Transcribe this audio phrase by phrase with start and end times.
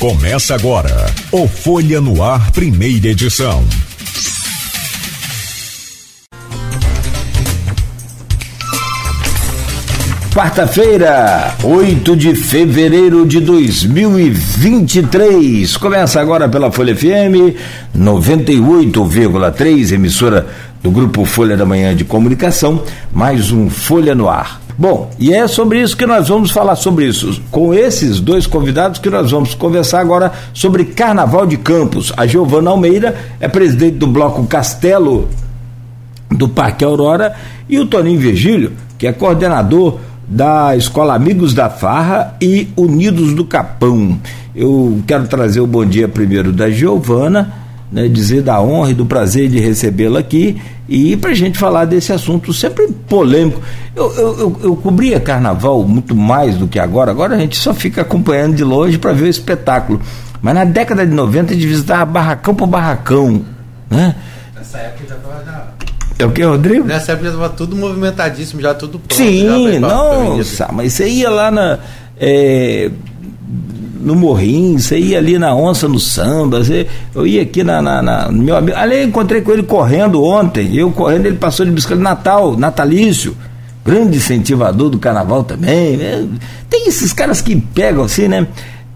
[0.00, 3.62] Começa agora o Folha no Ar, primeira edição.
[10.34, 15.76] Quarta-feira, 8 de fevereiro de 2023.
[15.76, 17.54] Começa agora pela Folha FM
[17.94, 20.46] 98,3, emissora
[20.82, 22.82] do grupo Folha da Manhã de Comunicação,
[23.12, 24.62] mais um Folha no Ar.
[24.80, 28.98] Bom, e é sobre isso que nós vamos falar sobre isso, com esses dois convidados
[28.98, 32.14] que nós vamos conversar agora sobre Carnaval de Campos.
[32.16, 35.28] A Giovana Almeida é presidente do Bloco Castelo
[36.30, 37.34] do Parque Aurora
[37.68, 43.44] e o Toninho Virgílio, que é coordenador da Escola Amigos da Farra e Unidos do
[43.44, 44.18] Capão.
[44.56, 47.52] Eu quero trazer o bom dia primeiro da Giovana,
[47.90, 51.84] né, dizer da honra e do prazer de recebê-la aqui e para a gente falar
[51.84, 53.60] desse assunto sempre polêmico.
[53.94, 58.02] Eu, eu, eu, cobria carnaval muito mais do que agora, agora a gente só fica
[58.02, 60.00] acompanhando de longe para ver o espetáculo.
[60.40, 63.44] Mas na década de 90 a gente visitava barracão por barracão.
[63.90, 64.14] Né?
[64.56, 65.40] Nessa época já estava
[66.20, 66.84] é o que, Rodrigo?
[66.84, 69.14] Nessa época já estava tudo movimentadíssimo, já tudo pronto.
[69.14, 71.78] Sim, nossa, mas você ia lá na.
[72.20, 72.90] É,
[74.00, 78.02] no Morrinho, você ia ali na Onça no Samba, você, eu ia aqui na, na,
[78.02, 78.76] na meu amigo.
[78.76, 83.36] Ali eu encontrei com ele correndo ontem, eu correndo, ele passou de bicicleta Natal, natalício,
[83.84, 85.96] grande incentivador do carnaval também.
[85.96, 86.26] Né?
[86.68, 88.46] Tem esses caras que pegam assim, né?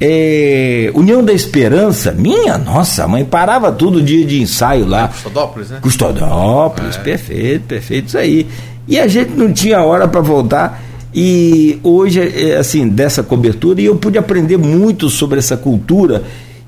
[0.01, 5.09] É, União da Esperança, minha nossa, mãe parava todo dia de ensaio lá.
[5.09, 5.79] Custodópolis, né?
[5.81, 6.99] Custodópolis, é.
[6.99, 8.47] perfeito, perfeito, isso aí.
[8.89, 10.83] E a gente não tinha hora para voltar.
[11.15, 16.25] E hoje, é, assim, dessa cobertura, e eu pude aprender muito sobre essa cultura.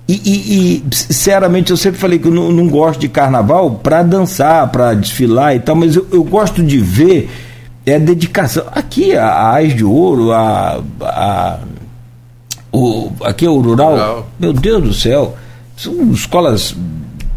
[0.08, 4.04] E, e, e sinceramente, eu sempre falei que eu não, não gosto de carnaval para
[4.04, 7.28] dançar, para desfilar e tal, mas eu, eu, gosto de ver
[7.84, 8.64] é a dedicação.
[8.70, 11.58] Aqui, a Ais de Ouro, a, a
[12.70, 15.34] o, aqui é o rural, rural, meu Deus do céu,
[15.76, 16.76] são escolas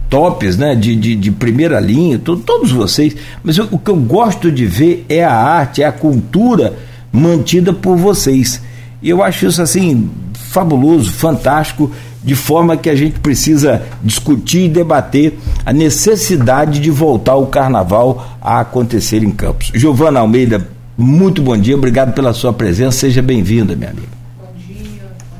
[0.09, 3.95] tops, né, de, de, de primeira linha, to, todos vocês, mas eu, o que eu
[3.95, 6.73] gosto de ver é a arte, é a cultura
[7.11, 8.61] mantida por vocês.
[9.01, 11.91] E eu acho isso assim fabuloso, fantástico,
[12.23, 18.37] de forma que a gente precisa discutir e debater a necessidade de voltar o carnaval
[18.41, 19.71] a acontecer em Campos.
[19.73, 24.19] Giovana Almeida, muito bom dia, obrigado pela sua presença, seja bem-vinda, minha amiga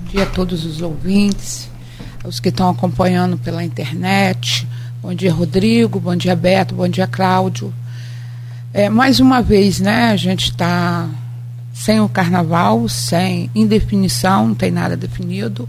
[0.10, 1.70] dia a todos os ouvintes,
[2.26, 4.68] os que estão acompanhando pela internet.
[5.04, 6.00] Bom dia, Rodrigo.
[6.00, 6.74] Bom dia, Beto.
[6.74, 7.72] Bom dia, Cláudio.
[8.74, 11.08] É, mais uma vez, né, a gente está
[11.80, 15.68] sem o carnaval, sem indefinição, não tem nada definido.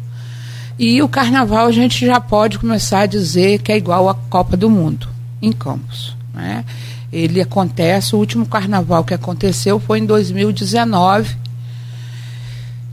[0.77, 4.57] E o carnaval a gente já pode começar a dizer que é igual à Copa
[4.57, 5.09] do Mundo,
[5.41, 6.17] em Campos.
[6.35, 6.65] Né?
[7.13, 11.37] Ele acontece, o último carnaval que aconteceu foi em 2019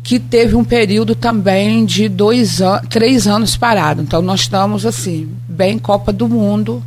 [0.04, 4.00] que teve um período também de dois an três anos parado.
[4.00, 6.84] Então nós estamos assim, bem Copa do Mundo,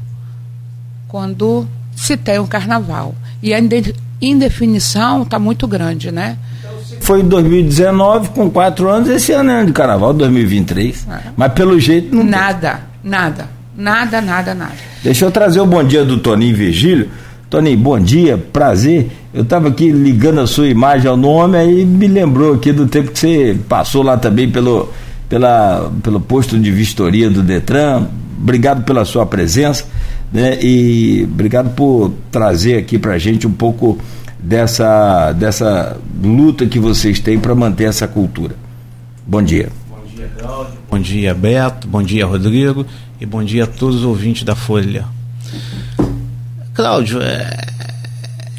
[1.09, 3.17] quando se tem um carnaval.
[3.43, 3.59] E a
[4.21, 6.37] indefinição está muito grande, né?
[7.01, 11.07] Foi em 2019, com quatro anos, esse ano é de carnaval, 2023.
[11.11, 11.19] É.
[11.37, 12.25] Mas pelo jeito não.
[12.25, 14.75] Nada, nada, nada, nada, nada.
[15.03, 17.09] Deixa eu trazer o bom dia do Toninho Virgílio
[17.51, 19.11] Tony, bom dia, prazer.
[19.35, 23.11] Eu estava aqui ligando a sua imagem ao nome, aí me lembrou aqui do tempo
[23.11, 24.89] que você passou lá também pelo,
[25.29, 28.07] pela, pelo posto de vistoria do Detran.
[28.41, 29.85] Obrigado pela sua presença
[30.33, 30.59] né?
[30.63, 33.99] e obrigado por trazer aqui para a gente um pouco
[34.39, 38.55] dessa, dessa luta que vocês têm para manter essa cultura.
[39.27, 39.71] Bom dia.
[39.89, 40.79] Bom dia, Cláudio.
[40.91, 41.87] Bom dia, Beto.
[41.89, 42.87] Bom dia, Rodrigo.
[43.21, 45.05] E bom dia a todos os ouvintes da Folha.
[46.73, 47.61] Cláudio, é,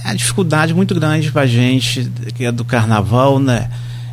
[0.04, 3.70] é uma dificuldade muito grande para a gente que é do carnaval, né?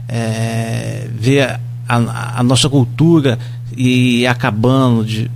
[0.08, 3.38] É, ver a, a, nossa cultura
[3.76, 5.30] e acabando de,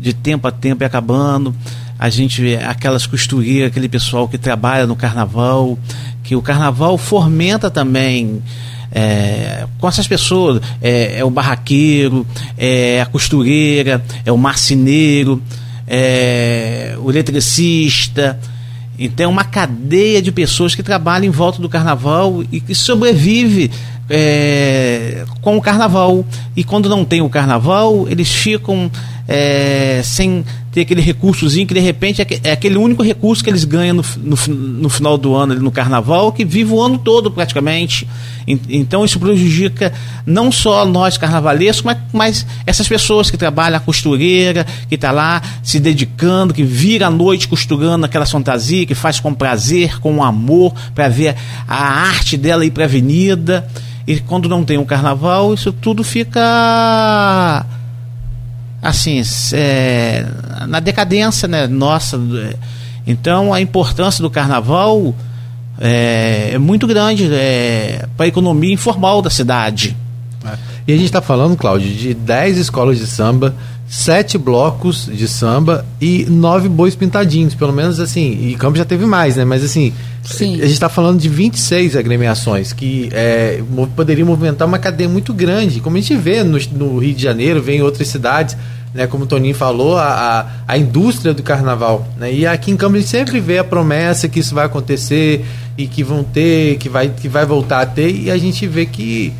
[0.00, 1.54] de tempo a tempo e acabando.
[1.98, 5.78] A gente aquelas costureiras, aquele pessoal que trabalha no carnaval,
[6.24, 8.42] que o carnaval fomenta também.
[8.92, 12.26] É, com essas pessoas, é, é, o barraqueiro,
[12.58, 15.40] é a costureira, é o marceneiro,
[15.86, 18.38] é, o eletricista.
[18.98, 23.70] Então, é uma cadeia de pessoas que trabalham em volta do carnaval e que sobrevive
[24.10, 26.24] é, com o carnaval.
[26.56, 28.90] E quando não tem o carnaval, eles ficam
[29.32, 33.62] é, sem ter aquele recursozinho que de repente é, é aquele único recurso que eles
[33.62, 38.08] ganham no, no, no final do ano, no carnaval, que vive o ano todo praticamente.
[38.68, 39.92] Então isso prejudica
[40.26, 45.40] não só nós carnavalescos, mas, mas essas pessoas que trabalham a costureira, que está lá
[45.62, 50.74] se dedicando, que vira a noite costurando aquela fantasia, que faz com prazer, com amor,
[50.92, 51.36] para ver
[51.68, 53.68] a arte dela ir para a avenida.
[54.08, 57.64] E quando não tem um carnaval, isso tudo fica
[58.82, 59.22] assim,
[59.52, 60.26] é,
[60.68, 61.66] na decadência, né?
[61.66, 62.20] Nossa.
[63.06, 65.14] Então a importância do carnaval
[65.80, 69.96] é, é muito grande é, para a economia informal da cidade.
[70.44, 70.58] É.
[70.88, 73.54] E a gente está falando, Cláudio, de 10 escolas de samba,
[73.88, 78.48] sete blocos de samba e nove bois pintadinhos, pelo menos assim.
[78.48, 79.44] E Campos já teve mais, né?
[79.44, 79.92] Mas assim,
[80.24, 80.54] Sim.
[80.56, 83.62] a gente está falando de 26 agremiações que é,
[83.96, 87.62] poderiam movimentar uma cadeia muito grande, como a gente vê no, no Rio de Janeiro,
[87.62, 88.56] vê em outras cidades
[88.94, 92.06] né, como o Toninho falou, a, a, a, indústria do carnaval.
[92.16, 92.32] Né?
[92.32, 95.44] E aqui em Campos a gente sempre vê a promessa que isso vai acontecer
[95.78, 98.86] e que vão ter, que vai, que vai voltar a ter, e a gente vê
[98.86, 99.32] que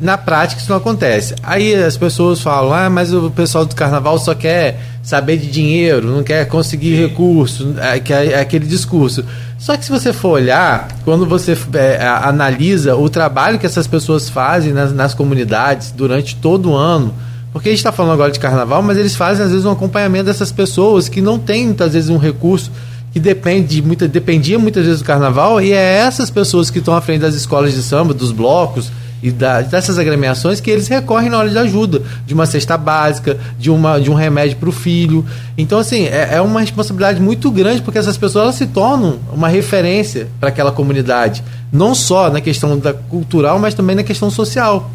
[0.00, 1.34] na prática isso não acontece.
[1.42, 6.10] Aí as pessoas falam, ah, mas o pessoal do carnaval só quer saber de dinheiro,
[6.10, 9.24] não quer conseguir recurso, é, que é, é aquele discurso.
[9.58, 14.28] Só que se você for olhar, quando você é, analisa o trabalho que essas pessoas
[14.28, 17.14] fazem nas, nas comunidades durante todo o ano,
[17.52, 20.26] porque a gente está falando agora de carnaval, mas eles fazem às vezes um acompanhamento
[20.26, 22.70] dessas pessoas que não têm muitas vezes um recurso
[23.12, 27.00] que depende muita, dependia muitas vezes do carnaval, e é essas pessoas que estão à
[27.00, 28.92] frente das escolas de samba, dos blocos
[29.22, 33.38] e da, dessas agremiações que eles recorrem na hora de ajuda, de uma cesta básica,
[33.58, 35.24] de, uma, de um remédio para o filho.
[35.56, 39.48] Então, assim, é, é, uma responsabilidade muito grande, porque essas pessoas elas se tornam uma
[39.48, 41.42] referência para aquela comunidade,
[41.72, 44.90] não só na questão da cultural, mas também na questão social.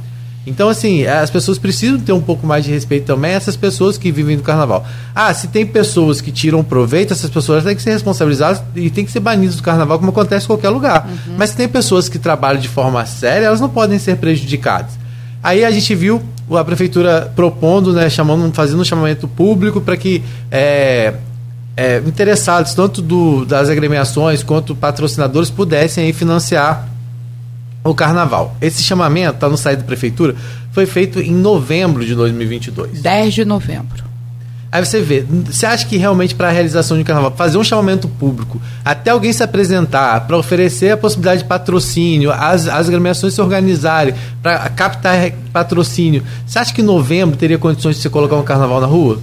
[0.46, 3.96] Então, assim, as pessoas precisam ter um pouco mais de respeito também a essas pessoas
[3.98, 4.84] que vivem do carnaval.
[5.14, 9.06] Ah, se tem pessoas que tiram proveito, essas pessoas têm que ser responsabilizadas e têm
[9.06, 11.08] que ser banidas do carnaval, como acontece em qualquer lugar.
[11.08, 11.36] Uhum.
[11.38, 15.00] Mas se tem pessoas que trabalham de forma séria, elas não podem ser prejudicadas.
[15.44, 16.22] Aí a gente viu
[16.52, 21.14] a prefeitura propondo, né, chamando, fazendo um chamamento público para que é,
[21.78, 26.91] é, interessados, tanto do, das agremiações quanto patrocinadores, pudessem aí, financiar
[27.84, 28.56] o carnaval.
[28.62, 30.36] Esse chamamento, está no site da prefeitura,
[30.72, 33.02] foi feito em novembro de 2022.
[33.02, 34.12] 10 de novembro.
[34.72, 37.64] Aí você vê, você acha que realmente para a realização de um carnaval, fazer um
[37.64, 43.34] chamamento público, até alguém se apresentar, para oferecer a possibilidade de patrocínio, as, as agremiações
[43.34, 48.38] se organizarem, para captar patrocínio, você acha que em novembro teria condições de você colocar
[48.38, 49.20] um carnaval na rua?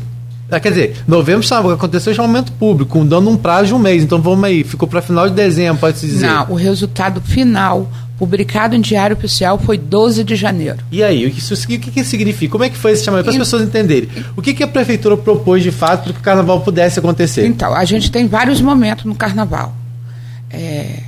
[0.51, 4.03] Ah, quer dizer, novembro aconteceu o chamamento público, dando um prazo de um mês.
[4.03, 6.27] Então vamos aí, ficou para final de dezembro, pode-se dizer.
[6.27, 7.87] Não, o resultado final
[8.19, 10.79] publicado em Diário Oficial foi 12 de janeiro.
[10.91, 12.51] E aí, o que, isso, o que, que significa?
[12.51, 13.27] Como é que foi esse chamamento?
[13.27, 14.09] Para as pessoas entenderem.
[14.37, 17.47] O que, que a prefeitura propôs de fato para que o carnaval pudesse acontecer?
[17.47, 19.73] Então, a gente tem vários momentos no carnaval.
[20.51, 21.01] É,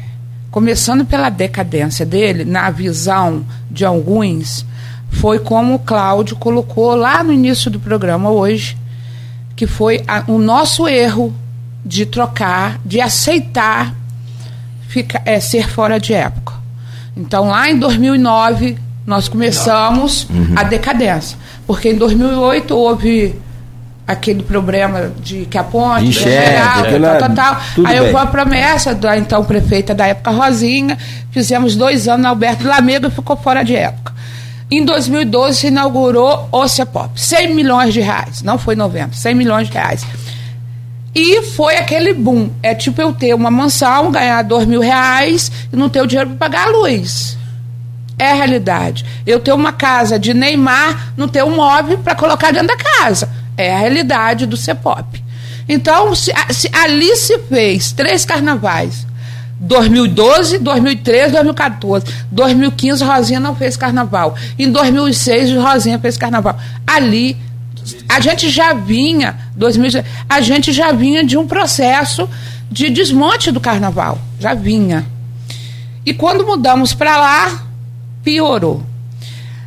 [0.50, 4.64] começando pela decadência dele, na visão de alguns,
[5.10, 8.76] foi como o Cláudio colocou lá no início do programa hoje,
[9.56, 11.34] que foi a, o nosso erro
[11.84, 13.94] de trocar, de aceitar
[15.24, 16.59] é, ser fora de época.
[17.20, 20.54] Então, lá em 2009, nós começamos uhum.
[20.56, 21.36] a decadência.
[21.66, 23.38] Porque em 2008 houve
[24.06, 27.84] aquele problema de que a ponte Enxerga, tal, tal, tal.
[27.84, 30.98] Aí eu vou a promessa da então prefeita da época Rosinha,
[31.30, 34.12] fizemos dois anos na Alberto Lamego e ficou fora de época.
[34.70, 39.68] Em 2012 se inaugurou o CEPOP, 100 milhões de reais, não foi 90, 100 milhões
[39.68, 40.04] de reais.
[41.14, 42.50] E foi aquele boom.
[42.62, 46.30] É tipo eu ter uma mansão, ganhar dois mil reais e não ter o dinheiro
[46.30, 47.36] para pagar a luz.
[48.18, 49.04] É a realidade.
[49.26, 53.28] Eu ter uma casa de Neymar, não ter um móvel para colocar dentro da casa.
[53.56, 55.24] É a realidade do CEPOP.
[55.68, 59.06] Então, se, se, ali se fez três carnavais.
[59.60, 62.06] 2012, 2013, 2014.
[62.30, 64.34] 2015, Rosinha não fez carnaval.
[64.58, 66.58] Em 2006, Rosinha fez carnaval.
[66.86, 67.36] Ali
[68.08, 72.28] a gente já vinha, 2000, a gente já vinha de um processo
[72.70, 75.06] de desmonte do carnaval, já vinha.
[76.04, 77.62] E quando mudamos para lá,
[78.22, 78.82] piorou.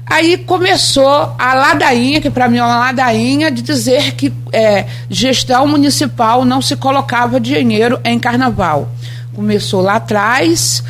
[0.05, 5.65] Aí começou a ladainha, que para mim é uma ladainha, de dizer que é, gestão
[5.65, 8.89] municipal não se colocava dinheiro em carnaval.
[9.34, 10.84] Começou lá atrás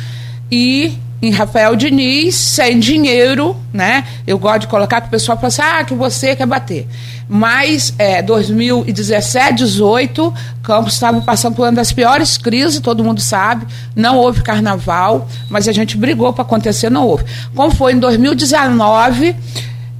[0.50, 4.04] e em Rafael Diniz, sem dinheiro, né?
[4.26, 6.86] Eu gosto de colocar que o pessoal fala assim, ah, que você quer bater.
[7.28, 13.66] Mas é, 2017, 18, Campos estava passando por uma das piores crises, todo mundo sabe.
[13.94, 17.24] Não houve carnaval, mas a gente brigou para acontecer, não houve.
[17.54, 19.36] Como foi em 2019,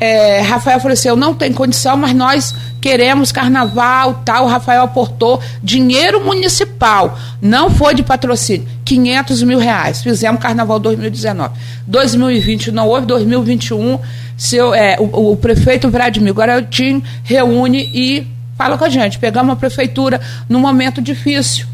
[0.00, 4.46] é, Rafael falou assim: eu não tenho condição, mas nós queremos carnaval, tal.
[4.46, 10.02] Rafael aportou dinheiro municipal, não foi de patrocínio, 500 mil reais.
[10.02, 11.54] Fizemos carnaval 2019.
[11.86, 13.98] 2020 não houve, 2021,
[14.36, 18.26] seu, é, o, o prefeito Vladimir Garotinho reúne e
[18.56, 19.18] fala com a gente.
[19.18, 21.66] Pegamos a prefeitura num momento difícil.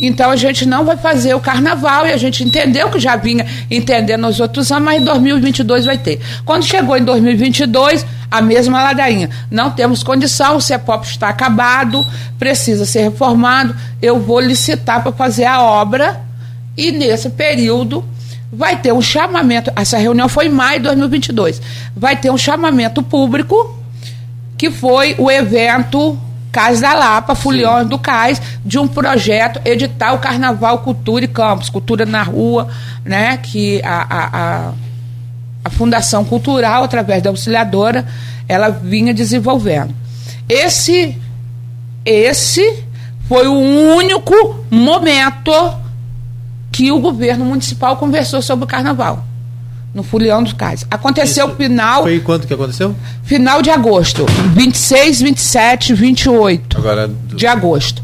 [0.00, 3.46] Então a gente não vai fazer o carnaval e a gente entendeu que já vinha
[3.70, 6.20] entendendo nos outros anos, mas em 2022 vai ter.
[6.44, 9.30] Quando chegou em 2022, a mesma ladainha.
[9.50, 12.04] Não temos condição, o CEPOP está acabado,
[12.38, 13.76] precisa ser reformado.
[14.00, 16.20] Eu vou licitar para fazer a obra
[16.76, 18.04] e nesse período
[18.52, 19.72] vai ter um chamamento.
[19.74, 21.62] Essa reunião foi em maio de 2022.
[21.96, 23.78] Vai ter um chamamento público
[24.58, 26.18] que foi o evento
[26.52, 31.70] Cais da Lapa, Fulhões do Cais, de um projeto editar o Carnaval Cultura e Campos,
[31.70, 32.68] Cultura na Rua,
[33.02, 34.72] né, que a, a, a,
[35.64, 38.06] a Fundação Cultural, através da auxiliadora,
[38.46, 39.94] ela vinha desenvolvendo.
[40.46, 41.18] Esse,
[42.04, 42.84] esse
[43.26, 43.54] foi o
[43.96, 44.34] único
[44.70, 45.81] momento
[46.72, 49.24] que o governo municipal conversou sobre o carnaval
[49.94, 50.86] no Fulião dos Cais.
[50.90, 52.02] Aconteceu Isso final.
[52.02, 52.96] Foi quando que aconteceu?
[53.22, 54.24] Final de agosto.
[54.54, 57.36] 26, 27, 28 Agora, do...
[57.36, 58.02] de agosto.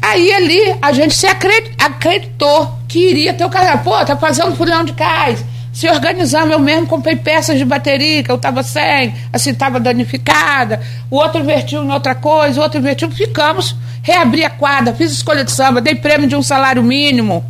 [0.00, 3.82] Aí ali a gente se acreditou que iria ter o carnaval.
[3.82, 5.44] Pô, tá fazendo Fulião de Cais.
[5.72, 10.80] Se organizamos, eu mesmo comprei peças de bateria, que eu estava sem, assim, estava danificada.
[11.10, 13.10] O outro invertiu em outra coisa, o outro invertiu.
[13.10, 17.44] Ficamos, reabri a quadra, fiz escolha de samba, dei prêmio de um salário mínimo.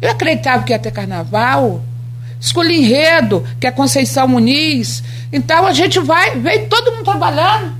[0.00, 1.82] Eu acreditava que ia ter carnaval
[2.40, 5.02] escolhi enredo, que é Conceição Muniz.
[5.32, 7.76] Então a gente vai, veio todo mundo trabalhando.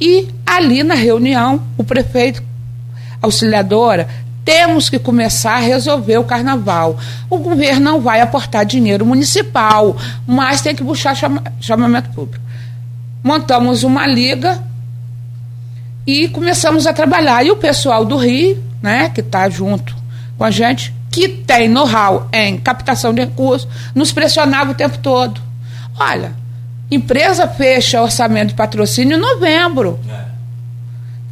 [0.00, 2.42] E ali na reunião, o prefeito,
[3.20, 4.08] auxiliadora,
[4.44, 6.98] temos que começar a resolver o carnaval.
[7.30, 9.96] O governo não vai aportar dinheiro municipal,
[10.26, 12.44] mas tem que buscar chama, chamamento público.
[13.22, 14.60] Montamos uma liga
[16.04, 17.46] e começamos a trabalhar.
[17.46, 20.01] E o pessoal do Rio, né, que está junto
[20.42, 25.40] com a gente, que tem know-how em captação de recursos, nos pressionava o tempo todo.
[25.96, 26.32] Olha,
[26.90, 30.00] empresa fecha orçamento de patrocínio em novembro.
[30.10, 30.32] É.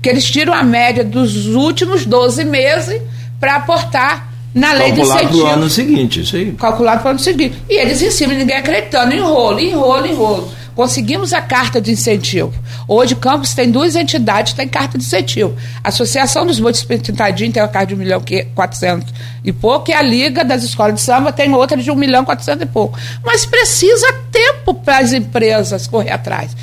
[0.00, 3.02] Que eles tiram a média dos últimos 12 meses
[3.40, 5.18] para aportar na lei de incentivo.
[5.18, 6.52] Calculado para o ano seguinte, isso aí.
[6.52, 7.58] Calculado para o ano seguinte.
[7.68, 10.52] E eles em cima, ninguém acreditando, enrolo, enrolo, enrolo.
[10.80, 12.54] Conseguimos a carta de incentivo.
[12.88, 15.54] Hoje, Campos tem duas entidades que têm carta de incentivo.
[15.84, 19.12] A Associação dos Municípios Tintadinho tem uma carta de 1 milhão e 400
[19.44, 22.24] e pouco, e a Liga das Escolas de Samba tem outra de 1 milhão e
[22.24, 22.98] 400 e pouco.
[23.22, 26.56] Mas precisa tempo para as empresas correr atrás.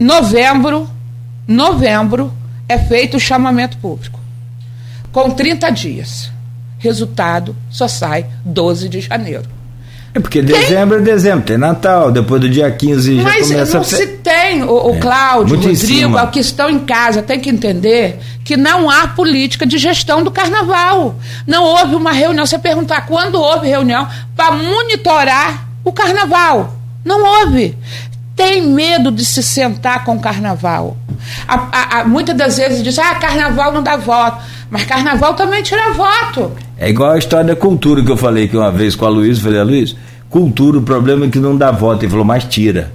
[0.00, 0.88] Novembro,
[1.46, 2.32] novembro,
[2.66, 4.18] é feito o chamamento público.
[5.12, 6.32] Com 30 dias.
[6.78, 9.61] Resultado só sai 12 de janeiro.
[10.14, 11.10] É porque dezembro tem...
[11.10, 13.84] é dezembro, tem Natal, depois do dia 15 já Mas começa não a...
[13.84, 18.18] se tem, o, o é, Cláudio, o Rodrigo, que estão em casa, tem que entender
[18.44, 21.14] que não há política de gestão do carnaval.
[21.46, 26.76] Não houve uma reunião, você perguntar quando houve reunião para monitorar o carnaval.
[27.04, 27.76] Não houve.
[28.34, 30.96] Tem medo de se sentar com o carnaval.
[31.46, 34.38] A, a, a, muitas das vezes diz, ah, carnaval não dá voto.
[34.70, 36.52] Mas carnaval também tira voto.
[36.78, 39.38] É igual a história da cultura que eu falei que uma vez com a Luiz,
[39.38, 39.94] falei, a Luiz,
[40.30, 42.04] cultura, o problema é que não dá voto.
[42.04, 42.90] Ele falou, mas tira.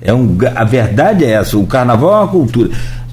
[0.00, 2.70] É um, a verdade é essa, o carnaval é uma cultura.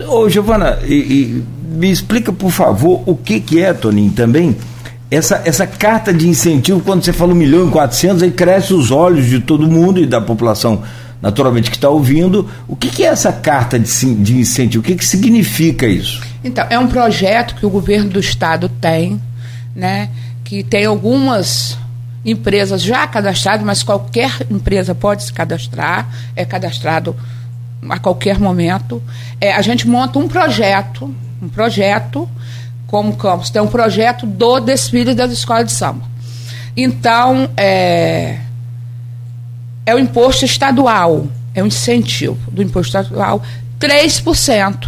[0.08, 4.58] Ô, Giovana, e, e, me explica, por favor, o que, que é, Toninho, também,
[5.12, 8.90] essa, essa carta de incentivo, quando você fala 1 milhão e 400, aí cresce os
[8.90, 10.82] olhos de todo mundo e da população
[11.22, 14.82] naturalmente que está ouvindo, o que, que, é essa carta de, de incentivo?
[14.82, 16.22] O que, que significa isso?
[16.44, 19.22] Então, é um projeto que o governo do estado tem,
[19.76, 20.10] né,
[20.44, 21.78] que tem algumas
[22.24, 27.16] empresas já cadastradas, mas qualquer empresa pode se cadastrar, é cadastrado
[27.90, 29.02] a qualquer momento.
[29.40, 32.30] É, a gente monta um projeto, um projeto,
[32.88, 36.04] como campus, tem um projeto do desfile das escolas de samba.
[36.76, 38.40] Então, é,
[39.90, 43.42] é o imposto estadual, é um incentivo do imposto estadual,
[43.80, 44.88] 3%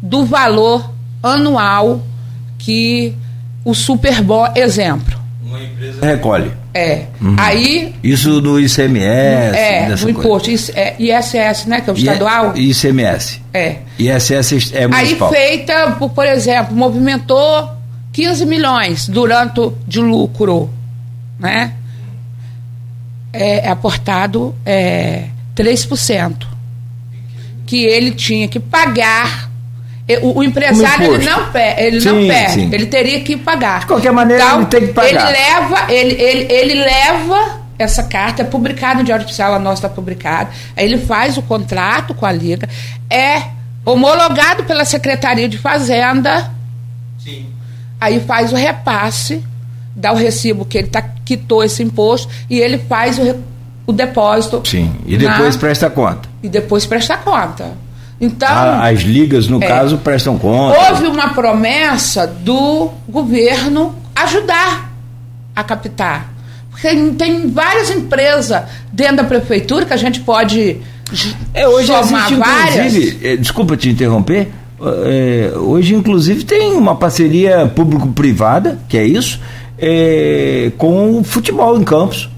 [0.00, 0.90] do valor
[1.22, 2.02] anual
[2.58, 3.14] que
[3.64, 5.18] o Superbom, exemplo.
[5.44, 6.52] Uma empresa recolhe.
[6.72, 7.06] É.
[7.20, 7.34] Uhum.
[7.38, 7.94] Aí.
[8.02, 9.56] Isso no ICMS.
[9.56, 10.50] É, no imposto.
[10.50, 11.80] Isso, é, ISS, né?
[11.80, 12.56] Que é o estadual.
[12.56, 13.40] ICMS.
[13.52, 13.76] É.
[13.98, 15.30] ISS é municipal.
[15.32, 17.70] Aí feita, por, por exemplo, movimentou
[18.12, 20.70] 15 milhões durante de lucro,
[21.38, 21.72] né?
[23.32, 25.24] É, é aportado é,
[25.56, 26.46] 3%.
[27.66, 29.50] Que ele tinha que pagar.
[30.22, 32.70] O, o empresário ele não, ele sim, não perde, sim.
[32.72, 33.80] ele teria que pagar.
[33.80, 35.10] De qualquer maneira, então, ele tem que pagar.
[35.10, 39.86] Ele leva, ele, ele, ele leva essa carta, é publicada no Diário Oficial, a nossa
[39.86, 40.50] está publicada.
[40.74, 42.66] Aí ele faz o contrato com a Liga,
[43.10, 43.42] é
[43.84, 46.50] homologado pela Secretaria de Fazenda.
[47.22, 47.46] Sim.
[48.00, 49.44] Aí faz o repasse
[49.98, 53.36] dá o recibo que ele tá, quitou esse imposto e ele faz o,
[53.86, 54.62] o depósito.
[54.64, 56.28] Sim, e depois na, presta conta.
[56.42, 57.72] E depois presta conta.
[58.20, 58.48] Então,
[58.80, 60.78] as ligas, no é, caso, prestam conta.
[60.90, 64.92] Houve uma promessa do governo ajudar
[65.54, 66.32] a captar.
[66.70, 68.62] Porque tem várias empresas
[68.92, 70.78] dentro da prefeitura que a gente pode
[71.54, 73.24] é, hoje somar existe, várias.
[73.24, 74.48] É, desculpa te interromper.
[74.80, 79.40] É, hoje, inclusive, tem uma parceria público-privada, que é isso,
[79.78, 82.28] é, com o futebol em campos.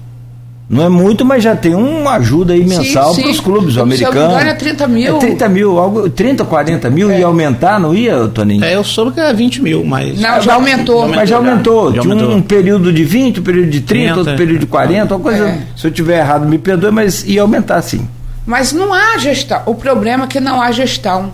[0.71, 4.41] Não é muito, mas já tem uma ajuda aí mensal para os clubes americanos.
[4.41, 5.17] Se é 30 mil.
[5.17, 7.19] É 30 mil, algo, 30, 40 mil, é.
[7.19, 8.63] ia aumentar, não ia, Toninho?
[8.63, 10.17] É, eu soube que era 20 mil, mas.
[10.17, 11.09] Não, já aumentou.
[11.09, 11.93] Mas já aumentou.
[11.93, 12.31] Já, aumentou.
[12.31, 15.49] um período de 20, um período de 30, 30 outro período de 40, uma coisa.
[15.49, 15.61] É.
[15.75, 18.07] Se eu tiver errado, me perdoe, mas ia aumentar sim.
[18.45, 19.61] Mas não há gestão.
[19.65, 21.33] O problema é que não há gestão.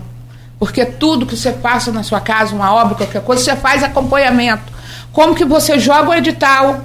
[0.58, 4.77] Porque tudo que você passa na sua casa, uma obra, qualquer coisa, você faz acompanhamento.
[5.12, 6.84] Como que você joga o edital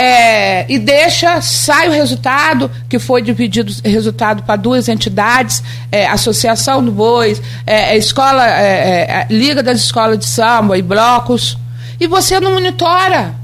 [0.00, 6.84] é, e deixa, sai o resultado, que foi dividido resultado para duas entidades, é, Associação
[6.84, 11.58] do Bois, é, é escola, é, é, Liga das Escolas de Samba e blocos,
[11.98, 13.34] e você não monitora.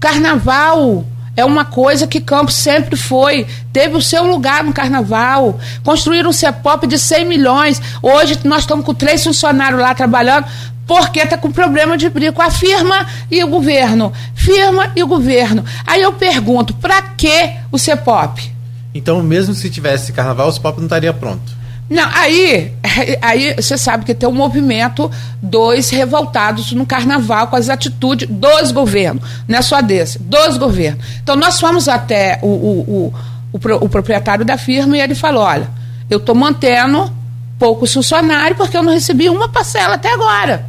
[0.00, 1.04] Carnaval
[1.36, 3.46] é uma coisa que Campos sempre foi.
[3.70, 5.60] Teve o seu lugar no carnaval.
[5.84, 7.82] Construíram um CEPOP de 100 milhões.
[8.02, 10.46] Hoje nós estamos com três funcionários lá trabalhando
[10.90, 14.12] porque está com problema de briga com a firma e o governo.
[14.34, 15.64] Firma e o governo.
[15.86, 18.52] Aí eu pergunto, para que o CEPOP?
[18.92, 21.52] Então, mesmo se tivesse carnaval, o CEPOP não estaria pronto.
[21.88, 22.72] Não, aí,
[23.22, 25.08] aí você sabe que tem um movimento
[25.40, 31.06] dois revoltados no carnaval com as atitudes dos governos, não é só desse, dos governos.
[31.22, 33.14] Então nós fomos até o, o, o,
[33.52, 35.70] o, o proprietário da firma e ele falou: olha,
[36.10, 37.12] eu estou mantendo
[37.60, 40.68] poucos funcionários porque eu não recebi uma parcela até agora.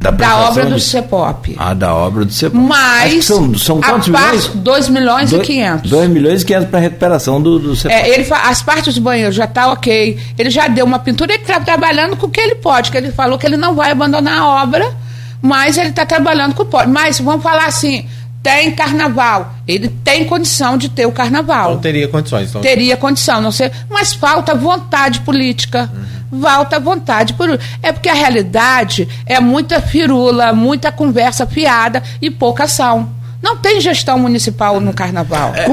[0.00, 1.54] Da, da obra do, CEPOP.
[1.58, 2.56] Ah, da obra do CEPOP.
[2.56, 3.24] Mas.
[3.24, 4.48] São, são quantos milhões?
[4.48, 5.90] 2 milhões dois, e 500.
[5.90, 7.94] 2 milhões e 500 para recuperação do, do CEPOP.
[7.94, 10.18] É, ele, as partes do banheiro já tá ok.
[10.36, 13.12] Ele já deu uma pintura, ele está trabalhando com o que ele pode, que ele
[13.12, 14.92] falou que ele não vai abandonar a obra,
[15.40, 16.90] mas ele está trabalhando com o que pode.
[16.90, 18.06] Mas vamos falar assim
[18.42, 19.54] tem carnaval.
[19.66, 21.70] Ele tem condição de ter o carnaval.
[21.70, 22.48] Então teria condições.
[22.50, 22.60] Então...
[22.60, 23.70] Teria condição, não sei.
[23.88, 25.90] Mas falta vontade política.
[25.94, 26.40] Uhum.
[26.42, 27.64] Falta vontade política.
[27.82, 33.08] É porque a realidade é muita firula, muita conversa fiada e pouca ação.
[33.42, 35.52] Não tem gestão municipal no carnaval.
[35.54, 35.66] É,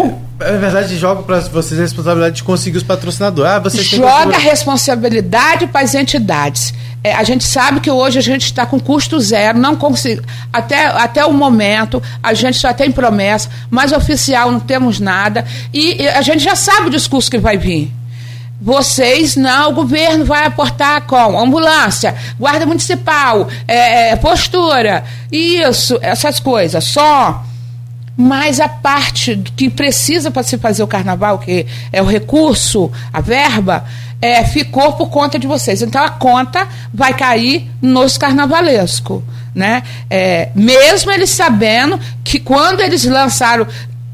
[0.53, 3.51] é verdade, joga para vocês a responsabilidade de conseguir os patrocinadores.
[3.51, 6.73] Ah, vocês Joga a responsabilidade para as entidades.
[7.03, 10.21] É, a gente sabe que hoje a gente está com custo zero, não consigo.
[10.51, 15.45] Até, até o momento, a gente só tem promessa, mas oficial não temos nada.
[15.73, 17.93] E, e a gente já sabe o discurso que vai vir.
[18.61, 26.41] Vocês não, o governo vai aportar com ambulância, guarda municipal, é, é postura, isso, essas
[26.41, 26.83] coisas.
[26.83, 27.45] Só
[28.21, 33.21] mas a parte que precisa para se fazer o carnaval, que é o recurso, a
[33.21, 33.85] verba,
[34.21, 35.81] é, ficou por conta de vocês.
[35.81, 39.23] Então a conta vai cair nos carnavalescos.
[39.55, 39.83] Né?
[40.09, 43.67] É, mesmo eles sabendo que quando eles lançaram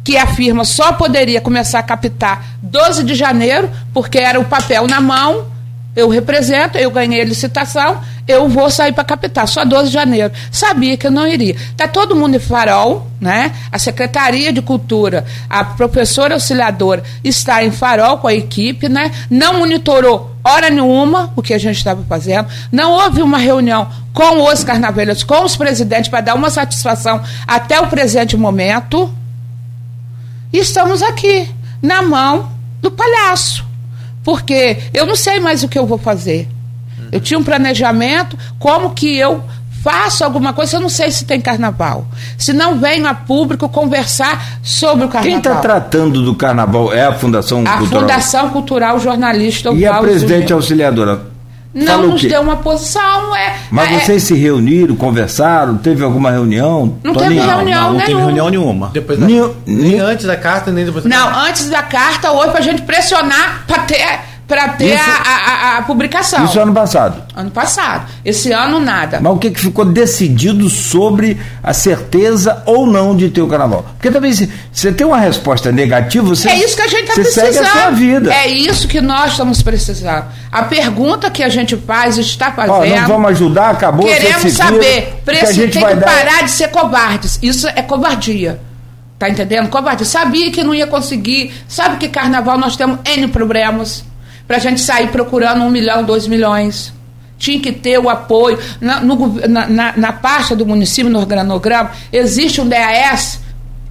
[0.04, 4.88] que a firma só poderia começar a captar 12 de janeiro, porque era o papel
[4.88, 5.48] na mão,
[5.96, 10.34] eu represento, eu ganhei a licitação, eu vou sair para captar, só 12 de janeiro.
[10.52, 11.56] Sabia que eu não iria.
[11.56, 13.54] Está todo mundo em farol, né?
[13.72, 19.12] A Secretaria de Cultura, a professora auxiliadora está em farol com a equipe, né?
[19.30, 22.48] Não monitorou hora nenhuma o que a gente estava fazendo.
[22.72, 27.80] Não houve uma reunião com os carnavalheiros, com os presidentes, para dar uma satisfação até
[27.80, 29.14] o presente momento.
[30.52, 31.50] E estamos aqui,
[31.82, 33.65] na mão do palhaço.
[34.26, 36.50] Porque eu não sei mais o que eu vou fazer.
[37.12, 39.42] Eu tinha um planejamento, como que eu
[39.84, 42.08] faço alguma coisa, eu não sei se tem carnaval.
[42.36, 45.30] Se não venho a público conversar sobre o carnaval.
[45.30, 48.00] Quem está tratando do carnaval é a Fundação a Cultural?
[48.00, 49.72] A Fundação Cultural Jornalista.
[49.72, 51.35] E a presidente auxiliadora?
[51.76, 53.36] Não nos deu uma posição.
[53.36, 55.78] É, Mas é, vocês se reuniram, conversaram?
[55.78, 56.98] Teve alguma reunião?
[57.04, 58.92] Não teve reunião não, não, não teve reunião nenhuma.
[58.94, 61.50] Depois da, nem, nem antes da carta, nem depois da Não, carta.
[61.50, 65.78] antes da carta, hoje, para a gente pressionar para ter para ter isso, a, a,
[65.78, 66.46] a, publicação.
[66.46, 67.24] Isso ano passado?
[67.36, 68.08] Ano passado.
[68.24, 69.20] Esse ano, nada.
[69.20, 73.86] Mas o que, que ficou decidido sobre a certeza ou não de ter o carnaval?
[73.94, 76.50] Porque também, se você tem uma resposta negativa, você.
[76.50, 77.54] É isso que a gente está precisando.
[77.54, 78.34] Segue a sua vida.
[78.34, 80.26] É isso que nós estamos precisando.
[80.52, 82.94] A pergunta que a gente faz, está fazendo.
[82.94, 84.06] Ó, nós vamos ajudar, acabou.
[84.06, 85.22] Queremos saber.
[85.26, 86.06] Preci, que a gente tem vai que dar...
[86.06, 87.40] parar de ser covardes.
[87.42, 88.60] Isso é covardia.
[89.18, 89.70] Tá entendendo?
[89.70, 90.06] Covardia.
[90.06, 91.52] Sabia que não ia conseguir.
[91.68, 94.04] Sabe que carnaval nós temos N problemas
[94.48, 96.94] para a gente sair procurando um milhão, dois milhões.
[97.38, 98.58] Tinha que ter o apoio.
[98.80, 103.40] Na, no, na, na, na pasta do município, no organograma, existe um DAS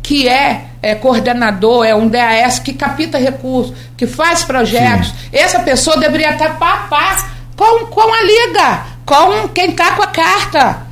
[0.02, 5.14] que é, é coordenador, é um DAS que capta recursos, que faz projetos, Sim.
[5.32, 10.82] essa pessoa deveria estar papá com, com a liga, com quem está com a carta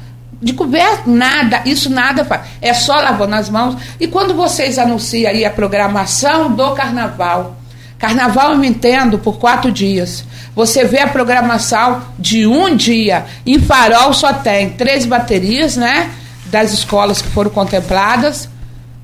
[0.40, 2.42] de coberto, nada, isso nada faz.
[2.60, 3.76] É só lavando as mãos.
[4.00, 7.56] E quando vocês anunciam aí a programação do carnaval,
[8.02, 10.24] carnaval eu me entendo por quatro dias.
[10.56, 13.26] Você vê a programação de um dia.
[13.46, 16.10] Em Farol só tem três baterias, né?
[16.46, 18.48] Das escolas que foram contempladas.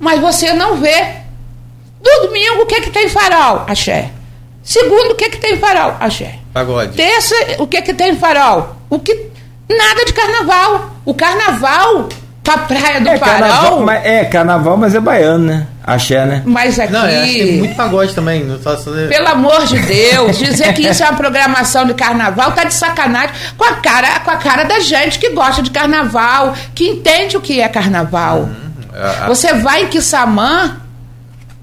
[0.00, 1.12] Mas você não vê.
[2.02, 3.64] Do domingo, o que, é que tem farol?
[3.68, 4.10] Axé.
[4.62, 5.96] Segundo, o que, é que tem farol?
[5.98, 6.38] Axé.
[6.52, 6.96] Pagode.
[6.96, 8.76] Terça, o que, é que tem farol?
[8.90, 9.30] O que
[9.68, 10.90] Nada de carnaval.
[11.04, 12.08] O carnaval
[12.48, 13.18] pra praia do é.
[13.18, 15.66] Carnaval, mas, é, carnaval, mas é baiano, né?
[15.84, 16.42] Axé, né?
[16.46, 16.92] Mas aqui.
[16.92, 18.44] Não, é, tem muito pagode também.
[18.44, 18.90] Não faço...
[18.90, 23.34] Pelo amor de Deus, dizer que isso é uma programação de carnaval tá de sacanagem
[23.56, 27.40] com a cara, com a cara da gente que gosta de carnaval, que entende o
[27.40, 28.40] que é carnaval.
[28.40, 29.26] Uhum.
[29.28, 30.76] Você vai em Quissamã,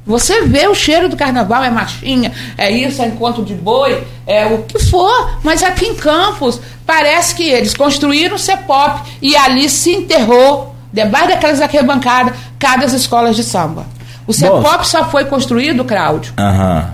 [0.06, 4.46] você vê o cheiro do carnaval, é machinha, é isso, é encontro de boi, é
[4.46, 9.68] o que for, mas aqui em Campos, parece que eles construíram o CEPOP e ali
[9.68, 13.86] se enterrou, debaixo daquelas arquibancadas, cada escolas de samba.
[14.26, 16.34] O CEPOP só foi construído, Cláudio.
[16.38, 16.94] Aham.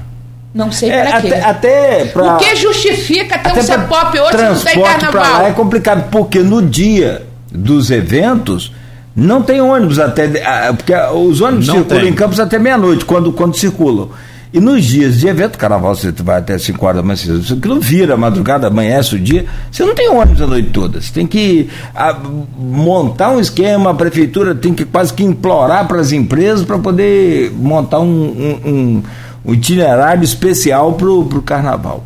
[0.53, 1.33] Não sei é, para quê.
[1.33, 5.41] Até, pra, o que justifica ter um CEPOP hoje não tem carnaval?
[5.43, 8.73] Lá é complicado, porque no dia dos eventos
[9.15, 10.27] não tem ônibus até.
[10.73, 12.09] Porque os ônibus não circulam tem.
[12.09, 14.09] em Campos até meia-noite, quando, quando circulam.
[14.53, 17.79] E nos dias de evento, carnaval, você vai até 5 horas da manhã, você não
[17.79, 20.99] vira madrugada, amanhece o dia, você não tem ônibus a noite toda.
[20.99, 26.01] Você tem que a, montar um esquema, a prefeitura tem que quase que implorar para
[26.01, 29.03] as empresas para poder montar um, um,
[29.45, 32.03] um, itinerário especial para o carnaval.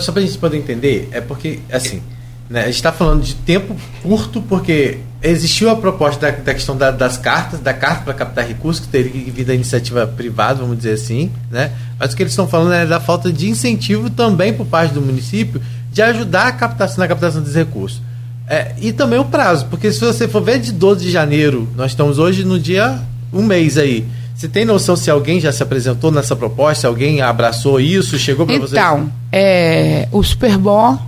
[0.00, 2.02] Só para a gente poder entender, é porque, assim,
[2.48, 6.76] né, a gente está falando de tempo curto, porque existiu a proposta da, da questão
[6.76, 10.60] da, das cartas, da carta para captar recursos, que teria que vir da iniciativa privada,
[10.60, 11.72] vamos dizer assim, né?
[11.98, 15.00] Mas o que eles estão falando é da falta de incentivo também por parte do
[15.00, 15.60] município
[15.92, 18.02] de ajudar a captação, na captação dos recursos.
[18.48, 21.92] É, e também o prazo, porque se você for ver de 12 de janeiro, nós
[21.92, 23.00] estamos hoje no dia
[23.32, 24.06] um mês aí.
[24.34, 28.46] Você tem noção se alguém já se apresentou nessa proposta, se alguém abraçou isso, chegou
[28.46, 28.76] para você?
[28.76, 30.98] Então, é, o Superbom,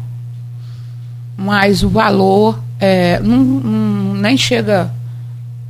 [1.36, 4.90] mas o valor é, não, não, nem chega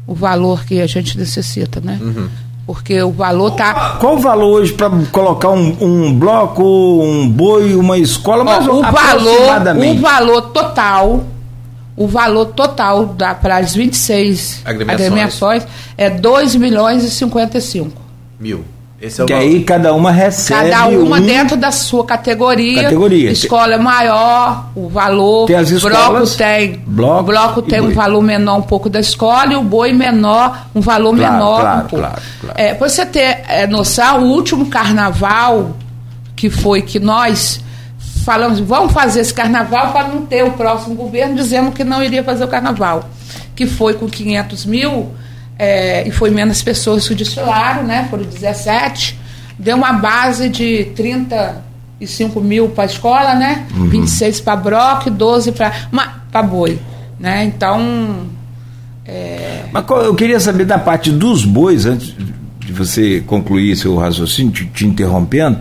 [0.07, 1.99] o valor que a gente necessita, né?
[2.01, 2.29] Uhum.
[2.66, 3.97] Porque o valor tá.
[3.99, 8.44] Qual o valor hoje para colocar um, um, bloco, um boi, uma escola?
[8.44, 11.25] Mas o valor, o valor total,
[11.97, 15.01] o valor total para as 26 agremiações.
[15.01, 15.66] agremiações
[15.97, 17.90] é 2 milhões e 55
[18.38, 18.64] mil.
[19.00, 20.70] Esse é que aí cada uma recebe.
[20.70, 21.20] Cada uma um...
[21.20, 22.82] dentro da sua categoria.
[22.84, 23.30] Categoria.
[23.30, 25.46] Escola é maior, o valor.
[25.46, 25.96] Tem as escolas.
[26.00, 26.82] Bloco tem.
[26.84, 30.80] Bloco, bloco tem um valor menor um pouco da escola e o boi menor, um
[30.80, 32.04] valor claro, menor claro, um pouco.
[32.04, 32.54] Claro, claro.
[32.61, 35.76] É, para você ter é, noção, o último carnaval
[36.34, 37.61] que foi que nós
[38.24, 42.24] falamos, vamos fazer esse carnaval para não ter o próximo governo dizendo que não iria
[42.24, 43.08] fazer o carnaval.
[43.54, 45.12] Que foi com 500 mil
[45.59, 48.07] é, e foi menos pessoas que desfilaram, né?
[48.09, 49.18] Foram 17.
[49.59, 53.66] Deu uma base de 35 mil para a escola, né?
[53.75, 53.88] Uhum.
[53.88, 56.79] 26 para Brock, 12 para boi.
[57.18, 57.44] Né?
[57.44, 58.29] Então.
[59.05, 59.64] É...
[59.73, 62.14] Mas eu queria saber da parte dos bois, antes
[62.61, 65.59] de você concluir seu raciocínio, te, te interrompendo,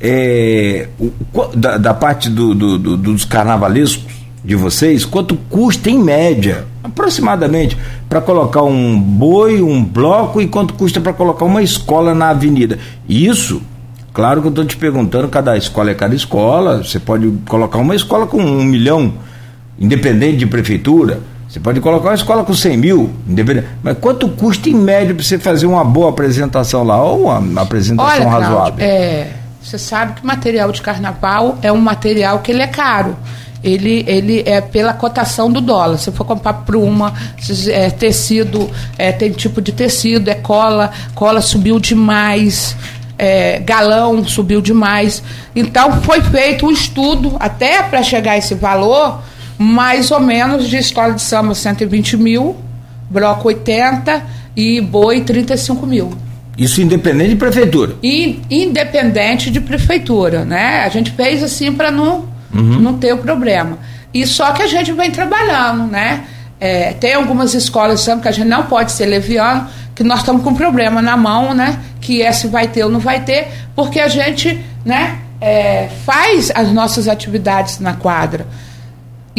[0.00, 1.10] é, o,
[1.56, 4.12] da, da, parte do, do, do, dos carnavalescos
[4.44, 7.76] de vocês, quanto custa em média aproximadamente,
[8.08, 12.78] para colocar um boi, um bloco e quanto custa para colocar uma escola na avenida.
[13.08, 13.60] Isso,
[14.12, 17.94] claro que eu estou te perguntando, cada escola é cada escola, você pode colocar uma
[17.94, 19.12] escola com um milhão,
[19.78, 23.66] independente de prefeitura, você pode colocar uma escola com 100 mil, independente.
[23.82, 28.26] Mas quanto custa em média para você fazer uma boa apresentação lá, ou uma apresentação
[28.26, 28.84] Olha, razoável?
[28.84, 29.28] É,
[29.62, 33.16] você sabe que o material de carnaval é um material que ele é caro
[33.62, 35.98] ele, ele é pela cotação do dólar.
[35.98, 37.14] Se for comprar pluma,
[37.68, 42.76] é, tecido, é, tem tipo de tecido, é cola, cola subiu demais,
[43.18, 45.22] é, galão subiu demais.
[45.54, 49.22] Então foi feito um estudo até para chegar a esse valor,
[49.58, 52.56] mais ou menos de escola de samba 120 mil,
[53.10, 54.22] bloco 80
[54.56, 56.12] e boi 35 mil.
[56.56, 57.94] Isso independente de prefeitura?
[58.02, 60.82] E, independente de prefeitura, né?
[60.84, 62.80] A gente fez assim para não uhum.
[62.80, 63.78] não ter o problema.
[64.12, 66.24] E só que a gente vem trabalhando, né?
[66.60, 70.54] É, tem algumas escolas que a gente não pode ser leviano, que nós estamos com
[70.54, 71.78] problema na mão, né?
[72.00, 75.18] Que é se vai ter ou não vai ter, porque a gente, né?
[75.40, 78.44] É, faz as nossas atividades na quadra.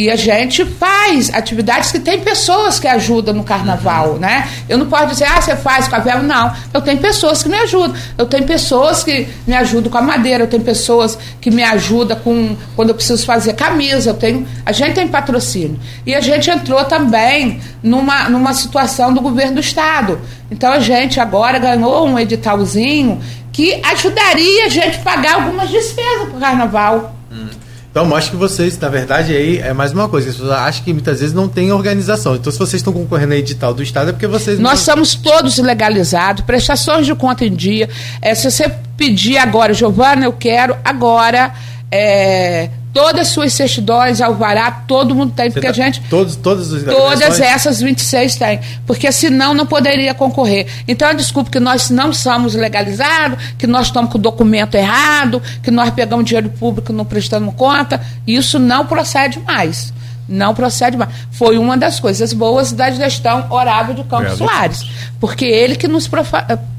[0.00, 4.48] E a gente faz atividades que tem pessoas que ajudam no carnaval, né?
[4.66, 6.22] Eu não posso dizer, ah, você faz com a vela.
[6.22, 7.94] Não, eu tenho pessoas que me ajudam.
[8.16, 12.18] Eu tenho pessoas que me ajudam com a madeira, eu tenho pessoas que me ajudam
[12.18, 14.08] com quando eu preciso fazer camisa.
[14.08, 15.78] Eu tenho, a gente tem patrocínio.
[16.06, 20.18] E a gente entrou também numa, numa situação do governo do estado.
[20.50, 23.20] Então a gente agora ganhou um editalzinho
[23.52, 27.14] que ajudaria a gente a pagar algumas despesas para o carnaval.
[27.30, 27.48] Hum.
[27.90, 30.30] Então mostra que vocês, na verdade, aí é mais uma coisa.
[30.30, 32.36] As pessoas acham que muitas vezes não tem organização.
[32.36, 34.60] Então, se vocês estão concorrendo a edital do Estado, é porque vocês.
[34.60, 34.94] Nós não...
[34.94, 37.88] somos todos legalizados, prestações de conta em dia.
[38.22, 41.52] É, se você pedir agora, Giovana, eu quero agora.
[41.90, 46.00] É, Todas as suas certidões, alvará, todo mundo tem, porque tá, a gente.
[46.10, 48.60] Todos, todas as Todas essas 26 tem.
[48.84, 50.66] Porque senão não poderia concorrer.
[50.88, 55.70] Então, desculpe que nós não somos legalizados, que nós estamos com o documento errado, que
[55.70, 58.00] nós pegamos dinheiro público e não prestamos conta.
[58.26, 59.92] Isso não procede mais.
[60.28, 61.10] Não procede mais.
[61.30, 64.84] Foi uma das coisas boas da gestão Horável de Campos Soares.
[65.20, 66.08] Porque ele que nos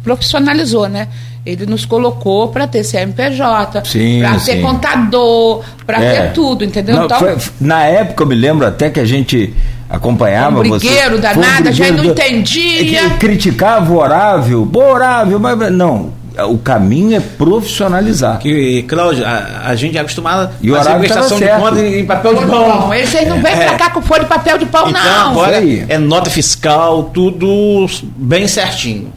[0.03, 1.07] profissionalizou, né?
[1.43, 3.81] Ele nos colocou para ter CMPJ,
[4.21, 6.13] para ter contador, para é.
[6.13, 6.95] ter tudo, entendeu?
[6.95, 9.51] Não, então, foi, na época eu me lembro até que a gente
[9.89, 11.21] acompanhava um brigueiro você.
[11.21, 13.07] danado, um a gente não entendia.
[13.07, 16.13] É criticava o Horável, Horável, mas não,
[16.47, 18.37] o caminho é profissionalizar.
[18.37, 22.35] Que, Cláudio, a, a gente é acostumado e a fazer prestação de conta em papel
[22.35, 22.67] de pão.
[22.67, 23.65] Não, eles não vêm é.
[23.65, 25.31] pra cá com folha de papel de pão, então, não.
[25.31, 29.11] Agora é nota fiscal, tudo bem certinho.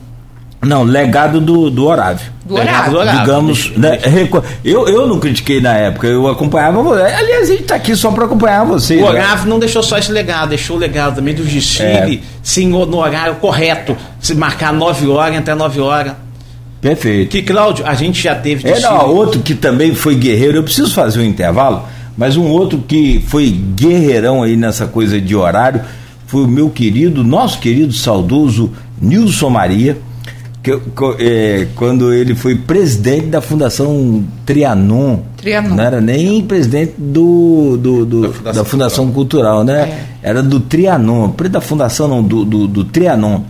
[0.65, 2.27] Não, legado do, do Horável.
[2.45, 3.01] Do Horável.
[3.21, 3.99] Digamos, né,
[4.65, 7.03] eu, eu não critiquei na época, eu acompanhava você.
[7.03, 8.97] Aliás, a gente está aqui só para acompanhar você.
[8.97, 9.09] O né?
[9.09, 12.21] Horável não deixou só esse legado, deixou o legado também do desfile, é.
[12.43, 16.13] sim, no horário correto, se marcar 9 horas, até 9 horas.
[16.81, 17.31] Perfeito.
[17.31, 18.87] Que, Cláudio, a gente já teve desfile.
[18.87, 21.85] É, não, outro que também foi guerreiro, eu preciso fazer um intervalo,
[22.17, 25.81] mas um outro que foi guerreirão aí nessa coisa de horário
[26.27, 29.97] foi o meu querido, nosso querido saudoso Nilson Maria
[30.65, 30.73] que,
[31.19, 35.19] é, quando ele foi presidente da Fundação Trianon.
[35.37, 35.77] Trianon.
[35.77, 40.07] Não era nem presidente do, do, do da, Fundação da, Fundação Cultural, Cultural né?
[40.23, 40.31] É.
[40.31, 41.35] Era do Trianon.
[41.51, 43.43] Da Fundação, não, do, do, do Trianon.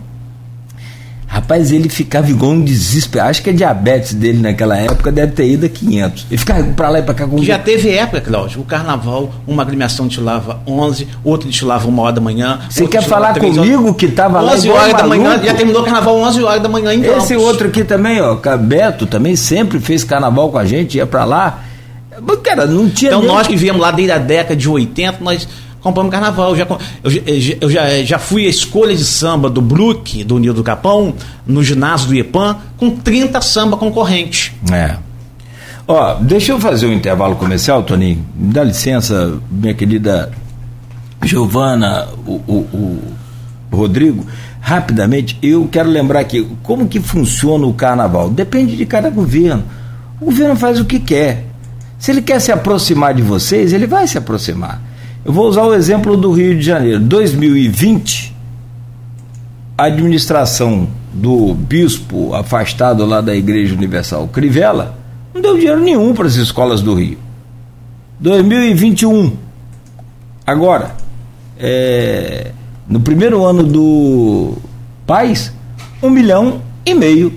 [1.35, 3.25] Rapaz, ele ficava igual um desespero.
[3.25, 6.27] Acho que a diabetes dele naquela época deve ter ido a 500.
[6.31, 7.43] Ele ficava pra lá e pra cá com.
[7.43, 8.61] Já teve época, Cláudio.
[8.61, 12.61] O carnaval, uma agremiação lava 11, outra lava uma hora da manhã.
[12.69, 13.97] Você quer falar comigo horas.
[13.97, 14.53] que tava 11 lá?
[14.53, 17.17] 11 horas da manhã, já terminou o carnaval 11 horas da manhã então.
[17.17, 21.25] Esse outro aqui também, ó, Beto, também sempre fez carnaval com a gente, ia pra
[21.25, 21.65] lá.
[22.43, 23.11] Cara, não tinha.
[23.11, 23.27] Então nem...
[23.27, 25.45] nós que viemos lá desde a década de 80, nós
[25.85, 26.55] compramos carnaval.
[26.55, 26.65] Já,
[27.03, 27.11] eu,
[27.61, 31.13] eu, já, já fui a escolha de samba do Brook, do Nilo do Capão,
[31.45, 34.51] no ginásio do IEPAM, com 30 samba concorrentes.
[34.73, 34.95] É.
[35.87, 38.25] Ó, deixa eu fazer um intervalo comercial, Toninho.
[38.35, 40.31] Me dá licença, minha querida
[41.23, 42.99] Giovana, o, o,
[43.71, 44.25] o Rodrigo.
[44.59, 48.31] Rapidamente, eu quero lembrar aqui como que funciona o carnaval.
[48.31, 49.63] Depende de cada governo.
[50.19, 51.45] O governo faz o que quer.
[51.99, 54.81] Se ele quer se aproximar de vocês, ele vai se aproximar.
[55.25, 56.99] Eu vou usar o exemplo do Rio de Janeiro.
[56.99, 58.31] 2020,
[59.75, 64.95] a administração do bispo afastado lá da Igreja Universal Crivella
[65.33, 67.17] não deu dinheiro nenhum para as escolas do Rio.
[68.19, 69.33] 2021,
[70.45, 70.95] agora,
[71.57, 72.51] é,
[72.87, 74.53] no primeiro ano do
[75.07, 75.51] Paz,
[76.03, 77.33] um milhão e meio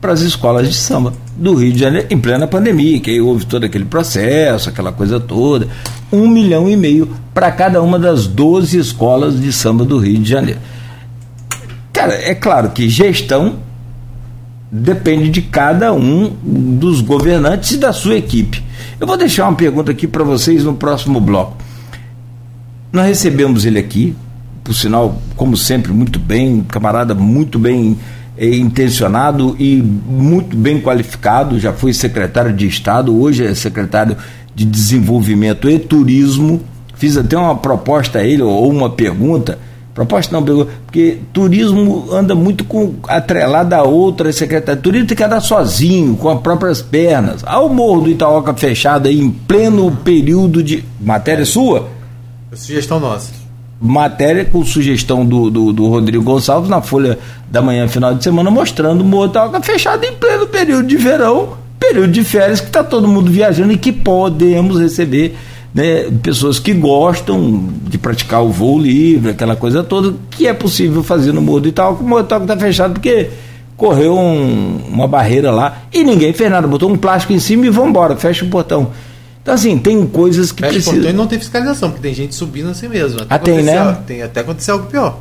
[0.00, 3.44] para as escolas de samba do Rio de Janeiro em plena pandemia, que aí houve
[3.44, 5.68] todo aquele processo, aquela coisa toda
[6.12, 10.28] um milhão e meio para cada uma das 12 escolas de samba do Rio de
[10.28, 10.60] Janeiro.
[11.92, 13.56] Cara, é claro que gestão
[14.70, 18.62] depende de cada um dos governantes e da sua equipe.
[18.98, 21.56] Eu vou deixar uma pergunta aqui para vocês no próximo bloco.
[22.92, 24.14] Nós recebemos ele aqui,
[24.62, 27.98] por sinal, como sempre, muito bem, camarada muito bem
[28.48, 34.16] intencionado e muito bem qualificado, já foi secretário de Estado, hoje é secretário
[34.54, 36.62] de Desenvolvimento e Turismo.
[36.94, 39.58] Fiz até uma proposta a ele, ou uma pergunta.
[39.94, 40.44] Proposta não,
[40.86, 44.80] porque turismo anda muito com, atrelado a outra secretaria.
[44.80, 47.42] Turismo tem que andar sozinho, com as próprias pernas.
[47.44, 50.84] Ao Morro do Itaoca fechado aí, em pleno período de.
[51.00, 51.88] Matéria sua?
[52.52, 53.39] Sugestão nossa.
[53.80, 57.18] Matéria com sugestão do, do, do, Rodrigo Gonçalves na Folha
[57.50, 62.12] da Manhã, final de semana, mostrando o Itaoca fechado em pleno período de verão período
[62.12, 65.34] de férias que está todo mundo viajando e que podemos receber
[65.74, 71.02] né, pessoas que gostam de praticar o voo livre, aquela coisa toda, que é possível
[71.02, 73.30] fazer no Morro do Itaú, o Morro do Itaú está fechado porque
[73.76, 77.70] correu um, uma barreira lá e ninguém fez nada, botou um plástico em cima e
[77.70, 78.90] vamos embora, fecha o portão.
[79.50, 81.12] Então, assim, tem coisas que Fecha precisam...
[81.12, 83.22] não tem fiscalização, porque tem gente subindo assim mesmo.
[83.22, 83.98] Até ah, tem, né?
[84.06, 85.18] Tem até acontecer algo pior.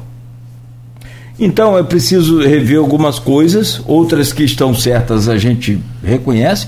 [1.39, 6.67] Então é preciso rever algumas coisas, outras que estão certas a gente reconhece.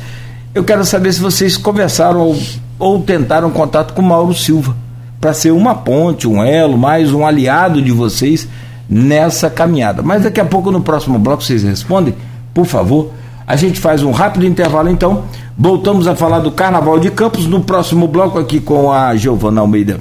[0.56, 2.40] Eu quero saber se vocês conversaram ou,
[2.80, 4.76] ou tentaram contato com Mauro Silva
[5.20, 8.48] para ser uma ponte, um elo, mais um aliado de vocês
[8.90, 10.02] nessa caminhada.
[10.02, 12.16] Mas daqui a pouco no próximo bloco vocês respondem,
[12.56, 13.12] por favor.
[13.46, 15.26] A gente faz um rápido intervalo então.
[15.58, 20.00] Voltamos a falar do Carnaval de Campos no próximo bloco aqui com a Giovana Almeida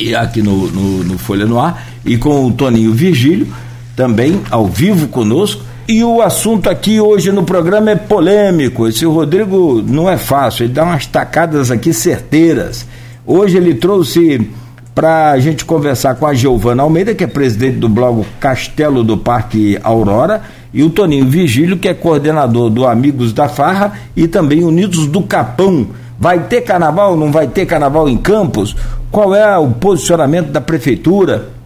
[0.00, 3.46] e aqui no, no, no Folha no Ar e com o Toninho Virgílio
[3.94, 5.62] também ao vivo conosco.
[5.86, 8.86] E o assunto aqui hoje no programa é polêmico.
[8.86, 12.86] Esse Rodrigo não é fácil, ele dá umas tacadas aqui certeiras.
[13.26, 14.48] Hoje ele trouxe
[14.94, 19.16] para a gente conversar com a Giovana Almeida, que é presidente do blog Castelo do
[19.16, 24.62] Parque Aurora, e o Toninho Vigílio, que é coordenador do Amigos da Farra e também
[24.64, 25.88] Unidos do Capão.
[26.18, 27.16] Vai ter carnaval?
[27.16, 28.76] Não vai ter carnaval em Campos?
[29.10, 31.60] Qual é o posicionamento da prefeitura?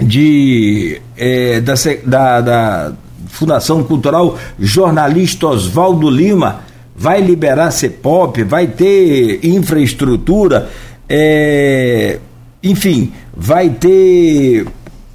[0.00, 2.92] de, é, da, da, da
[3.26, 6.60] Fundação Cultural Jornalista Oswaldo Lima
[6.96, 10.68] vai liberar CEPOP, vai ter infraestrutura,
[11.08, 12.18] é,
[12.62, 14.66] enfim, vai ter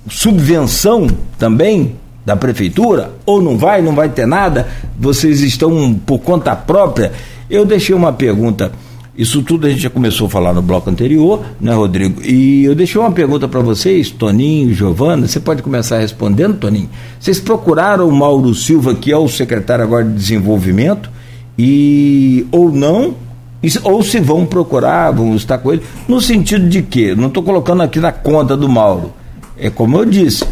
[0.10, 6.56] subvenção também da prefeitura, ou não vai, não vai ter nada, vocês estão por conta
[6.56, 7.12] própria.
[7.50, 8.72] Eu deixei uma pergunta
[9.16, 12.20] isso tudo a gente já começou a falar no bloco anterior, né, Rodrigo?
[12.24, 16.90] E eu deixei uma pergunta para vocês, Toninho, Giovana, você pode começar respondendo, Toninho?
[17.20, 21.12] Vocês procuraram o Mauro Silva, que é o secretário agora de desenvolvimento,
[21.58, 23.14] e ou não,
[23.84, 27.84] ou se vão procurar, vão estar com ele, no sentido de que, não estou colocando
[27.84, 29.14] aqui na conta do Mauro,
[29.58, 30.46] é como eu disse,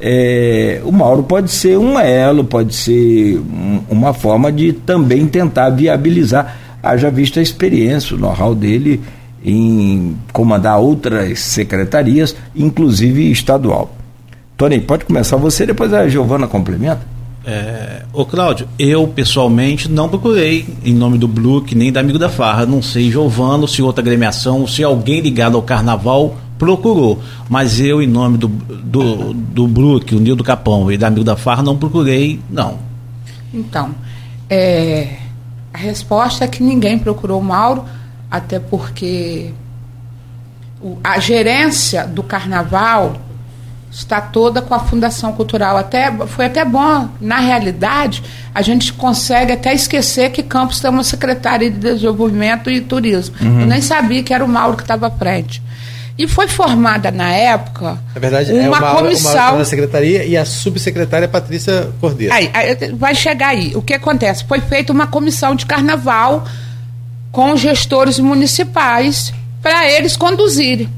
[0.00, 5.70] é, o Mauro pode ser um elo, pode ser um, uma forma de também tentar
[5.70, 9.00] viabilizar haja visto a experiência, o know-how dele
[9.44, 13.94] em comandar outras secretarias, inclusive estadual.
[14.56, 17.00] Tony, pode começar você, depois a Giovana complementa.
[17.44, 22.28] É, ô Cláudio, eu pessoalmente não procurei em nome do Brook nem da Amigo da
[22.28, 22.66] Farra.
[22.66, 27.18] Não sei, Giovano, se outra agremiação, se alguém ligado ao carnaval procurou.
[27.48, 31.36] Mas eu, em nome do, do, do Brook, o Nildo Capão e da Amigo da
[31.36, 32.78] Farra, não procurei, não.
[33.52, 33.94] Então,
[34.48, 35.16] é,
[35.72, 37.84] a resposta é que ninguém procurou o Mauro,
[38.30, 39.50] até porque
[41.02, 43.16] a gerência do carnaval
[43.90, 45.76] está toda com a Fundação Cultural.
[45.76, 48.22] Até, foi até bom, na realidade,
[48.54, 53.34] a gente consegue até esquecer que Campos tem uma Secretaria de Desenvolvimento e Turismo.
[53.40, 53.62] Uhum.
[53.62, 55.62] Eu nem sabia que era o Mauro que estava à frente.
[56.16, 59.54] E foi formada na época na verdade, uma, é uma comissão.
[59.54, 62.34] Uma secretaria e a subsecretária Patrícia Cordeiro.
[62.34, 62.50] Aí,
[62.92, 63.72] vai chegar aí.
[63.74, 64.44] O que acontece?
[64.44, 66.44] Foi feita uma comissão de carnaval
[67.32, 70.90] com gestores municipais para eles conduzirem.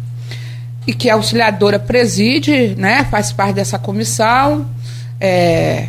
[0.87, 4.69] E que a auxiliadora preside, né, faz parte dessa comissão.
[5.21, 5.89] É,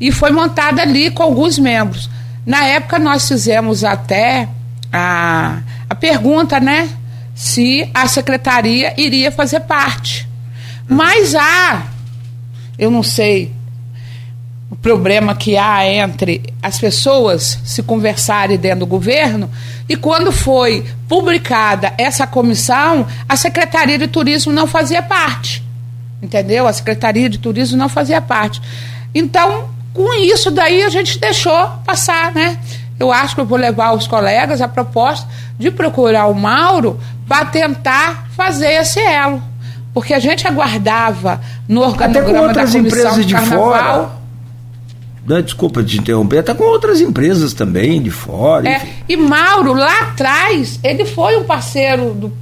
[0.00, 2.08] e foi montada ali com alguns membros.
[2.46, 4.48] Na época nós fizemos até
[4.92, 6.88] a, a pergunta, né?
[7.40, 10.28] se a secretaria iria fazer parte.
[10.86, 11.86] Mas há,
[12.78, 13.50] eu não sei,
[14.70, 19.50] o problema que há entre as pessoas se conversarem dentro do governo,
[19.88, 25.64] e quando foi publicada essa comissão, a Secretaria de Turismo não fazia parte.
[26.22, 26.68] Entendeu?
[26.68, 28.62] A Secretaria de Turismo não fazia parte.
[29.12, 32.56] Então, com isso daí a gente deixou passar, né?
[32.98, 35.26] Eu acho que eu vou levar os colegas a proposta
[35.58, 39.42] de procurar o Mauro para tentar fazer esse elo.
[39.92, 44.19] Porque a gente aguardava no organograma Até com outras empresas de, fora.
[45.30, 48.68] Não, desculpa te interromper, até com outras empresas também de fora.
[48.68, 52.32] É, e Mauro, lá atrás, ele foi um parceiro do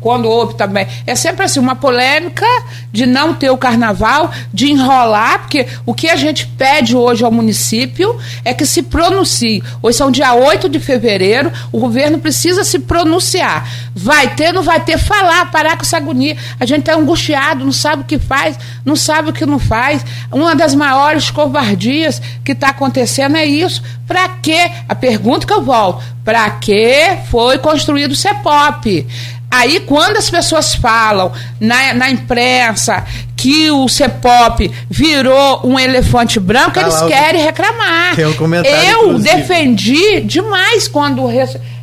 [0.00, 0.86] quando houve também.
[1.06, 2.46] É sempre assim, uma polêmica
[2.92, 7.30] de não ter o carnaval, de enrolar, porque o que a gente pede hoje ao
[7.30, 9.62] município é que se pronuncie.
[9.82, 13.68] Hoje são dia 8 de fevereiro, o governo precisa se pronunciar.
[13.94, 16.36] Vai ter, não vai ter, falar, parar com essa agonia.
[16.58, 20.04] A gente está angustiado, não sabe o que faz, não sabe o que não faz.
[20.30, 23.82] Uma das maiores covardias que está acontecendo é isso.
[24.06, 24.70] Para quê?
[24.88, 29.06] A pergunta que eu volto, para que foi construído o CEPOP?
[29.50, 33.02] Aí, quando as pessoas falam na, na imprensa
[33.34, 38.14] que o CEPOP virou um elefante branco, ah, eles querem reclamar.
[38.14, 39.36] Tem um comentário, Eu inclusive.
[39.36, 41.26] defendi demais quando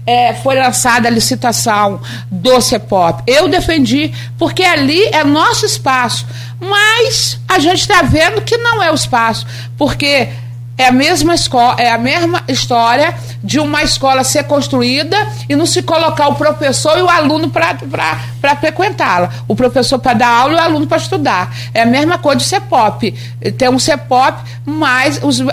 [0.05, 1.99] é, foi lançada a licitação
[2.29, 3.23] do CEPOP.
[3.25, 6.27] Eu defendi, porque ali é nosso espaço.
[6.59, 10.29] Mas a gente está vendo que não é o espaço, porque
[10.77, 15.15] é a mesma escola, é a mesma história de uma escola ser construída
[15.47, 19.29] e não se colocar o professor e o aluno para frequentá-la.
[19.47, 21.55] O professor para dar aula e o aluno para estudar.
[21.73, 23.11] É a mesma coisa de CEPOP.
[23.57, 25.45] Tem um CEPOP, mas os, o,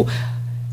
[0.00, 0.06] o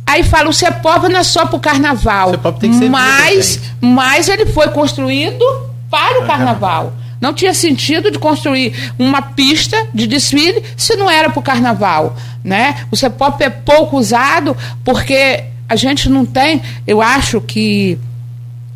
[0.07, 2.29] Aí fala, o CEPOP não é só para o carnaval.
[2.29, 5.43] O tem que ser mas, mas ele foi construído
[5.89, 6.93] para o carnaval.
[7.19, 12.15] Não tinha sentido de construir uma pista de desfile se não era para o carnaval.
[12.43, 12.85] Né?
[12.91, 17.97] O CEPOP é pouco usado porque a gente não tem, eu acho que,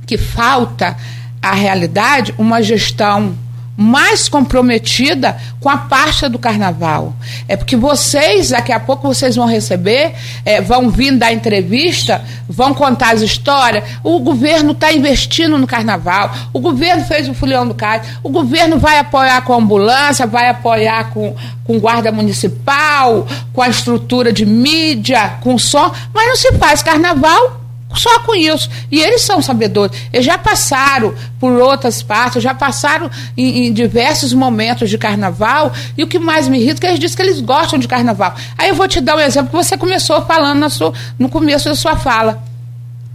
[0.08, 0.98] que falta
[1.42, 3.36] a realidade uma gestão
[3.80, 7.14] mais comprometida com a parte do carnaval.
[7.48, 10.14] É porque vocês, daqui a pouco, vocês vão receber,
[10.44, 13.86] é, vão vir dar entrevista, vão contar as histórias.
[14.04, 18.78] O governo está investindo no carnaval, o governo fez o Fulião do Cais, o governo
[18.78, 24.46] vai apoiar com a ambulância, vai apoiar com, com guarda municipal, com a estrutura de
[24.46, 27.59] mídia, com som, mas não se faz carnaval
[27.96, 28.70] só com isso.
[28.92, 29.98] E eles são sabedores.
[30.14, 35.72] Eles já passaram por outras partes, já passaram em, em, diversos momentos de carnaval.
[35.98, 38.36] E o que mais me irrita é que eles dizem que eles gostam de carnaval.
[38.58, 41.76] Aí eu vou te dar um exemplo que você começou falando sua, no começo da
[41.76, 42.44] sua fala.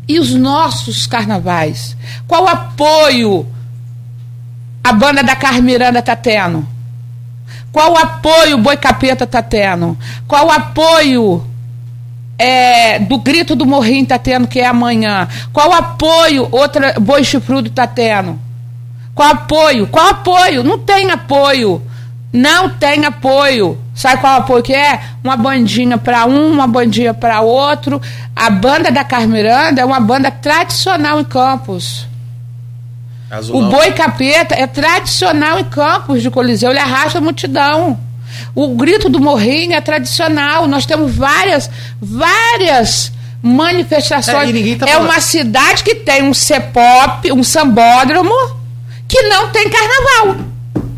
[0.07, 1.97] E os nossos carnavais?
[2.27, 3.47] Qual apoio
[4.83, 6.66] a banda da Carmiranda está tendo?
[7.72, 9.97] Qual apoio o Boi Capeta está tendo?
[10.29, 11.45] Qual apoio
[12.39, 15.28] é, do grito do Morrinho está tendo, que é amanhã?
[15.53, 18.39] Qual apoio outra Boi Chifrudo está tendo?
[19.14, 19.87] Qual apoio?
[19.87, 20.64] Qual apoio?
[20.64, 21.80] Não tem apoio.
[22.32, 23.78] Não tem apoio.
[23.95, 25.01] Sabe qual apoio que é?
[25.22, 28.03] Uma bandinha para um, uma bandinha para outro.
[28.35, 32.07] A banda da Carmiranda é uma banda tradicional em Campos.
[33.51, 37.99] O Boi Capeta é tradicional em Campos de Coliseu, ele arrasta a multidão.
[38.55, 40.66] O grito do morrinho é tradicional.
[40.66, 41.70] Nós temos várias,
[42.01, 43.12] várias
[43.43, 44.55] manifestações.
[44.55, 48.32] É, tá é uma cidade que tem um CEPOP, um sambódromo,
[49.07, 50.37] que não tem carnaval.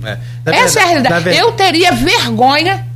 [0.04, 0.18] É.
[0.46, 1.36] Essa é a realidade.
[1.36, 2.86] Eu teria vergonha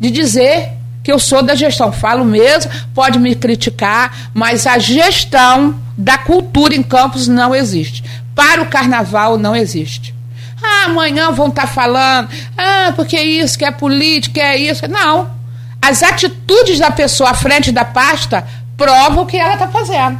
[0.00, 0.70] de dizer
[1.02, 1.92] que eu sou da gestão.
[1.92, 8.02] Falo mesmo, pode me criticar, mas a gestão da cultura em Campos não existe.
[8.34, 10.14] Para o carnaval não existe.
[10.62, 14.86] Ah, amanhã vão estar tá falando, ah, porque é isso, que é política, é isso.
[14.88, 15.30] Não.
[15.80, 18.46] As atitudes da pessoa à frente da pasta
[18.76, 20.18] provam o que ela está fazendo.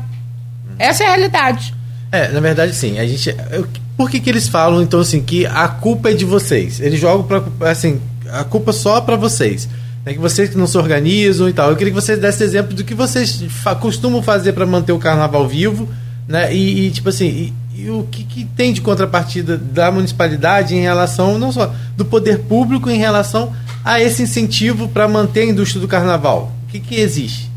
[0.78, 1.74] Essa é a realidade.
[2.10, 2.98] É, na verdade, sim.
[2.98, 3.34] A gente.
[3.50, 3.66] Eu,
[3.96, 6.80] por que, que eles falam, então, assim, que a culpa é de vocês?
[6.80, 9.68] Eles jogam para assim, a culpa só para vocês.
[10.04, 11.70] É que vocês não se organizam e tal.
[11.70, 13.40] Eu queria que vocês dessem exemplo do que vocês
[13.80, 15.88] costumam fazer para manter o carnaval vivo,
[16.26, 16.52] né?
[16.52, 17.54] E, e tipo assim, e
[17.90, 22.90] o que, que, tem de contrapartida da municipalidade em relação, não só do poder público,
[22.90, 23.52] em relação
[23.84, 26.52] a esse incentivo para manter a indústria do carnaval?
[26.64, 27.50] O que, que existe?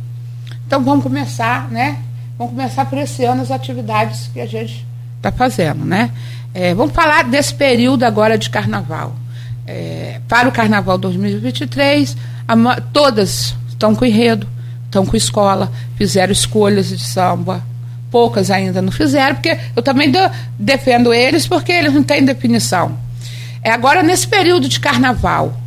[0.66, 2.00] Então vamos começar, né?
[2.38, 4.86] Vamos começar por esse ano as atividades que a gente
[5.18, 6.12] está fazendo, né?
[6.54, 9.16] É, vamos falar desse período agora de carnaval.
[9.68, 12.16] É, para o carnaval 2023,
[12.48, 14.48] a, todas estão com enredo,
[14.86, 17.62] estão com escola, fizeram escolhas de samba,
[18.16, 20.18] poucas ainda não fizeram, porque eu também do,
[20.58, 22.98] defendo eles porque eles não têm definição.
[23.62, 25.60] É agora nesse período de carnaval,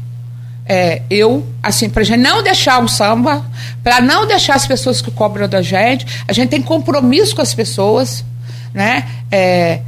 [0.64, 3.44] é, eu, assim, para a gente não deixar o samba,
[3.84, 7.52] para não deixar as pessoas que cobram da gente, a gente tem compromisso com as
[7.52, 8.24] pessoas,
[8.72, 9.04] né?
[9.30, 9.80] É,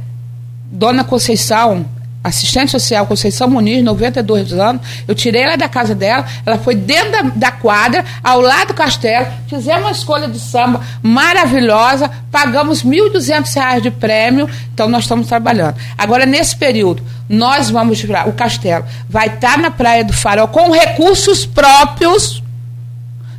[0.71, 1.83] Dona Conceição,
[2.23, 4.81] assistente social Conceição Muniz, 92 anos.
[5.07, 8.73] Eu tirei ela da casa dela, ela foi dentro da, da, quadra, ao lado do
[8.73, 15.27] castelo, fizemos uma escolha de samba maravilhosa, pagamos R$ 1.200 de prêmio, então nós estamos
[15.27, 15.75] trabalhando.
[15.97, 21.45] Agora, nesse período, nós vamos, o castelo vai estar na Praia do Farol com recursos
[21.45, 22.43] próprios,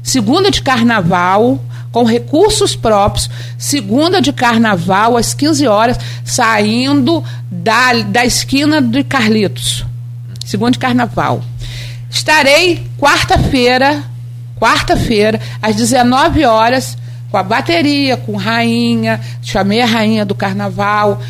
[0.02, 1.60] segunda de carnaval,
[1.92, 3.28] com recursos próprios,
[3.58, 9.84] segunda de carnaval, às 15 horas, saindo da, da esquina de Carlitos.
[10.44, 11.44] Segunda de carnaval.
[12.10, 14.02] Estarei quarta-feira,
[14.58, 16.96] quarta-feira, às 19 horas,
[17.30, 21.22] com a bateria, com rainha, chamei a rainha do carnaval,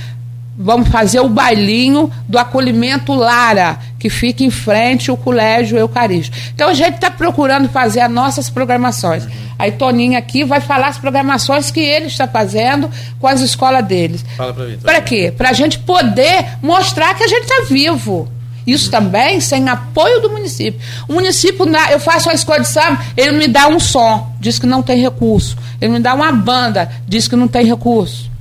[0.57, 6.37] vamos fazer o bailinho do acolhimento Lara, que fica em frente ao Colégio Eucarístico.
[6.55, 9.27] Então a gente está procurando fazer as nossas programações.
[9.59, 12.91] Aí Toninho aqui vai falar as programações que ele está fazendo
[13.21, 14.25] com as escolas deles.
[14.37, 14.79] Fala para mim.
[14.79, 15.33] Para quê?
[15.37, 18.29] Para a gente poder mostrar que a gente está vivo.
[18.67, 20.81] Isso também sem apoio do município.
[21.09, 24.67] O município, eu faço uma escola de samba, ele me dá um som, diz que
[24.67, 25.57] não tem recurso.
[25.81, 28.32] Ele me dá uma banda, diz que não tem recurso.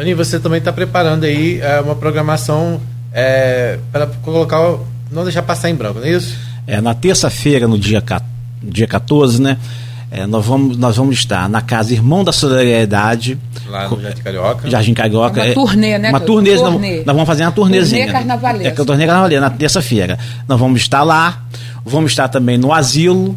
[0.00, 2.80] Tony, você também está preparando aí é, uma programação
[3.12, 4.78] é, para colocar,
[5.12, 6.38] não deixar passar em branco, não é isso?
[6.66, 8.02] É, na terça-feira, no dia,
[8.62, 9.58] dia 14, né?
[10.10, 13.38] É, nós, vamos, nós vamos estar na Casa Irmão da Solidariedade.
[13.68, 14.70] Lá no Jardim Carioca.
[14.70, 15.40] Jardim Carioca.
[15.42, 16.08] É uma turnê, né?
[16.08, 16.96] Uma turnê, turnê.
[16.96, 18.06] Nós, nós, vamos fazer uma turnezinha.
[18.06, 18.82] Turnê carnavalesca.
[18.82, 20.18] É, turnê carnavalesca, na terça-feira.
[20.48, 21.44] Nós vamos estar lá.
[21.84, 23.36] Vamos estar também no Asilo.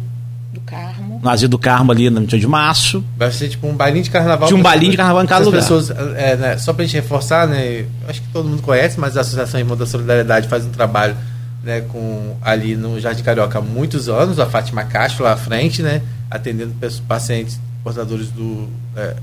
[1.24, 3.02] No Asilo do Carmo, ali no 28 de março.
[3.16, 4.46] Vai ser tipo um bailinho de carnaval.
[4.46, 5.62] De um bailinho de carnaval em cada lugar.
[5.62, 7.86] Pessoas, é, né, só pra gente reforçar, né?
[8.06, 11.16] Acho que todo mundo conhece, mas a Associação Irmão da Solidariedade faz um trabalho
[11.64, 15.82] né, com, ali no Jardim Carioca há muitos anos, a Fátima Castro lá à frente,
[15.82, 16.74] né, atendendo
[17.08, 19.16] pacientes portadores do, é,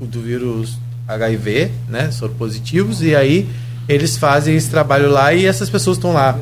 [0.00, 3.46] do vírus HIV, né, positivos e aí
[3.86, 6.38] eles fazem esse trabalho lá e essas pessoas estão lá.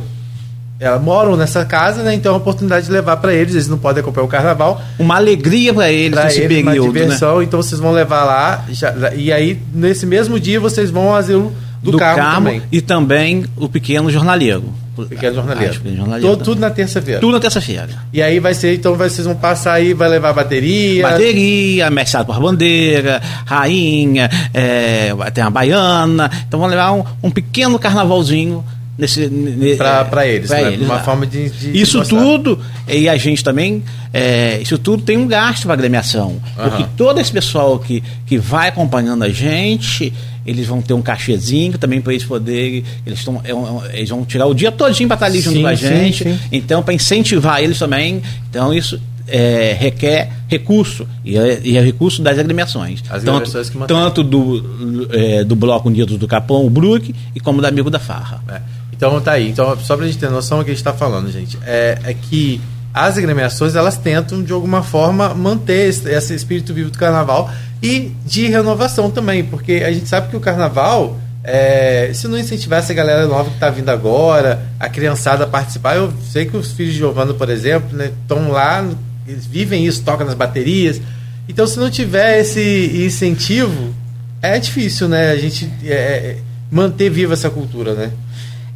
[0.80, 2.14] Elas moram nessa casa, né?
[2.14, 3.54] Então é uma oportunidade de levar para eles.
[3.54, 4.80] Eles não podem acompanhar o carnaval.
[4.98, 6.84] Uma alegria para eles pra nesse eles, período.
[6.84, 7.38] Uma diversão.
[7.38, 7.44] Né?
[7.44, 8.64] Então vocês vão levar lá.
[8.70, 11.52] Já, e aí, nesse mesmo dia, vocês vão ao asilo
[11.82, 12.62] do, do Carmo, Carmo também.
[12.72, 14.72] E também o Pequeno Jornaleiro.
[15.06, 15.80] Pequeno Jornaleiro.
[15.84, 17.20] Ah, jornaleiro Todo, tudo na terça-feira.
[17.20, 17.88] Tudo na terça-feira.
[18.10, 21.02] E aí vai ser, então vocês vão passar aí, vai levar bateria.
[21.02, 26.30] Bateria, mestre por bandeira, rainha, é, tem a baiana.
[26.46, 28.64] Então vão levar um, um pequeno carnavalzinho
[29.00, 29.30] nesse,
[29.76, 30.72] para é, eles, pra né?
[30.72, 31.02] eles uma lá.
[31.02, 33.82] forma de, de isso tudo e a gente também
[34.12, 36.40] é, isso tudo tem um gasto para agremiação uhum.
[36.56, 40.12] porque todo esse pessoal que, que vai acompanhando a gente
[40.46, 42.82] eles vão ter um cachezinho também para eles poderem.
[43.06, 45.62] Eles, estão, é, é, eles vão tirar o dia todinho para estar ali junto sim,
[45.62, 46.24] com a gente.
[46.24, 46.38] Sim, sim.
[46.50, 48.22] Então, para incentivar eles também.
[48.48, 53.02] Então, isso é, requer recurso e é, e é recurso das agremiações.
[53.08, 53.50] As tanto,
[53.86, 57.98] tanto do, é, do Bloco Unidos do Capão, o Brook, e como do Amigo da
[57.98, 58.42] Farra.
[58.48, 58.60] É.
[59.00, 59.48] Então tá aí.
[59.48, 61.98] Então, só para a gente ter noção do que a gente está falando, gente, é,
[62.04, 62.60] é que
[62.92, 67.50] as agremiações elas tentam de alguma forma manter esse, esse espírito vivo do carnaval
[67.82, 72.92] e de renovação também, porque a gente sabe que o carnaval, é, se não incentivasse
[72.92, 76.72] a galera nova que está vindo agora, a criançada a participar, eu sei que os
[76.72, 78.86] filhos de Giovanna, por exemplo, estão né, lá,
[79.26, 81.00] eles vivem isso, tocam nas baterias.
[81.48, 83.94] Então, se não tiver esse incentivo,
[84.42, 85.30] é difícil, né?
[85.30, 86.36] A gente é, é
[86.70, 88.10] manter viva essa cultura, né?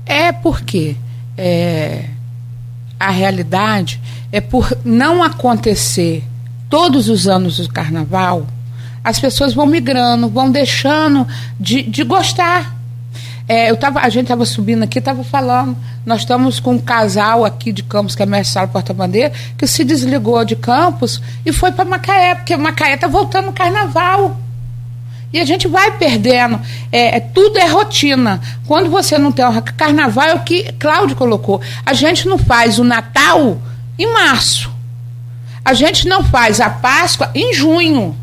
[0.06, 0.96] É porque
[1.36, 2.06] é,
[2.98, 4.00] a realidade
[4.30, 6.24] é por não acontecer
[6.68, 8.46] todos os anos do carnaval,
[9.02, 11.26] as pessoas vão migrando, vão deixando
[11.60, 12.74] de, de gostar.
[13.46, 15.76] É, eu tava, a gente estava subindo aqui, estava falando.
[16.06, 20.42] Nós estamos com um casal aqui de Campos, que é Mestre Porta-Bandeira, que se desligou
[20.44, 24.36] de Campos e foi para Macaé, porque Macaé está voltando no carnaval.
[25.34, 26.60] E a gente vai perdendo.
[26.92, 28.40] É, é, tudo é rotina.
[28.68, 31.60] Quando você não tem o carnaval, é o que Cláudio colocou.
[31.84, 33.60] A gente não faz o Natal
[33.98, 34.70] em março.
[35.64, 38.16] A gente não faz a Páscoa em junho.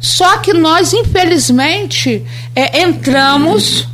[0.00, 2.24] Só que nós, infelizmente,
[2.56, 3.86] é, entramos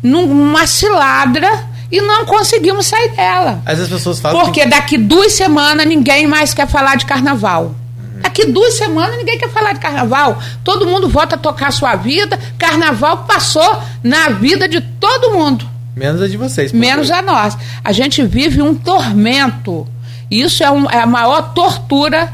[0.00, 3.60] numa cilada e não conseguimos sair dela.
[3.66, 4.40] As pessoas falam.
[4.40, 4.68] Porque que...
[4.68, 7.74] daqui duas semanas ninguém mais quer falar de carnaval.
[8.20, 10.40] Daqui duas semanas ninguém quer falar de carnaval.
[10.64, 12.38] Todo mundo volta a tocar a sua vida.
[12.58, 15.68] Carnaval passou na vida de todo mundo.
[15.94, 16.72] Menos a de vocês.
[16.72, 17.56] Menos a nós.
[17.84, 19.86] A gente vive um tormento.
[20.30, 22.32] Isso é, um, é a maior tortura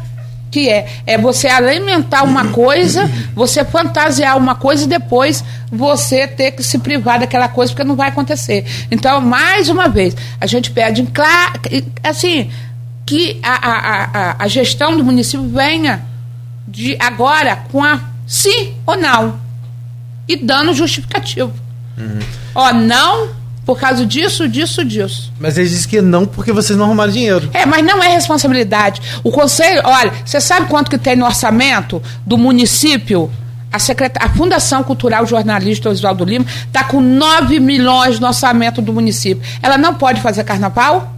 [0.51, 6.53] que é é você alimentar uma coisa, você fantasiar uma coisa e depois você ter
[6.53, 8.65] que se privar daquela coisa porque não vai acontecer.
[8.91, 11.07] Então, mais uma vez, a gente pede
[12.03, 12.51] assim
[13.09, 16.05] que a, a, a, a gestão do município venha
[16.67, 19.41] de agora com a sim ou não
[20.29, 21.51] e dando justificativo.
[21.97, 22.19] Uhum.
[22.55, 23.31] Ó, não
[23.65, 25.33] por causa disso, disso, disso.
[25.41, 27.49] Mas eles dizem que não porque vocês não arrumaram dinheiro.
[27.55, 29.01] É, mas não é responsabilidade.
[29.25, 33.31] O conselho, olha, você sabe quanto que tem no orçamento do município?
[33.73, 33.77] A,
[34.25, 39.43] a Fundação Cultural Jornalista Oswaldo Lima está com 9 milhões no orçamento do município.
[39.63, 41.18] Ela não pode fazer carnaval?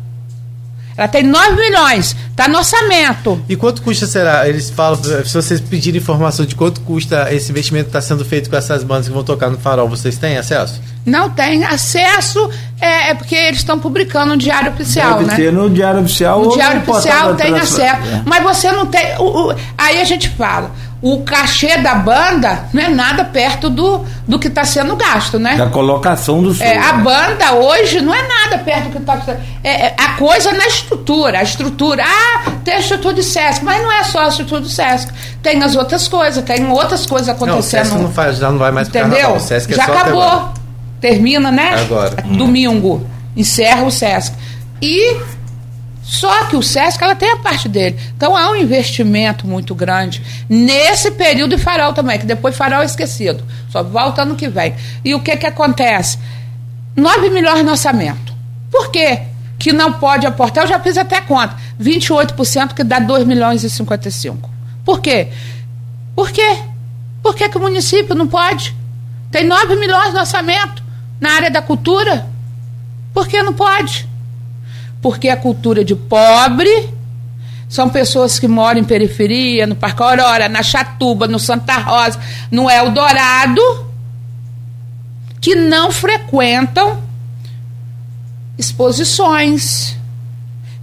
[1.01, 3.43] Ela tem 9 milhões, está no orçamento.
[3.49, 4.47] E quanto custa será?
[4.47, 8.51] Eles falam, se vocês pedirem informação de quanto custa esse investimento que está sendo feito
[8.51, 10.79] com essas bandas que vão tocar no farol, vocês têm acesso?
[11.05, 15.37] Não tem acesso, é, é porque eles estão publicando no Diário Oficial, Deve né?
[15.37, 16.43] Ter no Diário Oficial.
[16.43, 18.07] No Diário Oficial tem acesso.
[18.07, 18.23] É.
[18.27, 19.17] Mas você não tem.
[19.19, 20.71] O, o, aí a gente fala,
[21.03, 25.57] o cachê da banda não é nada perto do, do que está sendo gasto, né?
[25.57, 26.63] Da colocação do som.
[26.63, 29.41] É, a banda hoje não é nada perto do que está sendo.
[29.65, 31.39] É, é, a coisa na estrutura.
[31.39, 32.05] A estrutura.
[32.07, 35.11] Ah, tem a estrutura do SESC, mas não é só a estrutura do SESC.
[35.43, 37.53] Tem as outras coisas, tem outras coisas acontecendo.
[37.53, 39.37] Não, o SESC não, faz, já não vai mais Entendeu?
[39.37, 40.60] O SESC é já acabou.
[41.01, 41.75] Termina, né?
[41.81, 42.23] Agora.
[42.23, 43.07] Domingo.
[43.37, 44.35] Encerra o SESC.
[44.83, 45.17] E
[46.03, 47.97] só que o SESC ela tem a parte dele.
[48.17, 52.85] Então há um investimento muito grande nesse período de farol também, que depois farol é
[52.85, 53.45] esquecido.
[53.71, 54.75] Só volta ano que vem.
[55.05, 56.19] E o que, que acontece?
[56.97, 58.35] 9 milhões no orçamento.
[58.71, 59.21] Por quê?
[59.57, 61.57] Que não pode aportar, eu já fiz até conta.
[61.81, 64.51] 28% que dá 2 milhões e 55.
[64.85, 65.29] Por quê?
[66.17, 66.59] Por quê?
[67.23, 68.75] Por que, que o município não pode?
[69.31, 70.80] Tem 9 milhões de orçamento
[71.21, 72.27] na área da cultura.
[73.13, 74.09] Por que não pode?
[75.03, 76.89] Porque a cultura de pobre
[77.69, 82.19] são pessoas que moram em periferia, no Parque Aurora, na Chatuba, no Santa Rosa,
[82.51, 83.63] no Eldorado,
[85.41, 87.01] que não frequentam
[88.59, 89.97] exposições,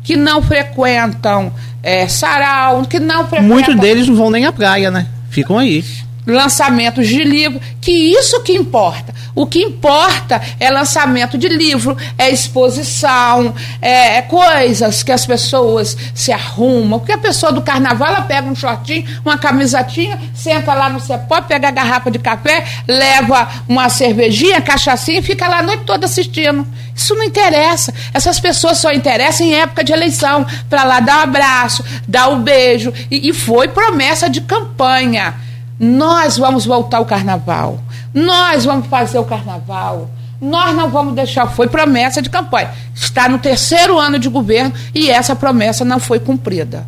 [0.04, 1.52] que não frequentam
[1.84, 3.48] é, sarau, que não frequentam.
[3.48, 5.08] Muitos deles não vão nem à praia, né?
[5.30, 5.84] Ficam aí
[6.28, 9.16] lançamentos de livro, que isso que importa.
[9.34, 15.96] O que importa é lançamento de livro, é exposição, é, é, coisas que as pessoas
[16.14, 17.00] se arrumam.
[17.00, 21.42] Porque a pessoa do carnaval, ela pega um shortinho, uma camisetinha, senta lá no cepó,
[21.42, 26.06] pega a garrafa de café, leva uma cervejinha, cachaçinha e fica lá a noite toda
[26.06, 26.68] assistindo.
[26.96, 27.94] Isso não interessa.
[28.14, 32.42] Essas pessoas só interessam em época de eleição, para lá dar um abraço, dar um
[32.42, 32.92] beijo.
[33.10, 35.47] E, e foi promessa de campanha.
[35.80, 37.80] Nós vamos voltar ao carnaval.
[38.14, 40.10] Nós vamos fazer o carnaval.
[40.42, 41.48] Nós não vamos deixar.
[41.48, 42.72] Foi promessa de campanha.
[42.96, 46.86] Está no terceiro ano de governo e essa promessa não foi cumprida.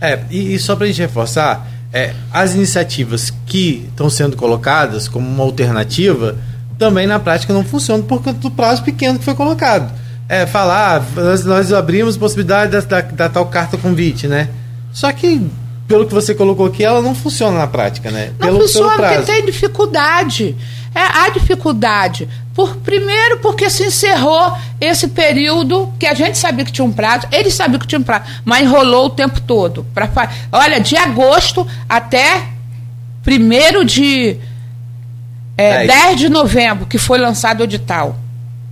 [0.00, 5.06] É, e, e só para a gente reforçar, é, as iniciativas que estão sendo colocadas
[5.08, 6.36] como uma alternativa
[6.76, 9.92] também na prática não funcionam por conta do prazo pequeno que foi colocado.
[10.28, 14.48] É, falar, ah, nós, nós abrimos possibilidade da, da, da tal carta convite, né?
[14.92, 15.48] Só que
[15.86, 18.32] pelo que você colocou aqui, ela não funciona na prática, né?
[18.38, 20.56] Não pelo, funciona pelo porque tem dificuldade.
[20.94, 22.28] É, há dificuldade.
[22.54, 27.26] Por, primeiro, porque se encerrou esse período que a gente sabia que tinha um prazo,
[27.32, 29.84] eles sabiam que tinha um prazo, mas enrolou o tempo todo.
[29.92, 30.08] Pra,
[30.52, 32.44] olha, de agosto até
[33.26, 34.38] 1 de.
[35.56, 38.16] É, 10 de novembro, que foi lançado o edital.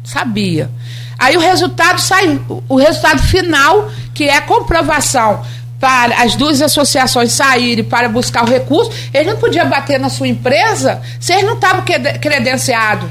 [0.04, 0.70] Sabia.
[1.18, 5.42] Aí o resultado sai, o resultado final, que é a comprovação
[5.82, 10.28] para as duas associações saírem para buscar o recurso, eles não podiam bater na sua
[10.28, 11.82] empresa se eles não estavam
[12.20, 13.10] credenciados.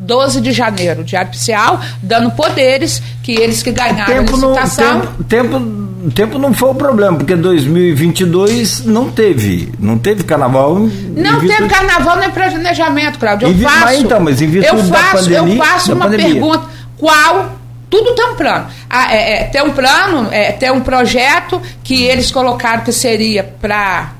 [0.00, 4.94] 12 de janeiro, Diário Oficial, dando poderes que eles que ganharam tempo a licitação.
[4.94, 9.72] Não, tempo, tempo, tempo não foi o problema, porque 2022 não teve.
[9.78, 10.76] Não teve carnaval.
[10.76, 13.48] Não teve carnaval nem planejamento, Cláudio.
[13.48, 13.80] Eu faço.
[13.80, 16.32] Mas então, mas em eu faço, pandemia, eu faço uma pandemia.
[16.32, 16.62] pergunta.
[16.96, 17.57] Qual
[17.90, 18.68] tudo tem um plano.
[18.88, 23.42] Ah, é, é, tem um plano, é, tem um projeto que eles colocaram que seria
[23.42, 24.12] para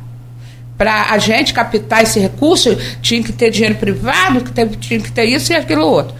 [0.76, 5.10] para a gente captar esse recurso, tinha que ter dinheiro privado, que teve, tinha que
[5.10, 6.14] ter isso e aquilo outro.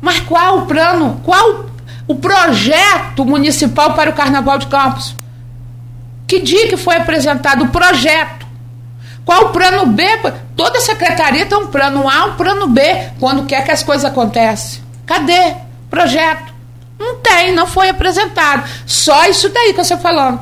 [0.00, 1.20] Mas qual o plano?
[1.22, 1.66] Qual
[2.06, 5.14] o projeto municipal para o Carnaval de Campos?
[6.26, 8.46] Que dia que foi apresentado o projeto?
[9.26, 10.02] Qual o plano B?
[10.56, 12.80] Toda secretaria tem um plano A, um plano B,
[13.20, 14.80] quando quer que as coisas aconteçam.
[15.04, 15.54] Cadê?
[15.90, 16.57] Projeto.
[16.98, 18.68] Não tem, não foi apresentado.
[18.84, 20.40] Só isso daí que eu estou falando.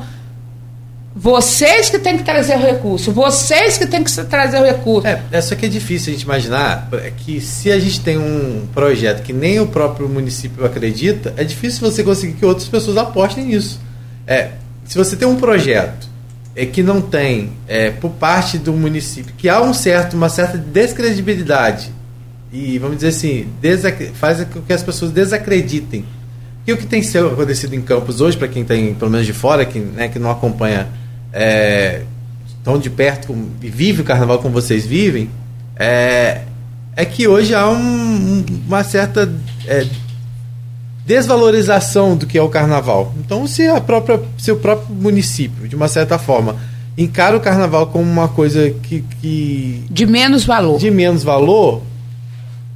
[1.19, 5.07] Vocês que têm que trazer o recurso, vocês que têm que trazer o recurso.
[5.07, 8.67] É, só que é difícil a gente imaginar é que se a gente tem um
[8.71, 13.45] projeto que nem o próprio município acredita, é difícil você conseguir que outras pessoas apostem
[13.45, 13.79] nisso.
[14.27, 14.51] É,
[14.85, 16.07] se você tem um projeto
[16.55, 20.55] é, que não tem, é, por parte do município, que há um certo, uma certa
[20.55, 21.91] descredibilidade
[22.53, 23.47] e, vamos dizer assim,
[24.13, 26.05] faz com que as pessoas desacreditem
[26.67, 27.01] e o que tem
[27.31, 30.29] acontecido em Campos hoje, para quem tem, pelo menos de fora, que, né, que não
[30.29, 30.89] acompanha
[31.31, 32.01] é,
[32.61, 35.29] tão de perto e vive o carnaval como vocês vivem,
[35.77, 36.41] é,
[36.93, 39.33] é que hoje há um, uma certa
[39.65, 39.87] é,
[41.05, 43.13] desvalorização do que é o carnaval.
[43.17, 46.57] Então, se a própria, se o próprio município, de uma certa forma,
[46.97, 51.81] encara o carnaval como uma coisa que, que de menos valor, de menos valor,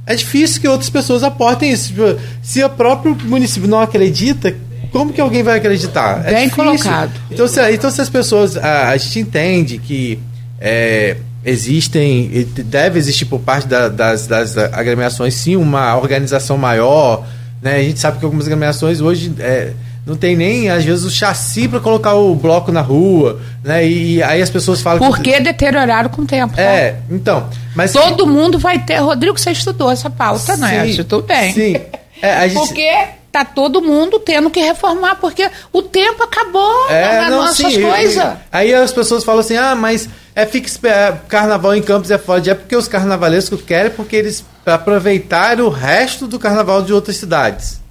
[0.06, 1.88] é difícil que outras pessoas aportem isso.
[1.88, 4.54] Tipo, se o próprio município não acredita,
[4.90, 6.22] como que alguém vai acreditar?
[6.26, 6.64] É Bem difícil.
[6.64, 7.12] colocado.
[7.30, 8.56] Então se, então, se as pessoas.
[8.56, 10.18] A, a gente entende que
[10.60, 12.46] é, existem.
[12.64, 17.26] Deve existir por parte da, das, das agremiações, sim, uma organização maior.
[17.60, 17.76] Né?
[17.76, 19.32] A gente sabe que algumas agremiações hoje.
[19.38, 19.72] É,
[20.04, 23.86] não tem nem, às vezes, o chassi para colocar o bloco na rua, né?
[23.86, 24.98] E, e aí as pessoas falam.
[24.98, 25.40] Porque que...
[25.40, 26.56] deterioraram com o tempo.
[26.56, 26.62] Tá?
[26.62, 27.48] É, então.
[27.74, 28.96] Mas todo mundo vai ter.
[28.96, 30.86] Rodrigo, você estudou essa pauta, né?
[30.86, 31.04] sim, né?
[31.04, 31.52] Tudo bem.
[31.52, 31.76] Sim.
[32.20, 32.58] É, gente...
[32.58, 32.90] Porque
[33.30, 38.32] tá todo mundo tendo que reformar, porque o tempo acabou é, na, não, nossas coisas.
[38.50, 42.50] Aí as pessoas falam assim: ah, mas é fix, é, carnaval em Campos é foda.
[42.50, 47.81] É porque os carnavalescos querem, porque eles aproveitaram o resto do carnaval de outras cidades.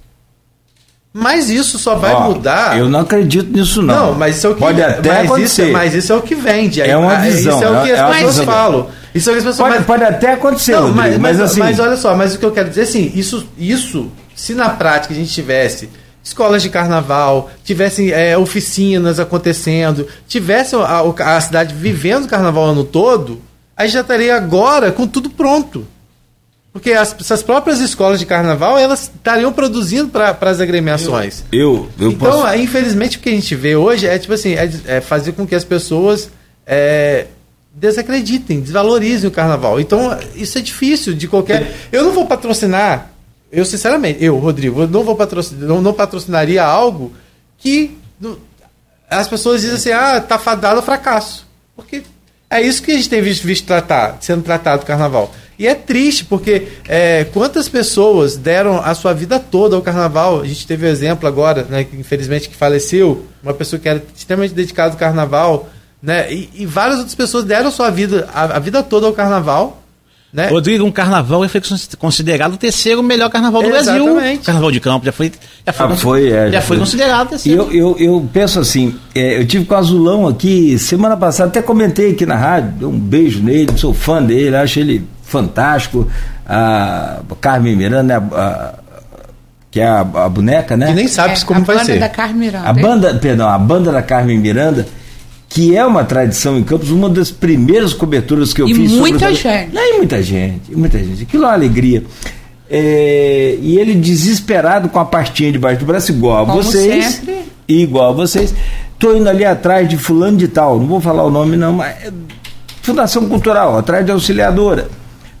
[1.12, 2.78] Mas isso só vai mudar.
[2.78, 4.06] Eu não acredito nisso, não.
[4.06, 5.62] Não, mas isso é o que Pode até mas acontecer.
[5.64, 6.80] Isso, mas isso é o que vende.
[6.80, 7.56] É uma visão.
[7.56, 8.88] Isso é o que as é pessoas falam.
[9.14, 11.40] Isso é o que as pessoas pode, mas, pode até acontecer, não, mas, mas, mas,
[11.40, 11.60] assim...
[11.60, 15.12] mas olha só, mas o que eu quero dizer assim, isso, isso, se na prática
[15.12, 15.90] a gente tivesse
[16.24, 21.02] escolas de carnaval, tivessem é, oficinas acontecendo, tivesse a,
[21.36, 23.42] a, cidade vivendo o carnaval o ano todo,
[23.76, 25.86] aí já estaria agora com tudo pronto.
[26.72, 31.44] Porque as, essas próprias escolas de carnaval, elas estariam produzindo para as agremiações.
[31.52, 32.56] Eu, eu, eu Então, posso...
[32.56, 35.54] infelizmente, o que a gente vê hoje é, tipo assim, é, é fazer com que
[35.54, 36.30] as pessoas
[36.66, 37.26] é,
[37.74, 39.78] desacreditem, desvalorizem o carnaval.
[39.78, 41.74] Então, isso é difícil de qualquer...
[41.92, 43.12] Eu não vou patrocinar
[43.52, 47.12] eu, sinceramente, eu, Rodrigo, eu não vou patrocinar, não, não patrocinaria algo
[47.58, 48.40] que no,
[49.10, 51.46] as pessoas dizem assim, ah, tá fadado ao fracasso.
[51.76, 52.02] Porque
[52.48, 55.34] é isso que a gente tem visto, visto tratar, sendo tratado o carnaval.
[55.62, 60.40] E é triste, porque é, quantas pessoas deram a sua vida toda ao carnaval?
[60.40, 63.88] A gente teve o um exemplo agora, né, que infelizmente que faleceu, uma pessoa que
[63.88, 65.70] era extremamente dedicada ao carnaval,
[66.02, 66.32] né?
[66.32, 69.80] E, e várias outras pessoas deram sua vida, a, a vida toda ao carnaval
[70.32, 70.48] né?
[70.48, 71.60] Rodrigo, um carnaval foi
[71.98, 74.14] considerado o terceiro melhor carnaval do Exatamente.
[74.14, 74.40] Brasil.
[74.42, 75.30] Carnaval de campo já foi,
[75.66, 77.68] já foi, ah, foi, é, já foi considerado terceiro.
[77.70, 81.60] Eu, eu, eu penso assim, é, eu tive com o Azulão aqui semana passada, até
[81.60, 86.06] comentei aqui na rádio, dei um beijo nele, sou fã dele, acho ele fantástico.
[86.46, 88.74] A Carmen Miranda, né, a, a,
[89.70, 90.86] que é a, a, boneca, né?
[90.88, 91.82] Que nem sabe é, como vai ser.
[91.82, 92.68] A banda da Carmen Miranda.
[92.68, 94.86] A banda, perdão, a banda da Carmen Miranda
[95.48, 98.92] que é uma tradição em Campos, uma das primeiras coberturas que eu e fiz.
[98.92, 99.74] Muita sobre gente.
[99.74, 101.24] Não, e muita gente, muita gente.
[101.24, 102.04] Aquilo é uma alegria.
[102.70, 107.04] É, e ele desesperado com a pastinha debaixo do braço, igual Como a vocês.
[107.04, 107.40] Sempre.
[107.68, 108.54] Igual a vocês.
[108.94, 111.96] Estou indo ali atrás de fulano de tal, não vou falar o nome não, mas
[112.02, 112.10] é
[112.82, 114.88] Fundação Cultural, atrás de auxiliadora.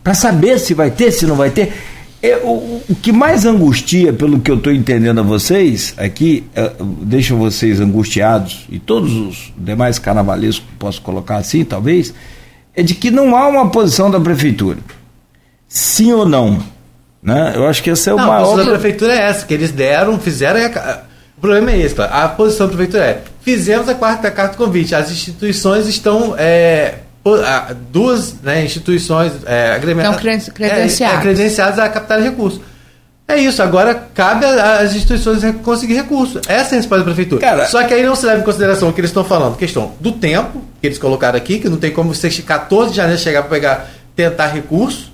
[0.02, 1.72] Para saber se vai ter, se não vai ter.
[2.22, 6.70] É, o, o, que mais angustia, pelo que eu estou entendendo a vocês aqui, é,
[7.02, 12.14] deixa vocês angustiados, e todos os demais carnavalescos, posso colocar assim, talvez,
[12.76, 14.78] é de que não há uma posição da prefeitura.
[15.68, 16.62] Sim ou não?
[17.20, 17.54] Né?
[17.56, 18.42] Eu acho que esse é o não, maior.
[18.42, 20.60] A posição da prefeitura é essa, que eles deram, fizeram.
[20.60, 21.00] A...
[21.36, 25.10] O problema é esse, a posição da prefeitura é: fizemos a quarta carta convite, as
[25.10, 26.36] instituições estão.
[26.38, 26.98] É
[27.90, 31.00] duas né, instituições é, agremiadas, credenciadas.
[31.00, 32.60] É, é, credenciadas a captar recursos.
[33.28, 36.40] É isso, agora cabe às instituições conseguir recurso.
[36.48, 37.40] Essa é a resposta da prefeitura.
[37.40, 39.92] Cara, Só que aí não se leva em consideração o que eles estão falando, questão
[40.00, 43.42] do tempo, que eles colocaram aqui, que não tem como você 14 de janeiro chegar
[43.42, 45.12] para pegar, tentar recurso.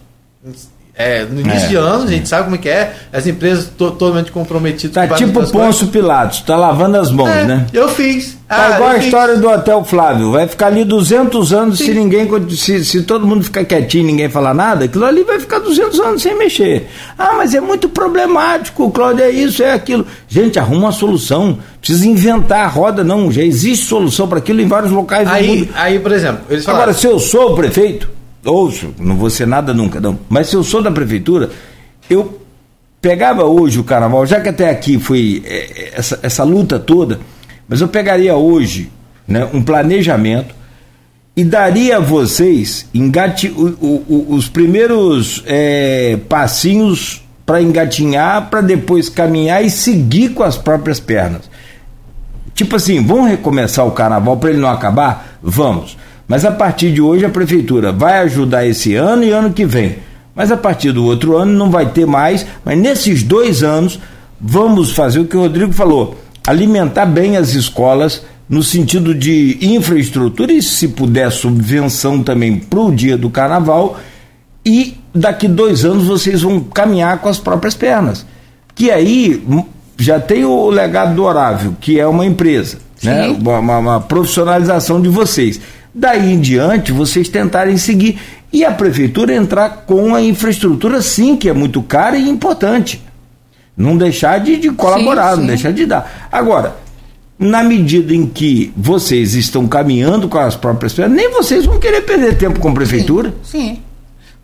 [1.00, 3.66] É, no início é, de ano, a gente sabe como é que é, as empresas
[3.66, 5.08] to totalmente comprometidas.
[5.08, 7.66] Tá tipo Pôncio Pilatos, tá lavando as mãos, é, né?
[7.72, 8.36] Eu fiz.
[8.48, 9.04] Tá ah, igual a fiz.
[9.04, 11.84] história do Hotel Flávio, vai ficar ali 200 anos Sim.
[11.84, 15.60] se ninguém, se, se todo mundo ficar quietinho ninguém falar nada, aquilo ali vai ficar
[15.60, 16.88] 200 anos sem mexer.
[17.16, 20.04] Ah, mas é muito problemático, Cláudio, é isso, é aquilo.
[20.28, 24.66] Gente, arruma uma solução, precisa inventar a roda, não, já existe solução para aquilo em
[24.66, 25.68] vários locais aí, do mundo.
[25.76, 29.46] Aí, por exemplo, eles falaram, Agora, se eu sou o prefeito, ouço, não vou ser
[29.46, 30.18] nada nunca, não.
[30.28, 31.50] Mas se eu sou da prefeitura,
[32.08, 32.40] eu
[33.00, 37.20] pegava hoje o carnaval, já que até aqui foi é, é, essa, essa luta toda,
[37.68, 38.90] mas eu pegaria hoje
[39.26, 40.54] né, um planejamento
[41.36, 49.08] e daria a vocês engate, o, o, os primeiros é, passinhos para engatinhar, para depois
[49.08, 51.48] caminhar e seguir com as próprias pernas.
[52.54, 55.38] Tipo assim, vamos recomeçar o carnaval para ele não acabar?
[55.42, 55.96] Vamos.
[56.28, 59.96] Mas a partir de hoje a prefeitura vai ajudar esse ano e ano que vem.
[60.34, 62.46] Mas a partir do outro ano não vai ter mais.
[62.62, 63.98] Mas nesses dois anos
[64.38, 70.52] vamos fazer o que o Rodrigo falou: alimentar bem as escolas no sentido de infraestrutura
[70.52, 73.98] e, se puder, subvenção também para o dia do carnaval.
[74.64, 78.26] E daqui dois anos vocês vão caminhar com as próprias pernas.
[78.74, 79.64] Que aí hum,
[79.96, 83.28] já tem o legado do Horável, que é uma empresa, né?
[83.28, 85.60] Uma, uma profissionalização de vocês
[85.94, 88.18] Daí em diante, vocês tentarem seguir
[88.52, 93.02] e a prefeitura entrar com a infraestrutura, sim, que é muito cara e importante.
[93.76, 95.40] Não deixar de, de colaborar, sim, sim.
[95.40, 96.28] não deixar de dar.
[96.32, 96.76] Agora,
[97.38, 102.02] na medida em que vocês estão caminhando com as próprias pernas, nem vocês vão querer
[102.02, 103.32] perder tempo com a prefeitura.
[103.44, 103.82] Sim, sim.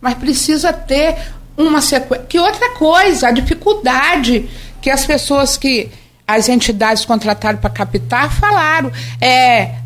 [0.01, 1.17] mas precisa ter
[1.57, 2.25] uma sequência.
[2.29, 4.49] Que outra coisa, a dificuldade
[4.81, 5.89] que as pessoas que
[6.27, 8.93] as entidades contrataram para captar falaram.
[9.21, 9.77] É,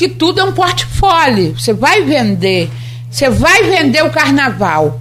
[0.00, 1.54] que tudo é um portfólio.
[1.58, 2.70] Você vai vender,
[3.10, 4.98] você vai vender o carnaval.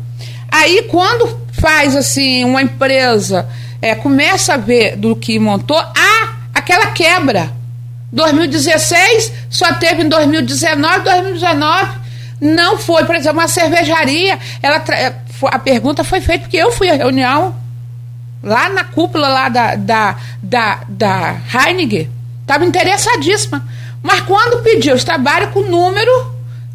[0.51, 3.47] Aí quando faz assim uma empresa
[3.81, 7.49] é, começa a ver do que montou, ah, aquela quebra.
[8.11, 11.91] 2016 só teve em 2019, 2019
[12.41, 14.37] não foi, por exemplo, uma cervejaria.
[14.61, 15.13] Ela é,
[15.45, 17.55] a pergunta foi feita porque eu fui à reunião
[18.43, 22.09] lá na cúpula lá da da da, da Heineken,
[22.41, 23.65] estava interessadíssima.
[24.01, 26.11] Mas quando pediu, eles trabalham com número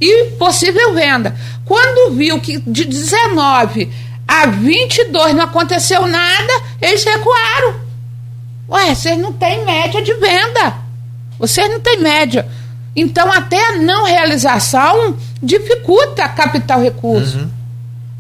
[0.00, 1.34] e possível venda.
[1.64, 3.90] Quando viu que de 19
[4.26, 7.74] a 22 não aconteceu nada, eles recuaram.
[8.68, 10.74] Ué, vocês não têm média de venda.
[11.38, 12.46] Vocês não têm média.
[12.96, 17.38] Então, até a não realização dificulta captar o recurso.
[17.38, 17.50] Uhum.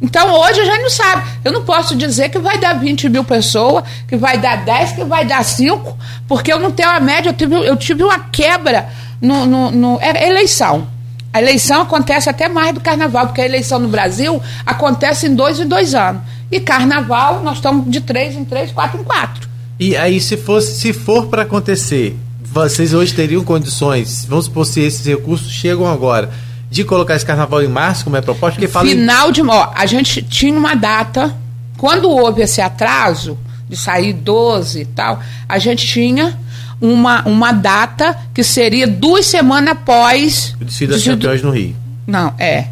[0.04, 1.22] Então, hoje a gente não sabe.
[1.42, 5.04] Eu não posso dizer que vai dar 20 mil pessoas, que vai dar 10, que
[5.04, 5.96] vai dar 5,
[6.28, 7.30] porque eu não tenho a média.
[7.30, 10.86] Eu tive, eu tive uma quebra no, no, no é eleição.
[11.32, 15.58] A eleição acontece até mais do carnaval, porque a eleição no Brasil acontece em dois
[15.58, 16.20] em dois anos.
[16.52, 19.48] E carnaval, nós estamos de três em três, quatro em quatro.
[19.80, 24.82] E aí, se, fosse, se for para acontecer, vocês hoje teriam condições, vamos supor se
[24.82, 26.30] esses recursos chegam agora,
[26.74, 28.58] de colocar esse carnaval em março, como é proposta?
[28.58, 29.32] Porque fala Final em...
[29.32, 29.42] de.
[29.42, 31.32] Ó, a gente tinha uma data,
[31.78, 36.36] quando houve esse atraso de sair 12 e tal, a gente tinha
[36.80, 40.56] uma, uma data que seria duas semanas após.
[40.60, 41.76] O desfile das campeões no Rio.
[42.04, 42.66] Não, é.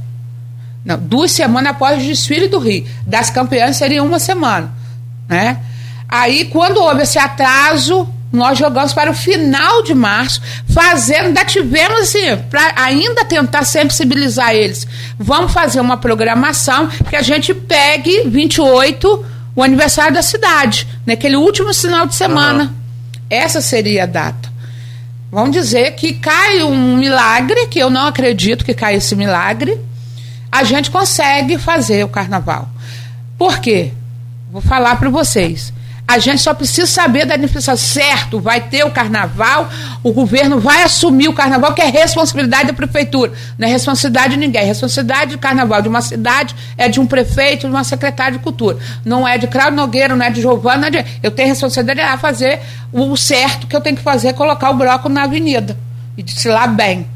[0.85, 2.85] Não, duas semanas após o desfile do Rio.
[3.07, 4.75] Das campeãs seria uma semana.
[5.29, 5.59] Né?
[6.09, 10.41] Aí, quando houve esse atraso, nós jogamos para o final de março,
[10.73, 14.87] fazendo, ainda tivemos assim, para ainda tentar sensibilizar eles.
[15.19, 19.25] Vamos fazer uma programação que a gente pegue 28,
[19.55, 22.65] o aniversário da cidade, naquele último final de semana.
[22.65, 22.71] Uhum.
[23.29, 24.51] Essa seria a data.
[25.31, 29.79] Vamos dizer que cai um milagre, que eu não acredito que caia esse milagre,
[30.51, 32.69] a gente consegue fazer o carnaval.
[33.39, 33.93] Por quê?
[34.51, 35.73] Vou falar para vocês.
[36.07, 37.77] A gente só precisa saber da administração.
[37.77, 39.71] Certo, vai ter o carnaval,
[40.03, 43.33] o governo vai assumir o carnaval, que é responsabilidade da prefeitura.
[43.57, 44.63] Não é responsabilidade de ninguém.
[44.63, 48.45] A responsabilidade do carnaval de uma cidade é de um prefeito, de uma secretária de
[48.45, 48.77] cultura.
[49.05, 50.89] Não é de Claudio Nogueira, não é de Giovana.
[50.89, 51.05] É de...
[51.23, 52.61] Eu tenho responsabilidade de fazer
[52.93, 55.79] o certo que eu tenho que fazer, é colocar o bloco na avenida
[56.17, 57.07] e desfilar bem.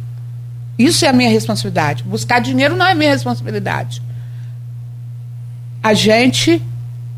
[0.78, 2.03] Isso é a minha responsabilidade.
[2.03, 4.03] Buscar dinheiro não é minha responsabilidade.
[5.82, 6.62] A gente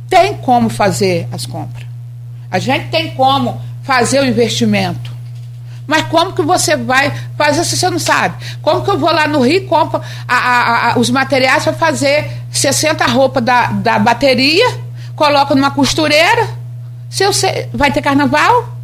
[0.09, 1.87] tem como fazer as compras.
[2.51, 5.17] A gente tem como fazer o investimento.
[5.87, 8.37] Mas como que você vai fazer se você não sabe?
[8.61, 11.73] Como que eu vou lá no Rio e compro a, a, a, os materiais para
[11.73, 14.69] fazer 60 roupas da, da bateria,
[15.17, 16.47] coloco numa costureira?
[17.09, 18.77] Se eu sei, vai ter carnaval?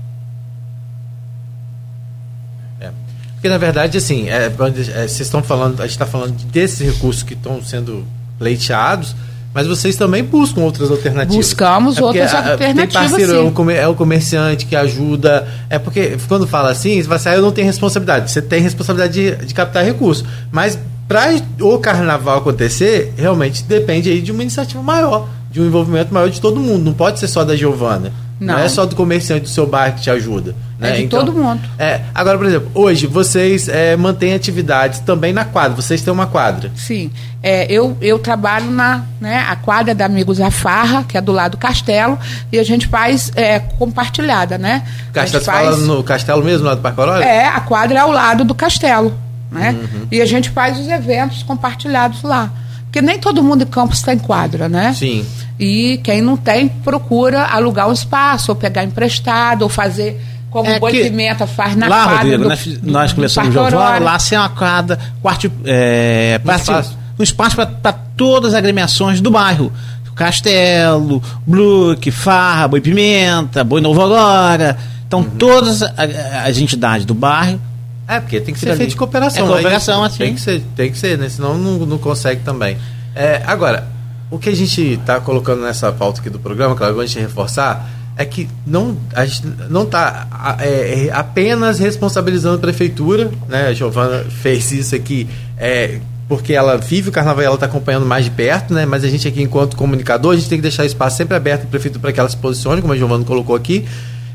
[2.80, 2.90] É.
[3.34, 7.22] Porque na verdade, assim, é, é, vocês estão falando, a gente está falando desses recursos
[7.22, 8.06] que estão sendo
[8.38, 9.14] pleiteados
[9.54, 11.36] mas vocês também buscam outras alternativas.
[11.36, 12.74] Buscamos é outras alternativas.
[12.74, 13.72] Tem parceiro, sim.
[13.72, 15.46] é o comerciante que ajuda.
[15.70, 18.32] É porque quando fala assim, você vai sair, eu não tenho responsabilidade.
[18.32, 20.26] Você tem responsabilidade de, de captar recursos.
[20.50, 20.76] Mas
[21.06, 21.30] para
[21.60, 26.40] o carnaval acontecer, realmente depende aí de uma iniciativa maior, de um envolvimento maior de
[26.40, 26.86] todo mundo.
[26.86, 28.12] Não pode ser só da Giovana.
[28.40, 28.54] Não.
[28.54, 30.54] não é só do comerciante do seu bairro que te ajuda.
[30.78, 30.90] Né?
[30.90, 31.60] É de então, todo mundo.
[31.78, 35.80] É, agora, por exemplo, hoje vocês é, mantêm atividades também na quadra.
[35.80, 36.70] Vocês têm uma quadra.
[36.74, 37.10] Sim.
[37.42, 41.52] É, eu, eu trabalho na né, a quadra da Amigos Afarra, que é do lado
[41.52, 42.18] do castelo,
[42.50, 44.82] e a gente faz é, compartilhada, né?
[45.12, 45.68] Castelo, faz...
[45.68, 47.24] fala no castelo mesmo, lá do Parque Aurora?
[47.24, 49.14] É, a quadra é ao lado do castelo.
[49.50, 49.70] Né?
[49.70, 50.08] Uhum.
[50.10, 52.50] E a gente faz os eventos compartilhados lá.
[52.84, 54.92] Porque nem todo mundo em campus tem quadra, né?
[54.92, 55.24] Sim.
[55.58, 60.78] E quem não tem, procura alugar um espaço, ou pegar emprestado, ou fazer como é
[60.78, 62.16] Boi Pimenta faz na lá, quadra.
[62.18, 66.98] Rodrigo, do, nós, do, nós começamos Giovana, lá sem uma quadra, quarto, é, um espaço,
[67.18, 69.72] um espaço para todas as agremiações do bairro.
[70.14, 74.78] Castelo, Bluque, Farra, Boi Pimenta, Boi Novo Agora.
[75.04, 75.30] Então, uhum.
[75.36, 77.60] todas as entidades do bairro
[78.06, 79.44] é, porque tem que ser feito de cooperação.
[79.44, 80.18] É cooperação, assim.
[80.18, 81.28] Tem que ser, tem que ser, né?
[81.28, 82.76] Senão não, não consegue também.
[83.14, 83.88] É, agora,
[84.34, 87.88] o que a gente está colocando nessa pauta aqui do programa, claro, a gente reforçar,
[88.16, 93.68] é que não a gente não está é, é, apenas responsabilizando a prefeitura, né?
[93.68, 98.06] A Giovana fez isso aqui é, porque ela vive o carnaval e ela está acompanhando
[98.06, 98.84] mais de perto, né?
[98.84, 101.60] Mas a gente aqui, enquanto comunicador, a gente tem que deixar o espaço sempre aberto
[101.60, 103.84] para a prefeitura para que ela se posicione, como a Giovana colocou aqui.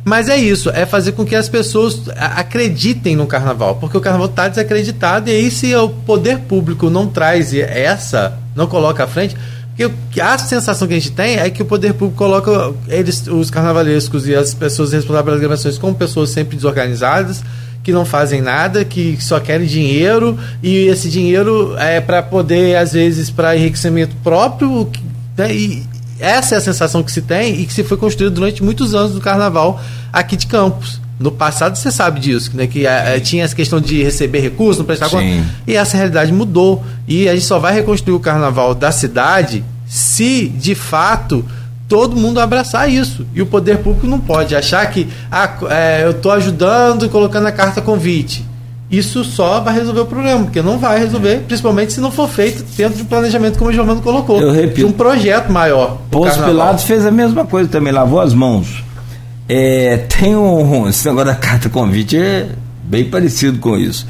[0.03, 4.27] Mas é isso, é fazer com que as pessoas acreditem no carnaval, porque o carnaval
[4.27, 9.35] está desacreditado e aí se o poder público não traz essa, não coloca à frente,
[9.87, 13.49] porque a sensação que a gente tem é que o poder público coloca eles, os
[13.49, 17.41] carnavalescos e as pessoas responsáveis pelas gravações como pessoas sempre desorganizadas,
[17.81, 22.91] que não fazem nada, que só querem dinheiro e esse dinheiro é para poder às
[22.91, 24.89] vezes para enriquecimento próprio,
[25.37, 25.53] né?
[25.53, 25.87] e
[26.19, 29.13] essa é a sensação que se tem e que se foi construída durante muitos anos
[29.13, 30.99] do carnaval aqui de Campos.
[31.19, 32.65] No passado você sabe disso, né?
[32.65, 35.25] Que é, tinha essa questão de receber recursos, não prestar conta.
[35.67, 36.81] E essa realidade mudou.
[37.05, 41.43] E a gente só vai reconstruir o carnaval da cidade se, de fato,
[41.89, 43.25] todo mundo abraçar isso.
[43.35, 47.47] E o poder público não pode achar que ah, é, eu estou ajudando e colocando
[47.47, 48.45] a carta convite.
[48.89, 52.63] Isso só vai resolver o problema, porque não vai resolver, principalmente se não for feito
[52.75, 54.41] dentro de um planejamento, como o Giovanni colocou.
[54.41, 54.77] Eu repito.
[54.77, 55.97] De um projeto maior.
[56.09, 58.88] Pôs Pilatos fez a mesma coisa também, lavou as mãos
[59.49, 60.87] É, tem um.
[60.87, 62.49] Esse negócio da carta convite é
[62.83, 64.07] bem parecido com isso.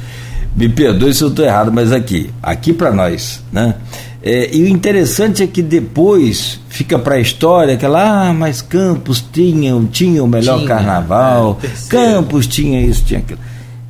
[0.54, 3.76] Me perdoe se eu estou errado, mas aqui, aqui para nós, né?
[4.22, 8.60] É, e o interessante é que depois fica para a história que lá, ah, mas
[8.60, 13.38] Campos tinha, tinha o melhor tinha, carnaval, é, Campos tinha isso, tinha aquilo.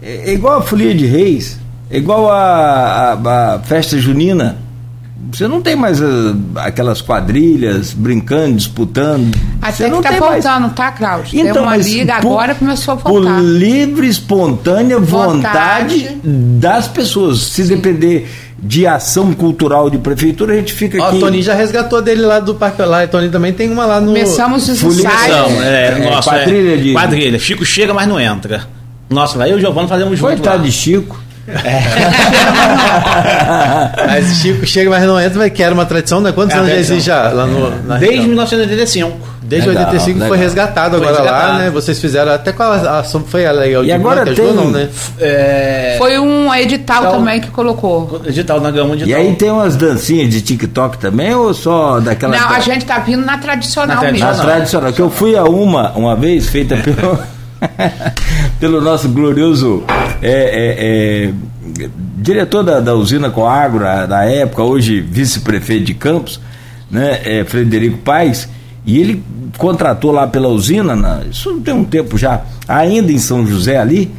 [0.00, 1.58] É, é, igual a Folia de Reis,
[1.90, 4.56] é igual a, a, a festa junina
[5.32, 9.36] você não tem mais uh, aquelas quadrilhas brincando, disputando.
[9.60, 10.72] Até que está voltando, mais...
[10.72, 11.38] tá, Cláudio?
[11.38, 13.36] Então, tem uma liga por, agora começou a voltar.
[13.36, 17.40] Por livre, espontânea vontade, vontade das pessoas.
[17.40, 17.76] Se Sim.
[17.76, 21.16] depender de ação cultural de prefeitura, a gente fica aqui.
[21.16, 23.04] O Toninho já resgatou dele lá do Parque lá.
[23.04, 24.08] E Toninho também tem uma lá no.
[24.08, 25.52] Começamos os ensaios.
[25.62, 26.92] É, é, nossa, quadrilha, é, de...
[26.92, 27.38] quadrilha.
[27.38, 28.66] Chico chega, mas não entra.
[29.08, 30.28] Nossa, lá eu e o Giovanni fazemos junto.
[30.28, 31.20] Coitado de Chico.
[31.50, 31.82] É.
[34.06, 36.32] mas Chico chega, mas não entra, mas que era uma tradição, né?
[36.32, 37.70] Quantos é anos já existe já lá no.
[37.84, 39.30] Na Desde 1985.
[39.42, 40.28] Desde legal, 85 legal.
[40.28, 41.52] foi resgatado foi agora resgatado.
[41.52, 41.70] lá, né?
[41.70, 44.88] Vocês fizeram até qual a ação foi a lei E agora tem, ajudou, não, né?
[45.18, 45.96] É...
[45.98, 48.22] Foi um edital então, também que colocou.
[48.24, 52.48] Edital na gama E aí tem umas dancinhas de TikTok também ou só daquela Não,
[52.48, 54.46] a gente tá vindo na tradicional, na tradicional mesmo.
[54.46, 57.18] Na tradicional, que eu fui a uma uma vez feita pelo
[58.58, 59.84] pelo nosso glorioso
[60.22, 66.40] é, é, é, diretor da, da usina Coagro da época, hoje vice-prefeito de Campos,
[66.90, 68.48] né, é, Frederico Paes,
[68.84, 69.22] e ele
[69.56, 74.10] contratou lá pela usina, na, isso tem um tempo já, ainda em São José ali,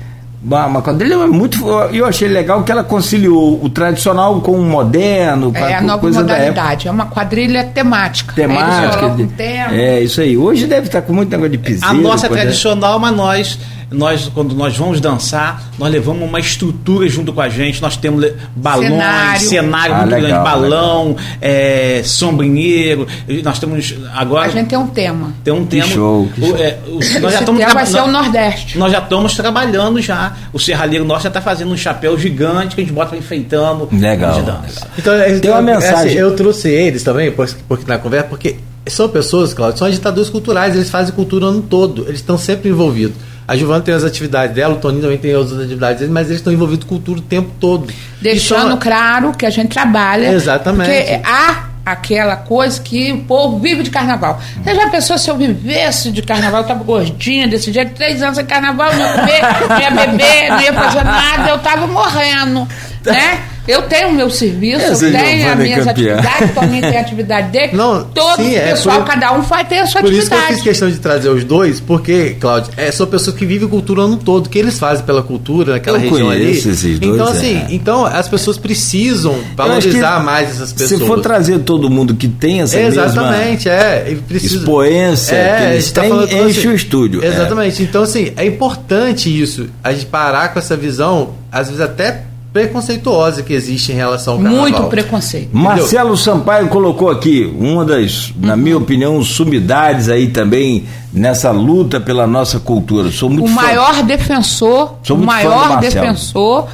[0.44, 1.64] uma, uma quadrilha é muito.
[1.94, 5.52] Eu achei legal que ela conciliou o tradicional com o moderno.
[5.56, 8.34] É a nova modalidade, é uma quadrilha temática.
[8.34, 9.16] Temática.
[9.38, 10.36] É, é, isso aí.
[10.36, 11.88] Hoje deve estar com muito negócio de piseiro.
[11.88, 13.60] A nossa é tradicional, mas nós
[13.92, 18.26] nós quando nós vamos dançar, nós levamos uma estrutura junto com a gente, nós temos
[18.56, 23.06] balões, cenário, cenário ah, muito legal, grande, balão, é, sombrinheiro,
[23.44, 24.48] nós temos agora...
[24.48, 25.34] A gente tem um tema.
[25.44, 25.88] Tem um tema.
[25.88, 26.30] Que show.
[26.34, 28.78] Que o, é, o, nós já estamos vai ser o Nordeste.
[28.78, 32.82] Nós já estamos trabalhando já, o serralheiro nosso já está fazendo um chapéu gigante que
[32.82, 33.90] a gente bota enfeitando.
[33.92, 34.38] Legal.
[34.38, 34.62] legal.
[34.98, 36.12] Então, tem então, uma mensagem.
[36.12, 38.56] Assim, eu trouxe eles também, porque, porque na conversa, porque
[38.88, 42.70] são pessoas, Claudio, são agitadores culturais, eles fazem cultura o ano todo, eles estão sempre
[42.70, 43.31] envolvidos.
[43.48, 46.40] A Giovana tem as atividades dela, o Toninho também tem outras atividades dele, mas eles
[46.40, 47.92] estão envolvidos com cultura o tempo todo.
[48.22, 50.32] Deixando então, claro que a gente trabalha.
[50.32, 50.90] Exatamente.
[50.90, 54.40] Porque há aquela coisa que o povo vive de carnaval.
[54.64, 58.36] Você já pensou se eu vivesse de carnaval, eu estava gordinha desse jeito, três anos
[58.38, 62.68] sem carnaval, não ia comer, não ia beber, não ia fazer nada, eu estava morrendo,
[63.06, 63.42] né?
[63.68, 67.72] Eu tenho o meu serviço, eu tenho as minhas atividades, Toninho tem a atividade dele.
[67.74, 70.12] Não, todo sim, o é pessoal, é cada um vai ter a sua por atividade.
[70.12, 73.36] Por isso que eu fiz questão de trazer os dois, porque, Cláudio, é, são pessoas
[73.36, 76.52] que vivem cultura o ano todo, que eles fazem pela cultura naquela eu região ali.
[76.52, 77.68] Esses dois, então, assim, é.
[77.70, 81.00] então as pessoas precisam valorizar mais essas pessoas.
[81.02, 84.18] Se for trazer todo mundo que tem essa Exatamente, mesma é.
[84.28, 86.12] Precisa, expoência, é, que eles tá têm,
[86.48, 87.24] enche assim, o estúdio.
[87.24, 87.28] É.
[87.28, 87.82] Exatamente.
[87.82, 87.86] É.
[87.86, 93.44] Então, assim, é importante isso, a gente parar com essa visão, às vezes até preconceituosa
[93.44, 94.62] que existe em relação ao carnaval.
[94.62, 95.50] Muito preconceito.
[95.54, 98.36] Marcelo Sampaio colocou aqui uma das, uhum.
[98.40, 103.10] na minha opinião, sumidades aí também nessa luta pela nossa cultura.
[103.10, 103.62] Sou muito o fã.
[103.62, 106.68] maior defensor, Sou o maior defensor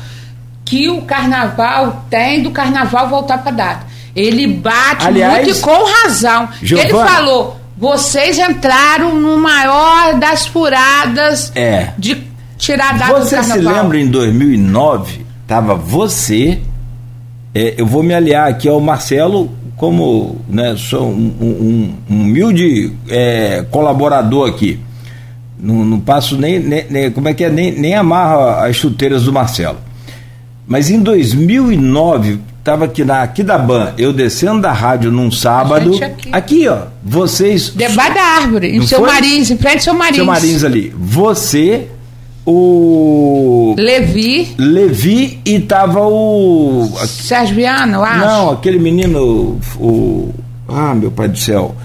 [0.66, 3.88] que o carnaval tem do carnaval voltar para data.
[4.16, 6.50] Ele bate Aliás, muito e com razão.
[6.62, 11.92] Giovana, Ele falou: vocês entraram no maior das furadas é.
[11.98, 12.24] de
[12.58, 13.64] tirar a data Você do carnaval.
[13.64, 15.27] Você se lembra em 2009?
[15.48, 16.60] Tava você,
[17.56, 22.92] é, eu vou me aliar aqui ao Marcelo como né, sou um, um, um humilde
[23.10, 24.80] é, colaborador aqui.
[25.60, 29.24] Não, não passo nem, nem, nem, como é que é, nem, nem amarro as chuteiras
[29.24, 29.78] do Marcelo.
[30.68, 35.96] Mas em 2009, estava aqui na aqui da Ban, eu descendo da rádio num sábado.
[36.04, 36.30] Aqui.
[36.32, 36.68] aqui.
[36.68, 36.80] ó.
[37.02, 37.72] Vocês.
[37.74, 40.16] Debaixo da árvore, em seu Marins, em frente ao seu Marins.
[40.18, 40.94] Seu Marins ali.
[40.98, 41.88] Você,
[42.50, 44.56] o Levi.
[44.58, 48.26] Levi e tava o Sérgio Viana, eu acho.
[48.26, 50.34] Não, aquele menino o
[50.70, 51.76] Ah, meu pai do céu.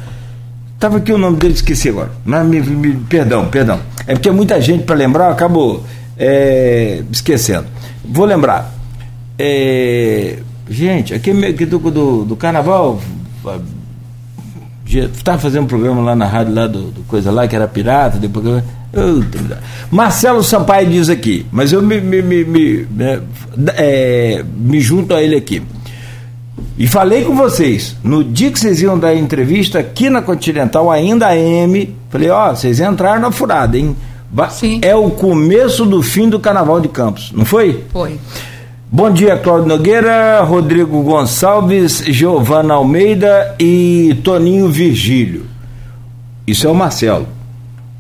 [0.79, 2.13] Tava aqui o nome dele, esqueci agora.
[2.25, 3.81] Mas me, me, perdão, perdão.
[4.07, 5.83] É porque é muita gente para lembrar, eu acabo
[6.17, 7.67] é, esquecendo.
[8.05, 8.73] Vou lembrar.
[9.37, 10.39] É,
[10.71, 11.33] gente, aqui
[11.67, 13.01] do, do, do carnaval
[14.87, 18.19] estava fazendo um programa lá na rádio lá do, do coisa lá que era pirata,
[18.19, 18.63] depois
[19.91, 22.87] Marcelo Sampaio diz aqui, mas eu me, me, me, me,
[23.75, 25.63] é, me junto a ele aqui.
[26.77, 31.29] E falei com vocês, no dia que vocês iam dar entrevista aqui na Continental, ainda
[31.29, 33.97] a M, falei, ó, vocês entraram na furada, hein?
[34.51, 34.81] Sim.
[34.83, 37.85] É o começo do fim do Carnaval de Campos, não foi?
[37.93, 38.19] Foi.
[38.91, 45.47] Bom dia, Cláudio Nogueira, Rodrigo Gonçalves, Giovana Almeida e Toninho Virgílio.
[46.47, 47.27] Isso é o Marcelo.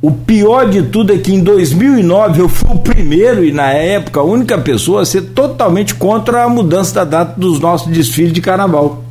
[0.03, 4.18] O pior de tudo é que em 2009 eu fui o primeiro e na época
[4.18, 8.40] a única pessoa a ser totalmente contra a mudança da data dos nossos desfiles de
[8.40, 9.05] carnaval.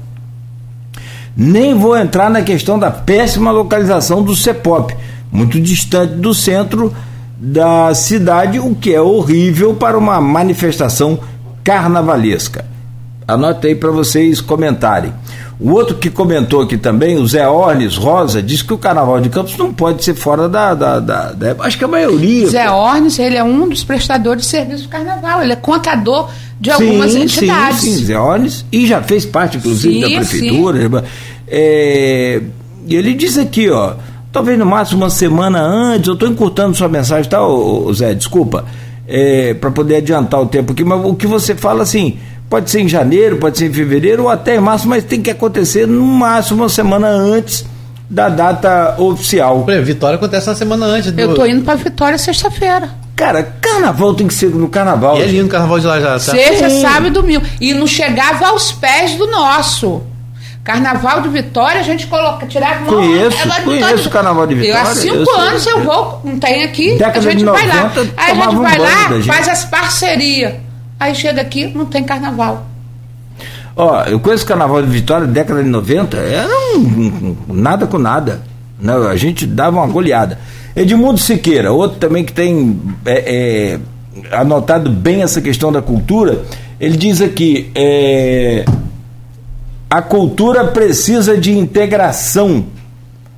[1.35, 4.93] Nem vou entrar na questão da péssima localização do CEPOP,
[5.31, 6.93] muito distante do centro
[7.37, 11.17] da cidade, o que é horrível para uma manifestação
[11.63, 12.65] carnavalesca.
[13.27, 15.13] Anote aí para vocês comentarem.
[15.59, 19.29] O outro que comentou aqui também, o Zé Ornes Rosa, disse que o Carnaval de
[19.29, 20.73] Campos não pode ser fora da.
[20.73, 22.47] da, da, da acho que a maioria.
[22.47, 26.71] Zé Ornes, ele é um dos prestadores de serviço do Carnaval, ele é contador de
[26.71, 27.81] algumas sim, entidades.
[27.81, 31.03] Sim, sim, Zé Ornes, e já fez parte, inclusive, sim, da prefeitura.
[31.47, 32.41] É,
[32.87, 33.93] e ele diz aqui, ó,
[34.31, 38.15] talvez no máximo uma semana antes, eu estou encurtando sua mensagem, tá, ô, Zé?
[38.15, 38.65] Desculpa,
[39.07, 42.17] é, para poder adiantar o tempo aqui, mas o que você fala assim
[42.51, 45.31] Pode ser em janeiro, pode ser em fevereiro ou até em março, mas tem que
[45.31, 47.63] acontecer no máximo uma semana antes
[48.09, 49.63] da data oficial.
[49.65, 51.13] Exemplo, Vitória acontece uma semana antes.
[51.13, 51.21] Do...
[51.21, 52.89] Eu tô indo para Vitória sexta-feira.
[53.15, 55.17] Cara, carnaval tem que ser no carnaval.
[55.17, 56.11] E é lindo o carnaval de lá já.
[56.11, 56.19] Tá?
[56.19, 57.41] Sexta, sábado e domingo.
[57.61, 60.01] E não chegava aos pés do nosso.
[60.61, 64.77] Carnaval de Vitória, a gente coloca, tirava uma Conheço, conheço o Carnaval de Vitória.
[64.77, 65.71] Eu, há cinco eu anos sei.
[65.71, 67.91] eu vou, não tem aqui, Década a gente 90, vai lá.
[68.17, 70.53] Aí a gente vai lá, faz as parcerias.
[71.01, 72.67] Aí chega aqui, não tem carnaval.
[73.75, 76.47] Ó, eu conheço o carnaval de Vitória, década de 90, era
[76.77, 78.43] um, um, nada com nada.
[78.79, 78.93] Né?
[79.09, 80.37] A gente dava uma goleada.
[80.75, 83.79] Edmundo Siqueira, outro também que tem é,
[84.29, 86.43] é, anotado bem essa questão da cultura,
[86.79, 88.63] ele diz aqui: é,
[89.89, 92.65] a cultura precisa de integração.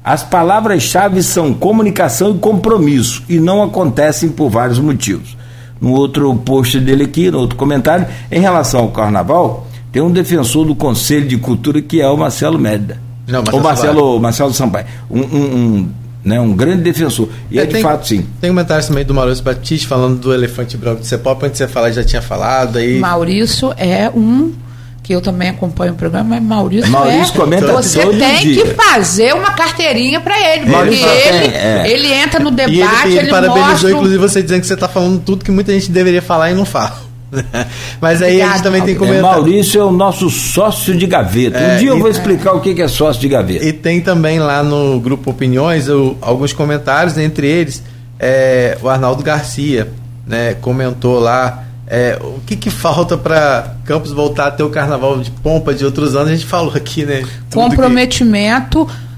[0.04, 5.38] As palavras-chave são comunicação e compromisso, e não acontecem por vários motivos
[5.84, 10.66] no outro post dele aqui, no outro comentário, em relação ao carnaval, tem um defensor
[10.66, 12.98] do Conselho de Cultura que é o Marcelo Média.
[13.28, 14.86] Não, Marcelo o Marcelo, Marcelo Sampaio.
[15.12, 15.90] Um, um, um,
[16.24, 17.28] né, um grande defensor.
[17.52, 18.26] E é, é de tem, fato, sim.
[18.40, 21.68] Tem comentários também do Maurício Batista falando do elefante branco de Cepop, antes de você
[21.68, 22.78] falar, já tinha falado.
[22.78, 22.98] Aí...
[22.98, 24.54] Maurício é um
[25.04, 28.64] que eu também acompanho o programa, mas Maurício, Maurício é, comenta você todo tem dia.
[28.64, 31.84] que fazer uma carteirinha para ele, porque ele, é.
[31.86, 33.92] ele entra no debate, e ele, ele, ele parabenizou, mostra...
[33.92, 36.64] inclusive, você dizendo que você está falando tudo que muita gente deveria falar e não
[36.66, 37.04] fala.
[38.00, 39.28] Mas aí Obrigado, a gente também tem comentário.
[39.28, 41.58] É, Maurício é o nosso sócio de gaveta.
[41.58, 43.66] É, um dia eu vou explicar o que é sócio de gaveta.
[43.66, 47.84] E tem também lá no grupo Opiniões o, alguns comentários, entre eles
[48.20, 49.90] é, o Arnaldo Garcia
[50.26, 55.20] né, comentou lá é, o que, que falta para Campos voltar a ter o carnaval
[55.20, 56.30] de pompa de outros anos?
[56.30, 57.26] A gente falou aqui, né?
[57.52, 58.86] Comprometimento.
[58.86, 59.14] Que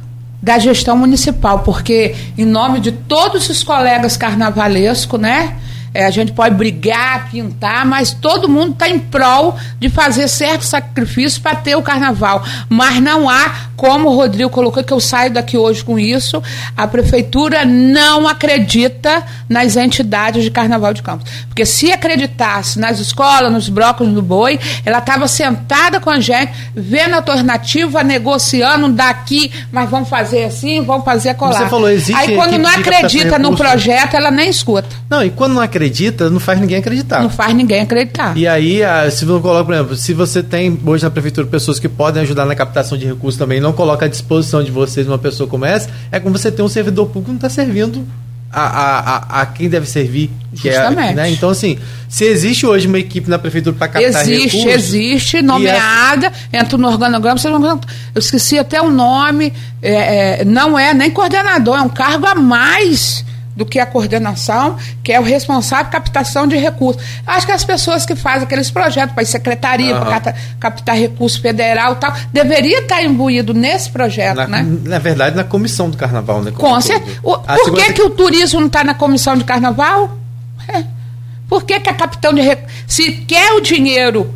[0.46, 5.58] da gestão municipal, porque em nome de todos os colegas carnavalescos, né?
[5.96, 10.66] É, a gente pode brigar, pintar, mas todo mundo está em prol de fazer certo
[10.66, 12.44] sacrifício para ter o carnaval.
[12.68, 16.44] Mas não há, como o Rodrigo colocou, que eu saio daqui hoje com isso,
[16.76, 21.32] a prefeitura não acredita nas entidades de carnaval de Campos.
[21.48, 26.52] Porque se acreditasse nas escolas, nos blocos do boi, ela estava sentada com a gente,
[26.76, 31.64] vendo a alternativa, negociando daqui, mas vamos fazer assim, vamos fazer colar.
[31.64, 34.90] Você falou, existe Aí quando não acredita no projeto, ela nem escuta.
[35.10, 37.22] Não, e quando não acredita, acredita, não faz ninguém acreditar.
[37.22, 38.36] Não faz ninguém acreditar.
[38.36, 38.82] E aí,
[39.12, 42.46] se você coloca, por exemplo, se você tem hoje na prefeitura pessoas que podem ajudar
[42.46, 45.90] na captação de recursos também, não coloca à disposição de vocês uma pessoa como essa,
[46.12, 48.06] é como você tem um servidor público que não está servindo
[48.52, 50.32] a, a, a, quem deve servir.
[50.54, 51.12] Justamente.
[51.12, 51.30] É, né?
[51.30, 51.78] Então, assim,
[52.08, 54.66] se existe hoje uma equipe na prefeitura para captar existe, recursos...
[54.66, 56.60] Existe, existe, nomeada, é...
[56.60, 57.38] entra no organograma,
[58.14, 62.36] eu esqueci até o nome, é, é, não é nem coordenador, é um cargo a
[62.36, 63.26] mais
[63.56, 67.02] do que a coordenação, que é o responsável captação de recursos.
[67.26, 70.06] Acho que as pessoas que fazem aqueles projetos para secretaria, uhum.
[70.06, 74.66] para captar recurso federal e tal, deveria estar imbuído nesse projeto, na, né?
[74.84, 76.52] Na verdade, na comissão do carnaval, né?
[76.52, 77.22] Com certeza.
[77.22, 80.18] Por que, que o turismo não está na comissão de carnaval?
[80.68, 80.84] É.
[81.48, 82.76] Por que, que a capitão de recursos.
[82.88, 84.34] Se quer o dinheiro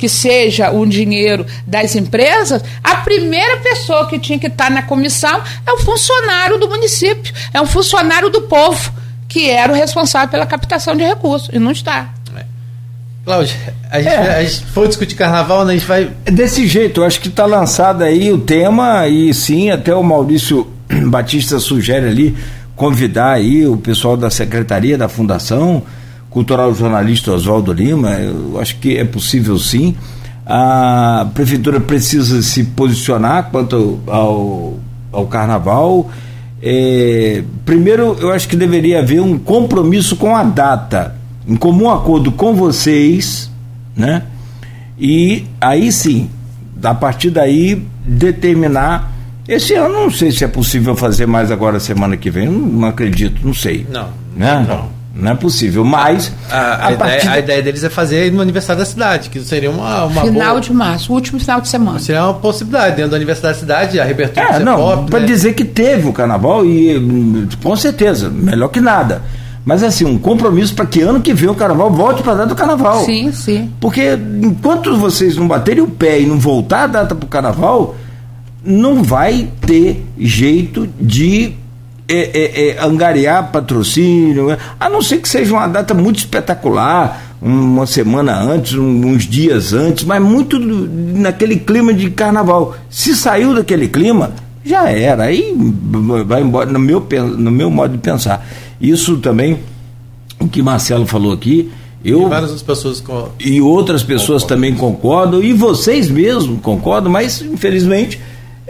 [0.00, 5.42] que seja um dinheiro das empresas, a primeira pessoa que tinha que estar na comissão
[5.66, 8.90] é o funcionário do município, é um funcionário do povo,
[9.28, 12.14] que era o responsável pela captação de recursos, e não está.
[12.34, 12.44] É.
[13.26, 13.54] Cláudia,
[13.90, 14.36] a gente, é.
[14.38, 16.10] a gente for discutir carnaval, né, a gente vai.
[16.24, 20.02] É desse jeito, eu acho que está lançado aí o tema, e sim, até o
[20.02, 20.66] Maurício
[21.08, 22.34] Batista sugere ali
[22.74, 25.82] convidar aí o pessoal da secretaria, da fundação,
[26.30, 29.96] cultural jornalista Oswaldo Lima, eu acho que é possível sim.
[30.46, 34.78] A prefeitura precisa se posicionar quanto ao,
[35.12, 36.10] ao carnaval.
[36.62, 41.16] É, primeiro, eu acho que deveria haver um compromisso com a data,
[41.46, 43.50] em comum acordo com vocês,
[43.96, 44.22] né?
[44.98, 46.28] E aí sim,
[46.82, 49.12] a partir daí, determinar
[49.48, 53.40] Esse ano não sei se é possível fazer mais agora semana que vem, não, acredito,
[53.44, 53.86] não sei.
[53.90, 54.08] Não.
[54.36, 54.64] Né?
[54.68, 54.99] Não.
[55.14, 56.32] Não é possível, mas.
[56.48, 59.70] A, a, a, ideia, a, ideia, deles é fazer no aniversário da cidade, que seria
[59.70, 60.04] uma.
[60.04, 61.98] uma final boa, de março, último final de semana.
[61.98, 65.26] Seria uma possibilidade, dentro do aniversário da cidade, a repertório é, não, Para né?
[65.26, 69.22] dizer que teve o carnaval, e com certeza, melhor que nada.
[69.64, 72.48] Mas assim, um compromisso para que ano que vem o carnaval volte para a data
[72.48, 73.04] do carnaval.
[73.04, 73.70] Sim, sim.
[73.78, 77.94] Porque enquanto vocês não baterem o pé e não voltar a data para o carnaval,
[78.64, 81.54] não vai ter jeito de
[82.10, 87.86] é, é, é, angariar patrocínio, a não ser que seja uma data muito espetacular, uma
[87.86, 92.76] semana antes, uns dias antes, mas muito naquele clima de carnaval.
[92.90, 94.32] Se saiu daquele clima,
[94.64, 95.24] já era.
[95.24, 95.54] Aí
[96.26, 97.06] vai embora, no meu,
[97.38, 98.44] no meu modo de pensar.
[98.80, 99.60] Isso também,
[100.40, 101.70] o que Marcelo falou aqui,
[102.04, 103.04] eu, e várias outras pessoas
[103.38, 104.48] e outras pessoas concordam.
[104.48, 108.18] também concordam, e vocês mesmos concordam, mas infelizmente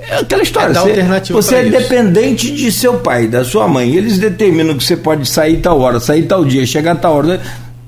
[0.08, 0.72] é aquela história.
[0.72, 1.78] É você, você é isso.
[1.78, 3.94] dependente de seu pai, da sua mãe.
[3.94, 7.40] Eles determinam que você pode sair tal hora, sair tal dia, chegar tal hora.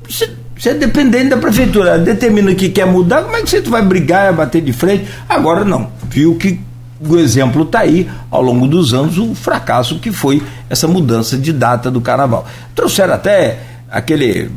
[0.08, 1.98] Você, você é dependente da prefeitura.
[1.98, 5.06] Determina que quer mudar, como é que você vai brigar, bater de frente?
[5.28, 5.90] Agora não.
[6.08, 6.60] Viu que
[7.00, 11.52] o exemplo está aí, ao longo dos anos, o fracasso que foi essa mudança de
[11.52, 12.46] data do carnaval.
[12.74, 13.58] Trouxeram até
[13.90, 14.50] aquele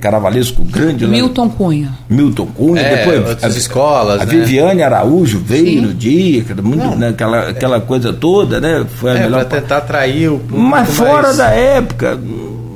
[0.00, 1.50] carnavalesco grande Milton lá.
[1.50, 1.92] Cunha.
[2.08, 4.20] Milton Cunha, é, depois as escolas.
[4.20, 4.32] A né?
[4.32, 5.80] Viviane Araújo veio Sim.
[5.80, 8.86] no dia, muito, né, aquela, aquela coisa toda, né?
[8.96, 9.44] Foi a é, melhor.
[9.44, 11.36] Para tentar atrair o Mas fora mais...
[11.36, 12.18] da época.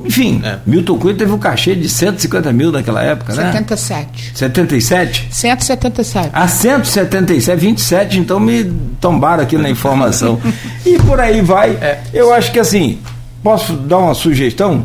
[0.05, 0.59] Enfim, é.
[0.67, 4.23] Milton Cunha teve um cachê de 150 mil naquela época, 77.
[4.23, 4.31] né?
[4.35, 5.29] 77.
[5.31, 6.31] 177?
[6.33, 8.65] Ah, 177, 27, então me
[9.01, 10.39] tombaram aqui na informação.
[10.85, 11.71] e por aí vai.
[11.71, 12.03] É.
[12.13, 12.99] Eu acho que assim,
[13.43, 14.85] posso dar uma sugestão?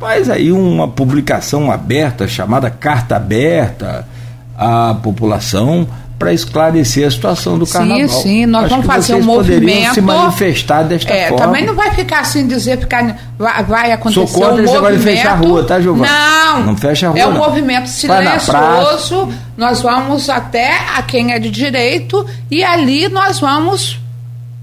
[0.00, 4.08] Faz aí uma publicação aberta, chamada Carta Aberta
[4.56, 5.86] à população,
[6.18, 8.08] para esclarecer a situação do carnaval.
[8.08, 9.92] Sim, sim, nós Acho vamos fazer um movimento.
[9.92, 11.44] se manifestar desta é, forma.
[11.44, 14.98] Também não vai ficar assim dizer ficar vai, vai acontecer Sou contra um esse movimento.
[14.98, 16.10] de fechar a rua, tá, Giovana?
[16.10, 16.64] Não.
[16.64, 17.20] Não fecha a rua.
[17.20, 17.40] É um não.
[17.40, 19.28] movimento silencioso.
[19.54, 24.00] Nós vamos até a quem é de direito e ali nós vamos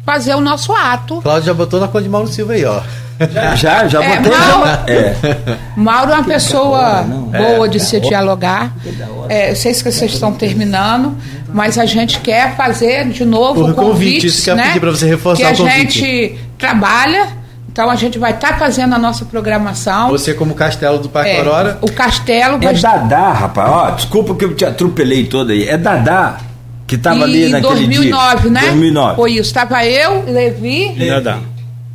[0.04, 1.22] fazer o nosso ato.
[1.22, 2.82] Cláudio já botou na conta de Mauro Silva aí, ó.
[3.56, 4.32] Já, já, é, botei.
[4.32, 5.16] Mauro, é.
[5.76, 7.70] Mauro é uma pessoa boa é.
[7.70, 8.74] de se dialogar.
[9.28, 11.18] É, eu sei que vocês estão terminando,
[11.54, 13.76] mas a gente quer fazer de novo o convite.
[13.76, 14.68] convite isso que eu né?
[14.68, 15.78] pedir para você reforçar que o convite.
[15.78, 17.28] a gente trabalha.
[17.70, 20.10] Então a gente vai estar tá fazendo a nossa programação.
[20.10, 21.78] Você como Castelo do Parque é, Aurora?
[21.82, 22.58] O Castelo.
[22.64, 23.70] É Dadá, rapaz.
[23.70, 25.68] Ó, desculpa que eu te atropelei toda aí.
[25.68, 26.38] É Dadá
[26.88, 28.52] que estava ali naquele 2009, dia.
[28.52, 28.62] né?
[28.62, 29.16] 2009.
[29.16, 29.42] Foi isso.
[29.42, 30.96] Estava eu, Levi.
[31.08, 31.40] Dadá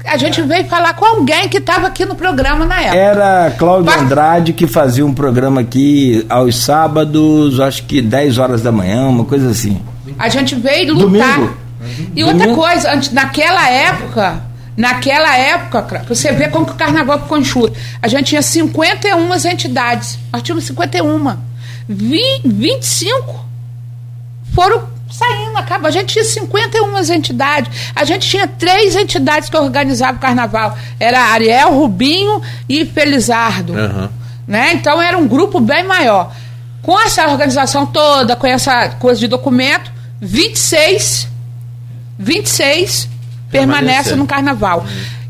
[0.05, 2.97] a gente veio falar com alguém que estava aqui no programa na época.
[2.97, 8.73] Era Cláudio Andrade que fazia um programa aqui aos sábados, acho que 10 horas da
[8.73, 9.81] manhã, uma coisa assim.
[10.19, 11.37] A gente veio lutar.
[11.37, 11.57] Domingo.
[12.15, 12.61] E outra Domingo.
[12.61, 14.43] coisa, antes, naquela época,
[14.77, 17.77] naquela época, você vê como que o carnaval ficou enxuto.
[18.01, 20.19] A gente tinha 51 entidades.
[20.33, 21.37] Nós tínhamos 51.
[21.89, 23.45] 20, 25
[24.55, 24.92] foram
[25.23, 25.89] saindo, acaba.
[25.89, 27.93] A gente tinha 51 entidades.
[27.95, 30.77] A gente tinha três entidades que organizavam o carnaval.
[30.99, 33.73] Era Ariel, Rubinho e Felizardo.
[33.73, 34.09] Uhum.
[34.47, 34.73] Né?
[34.75, 36.33] Então era um grupo bem maior.
[36.83, 39.91] Com essa organização toda, com essa coisa de documento,
[40.21, 41.29] 26,
[42.19, 43.09] 26
[43.51, 44.85] permanecem no carnaval.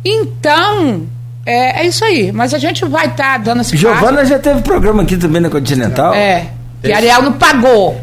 [0.04, 1.06] Então,
[1.44, 2.32] é, é, isso aí.
[2.32, 4.30] Mas a gente vai estar tá dando esse Giovana passo.
[4.30, 6.14] já teve programa aqui também na Continental.
[6.14, 6.46] É.
[6.84, 8.00] E Ariel não pagou.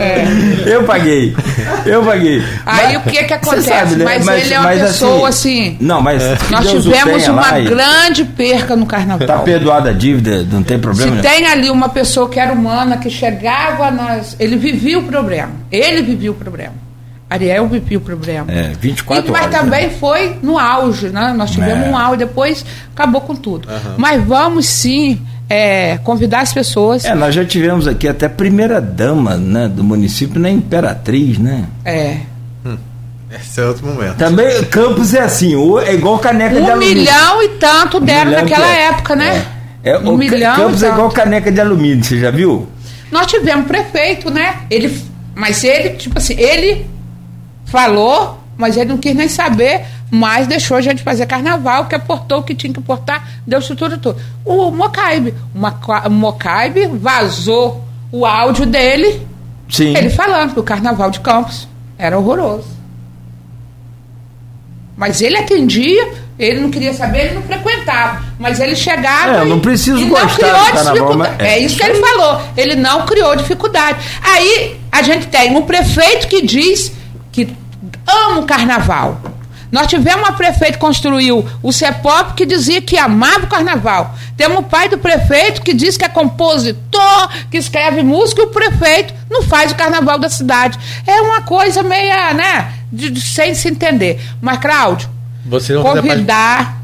[0.00, 0.24] É.
[0.74, 1.36] Eu paguei.
[1.84, 2.42] Eu paguei.
[2.64, 3.68] Aí mas, o que que acontece?
[3.68, 4.04] Sabe, né?
[4.04, 5.76] mas, mas, ele é uma mas, pessoa assim, assim.
[5.80, 9.26] Não, mas nós Deus tivemos uma grande perca no carnaval.
[9.26, 11.16] Tá perdoada a dívida, não tem problema.
[11.16, 15.52] Se tem ali uma pessoa que era humana que chegava nas, ele vivia o problema.
[15.70, 16.89] Ele vivia o problema.
[17.30, 18.50] Ariel vivia o problema.
[18.50, 19.52] É, 24 e, mas horas.
[19.52, 19.94] Mas também né?
[20.00, 21.32] foi no auge, né?
[21.32, 21.90] Nós tivemos é.
[21.90, 23.68] um auge, depois acabou com tudo.
[23.68, 23.94] Uhum.
[23.96, 27.04] Mas vamos sim é, convidar as pessoas.
[27.04, 30.50] É, nós já tivemos aqui até a primeira dama né, do município, né?
[30.50, 31.66] Imperatriz, né?
[31.84, 32.16] É.
[32.66, 32.76] Hum.
[33.30, 34.16] Esse é outro momento.
[34.16, 35.54] Também Campos é assim,
[35.86, 36.96] é igual caneca um de alumínio.
[36.96, 38.86] Um milhão e tanto deram naquela é.
[38.86, 39.46] época, né?
[39.84, 39.90] É.
[39.92, 42.68] é um milhão Campos é igual caneca de alumínio, você já viu?
[43.12, 44.62] Nós tivemos prefeito, né?
[44.68, 45.00] Ele,
[45.32, 46.89] mas ele, tipo assim, ele
[47.70, 52.40] falou, mas ele não quis nem saber, mas deixou a gente fazer carnaval, que aportou
[52.40, 54.20] o que tinha que aportar, deu estrutura tudo.
[54.44, 59.26] O Mocaibe, o Mocaibe vazou o áudio dele,
[59.68, 59.96] Sim.
[59.96, 62.80] ele falando que o carnaval de Campos era horroroso.
[64.96, 68.22] Mas ele atendia, Ele não queria saber, ele não frequentava.
[68.38, 69.36] Mas ele chegava.
[69.36, 71.44] É, eu não preciso e gostar não criou carnaval, dificuldade.
[71.44, 72.42] É isso que ele falou.
[72.56, 73.98] Ele não criou dificuldade.
[74.22, 76.92] Aí a gente tem um prefeito que diz
[78.04, 79.20] que ama o carnaval.
[79.70, 84.16] Nós tivemos uma prefeita que construiu o CEPOP que dizia que amava o carnaval.
[84.36, 88.48] Temos o pai do prefeito que diz que é compositor, que escreve música, e o
[88.48, 90.76] prefeito não faz o carnaval da cidade.
[91.06, 94.20] É uma coisa meia, né, de, de- sem se entender.
[94.42, 95.08] Mas, Cláudio,
[96.10, 96.80] convidar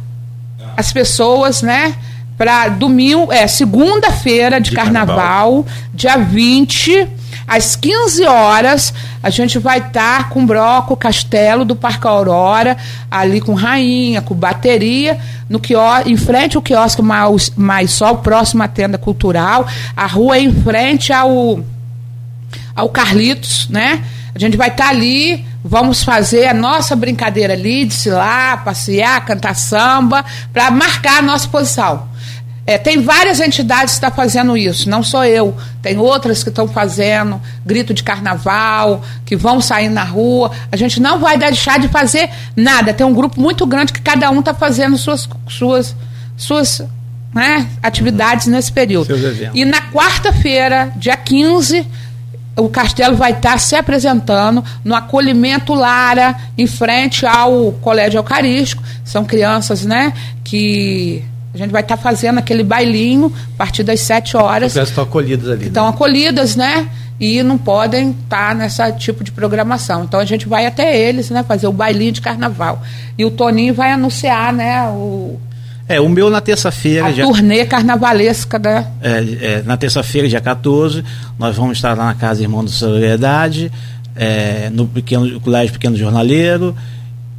[0.76, 1.92] as pessoas, né?
[2.38, 5.16] Para domingo, é segunda-feira de, De carnaval,
[5.64, 5.66] carnaval.
[5.92, 7.08] dia 20,
[7.46, 8.92] às 15 horas,
[9.22, 12.76] a gente vai estar com o Broco Castelo do Parque Aurora,
[13.10, 15.18] ali com rainha, com bateria,
[15.48, 19.66] no quió, em frente ao quiosque Mais, Mais Sol, próximo à tenda cultural,
[19.96, 21.60] a rua é em frente ao
[22.74, 24.04] ao Carlitos, né?
[24.34, 30.22] A gente vai estar ali, vamos fazer a nossa brincadeira ali, desfilar, passear, cantar samba,
[30.52, 32.06] para marcar a nossa posição.
[32.66, 35.56] É, tem várias entidades que estão fazendo isso, não sou eu.
[35.80, 40.50] Tem outras que estão fazendo, grito de carnaval, que vão sair na rua.
[40.72, 42.92] A gente não vai deixar de fazer nada.
[42.92, 45.94] Tem um grupo muito grande que cada um está fazendo suas, suas,
[46.36, 46.82] suas
[47.32, 49.06] né, atividades nesse período.
[49.54, 51.86] E na quarta-feira, dia 15,
[52.56, 58.82] o Castelo vai estar se apresentando no acolhimento Lara, em frente ao Colégio Eucarístico.
[59.04, 60.12] São crianças, né,
[60.42, 61.22] que
[61.56, 64.76] a gente vai estar fazendo aquele bailinho a partir das 7 horas.
[64.76, 65.60] As estão acolhidas ali.
[65.62, 65.66] né?
[65.68, 66.88] Estão acolhidas, né?
[67.18, 70.04] E não podem estar nessa tipo de programação.
[70.04, 71.42] Então a gente vai até eles, né?
[71.42, 72.82] Fazer o bailinho de carnaval.
[73.16, 74.82] E o Toninho vai anunciar, né?
[74.90, 75.40] O,
[75.88, 78.80] É, o meu na terça-feira, a dia- turnê carnavalesca da.
[79.00, 81.02] é, é, na terça-feira, dia 14,
[81.38, 83.72] nós vamos estar lá na Casa Irmão da Solidariedade,
[84.14, 86.76] é, no pequeno, Colégio Pequeno Jornaleiro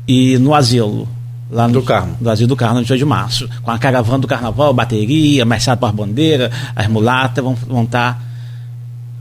[0.08, 1.08] e no Asilo.
[1.50, 2.18] Lá no Do Carmo.
[2.20, 3.48] Do Asilo do Carmo, no dia de março.
[3.64, 8.22] Com a caravana do carnaval, bateria, Marçado para bandeira, as mulatas vão, vão estar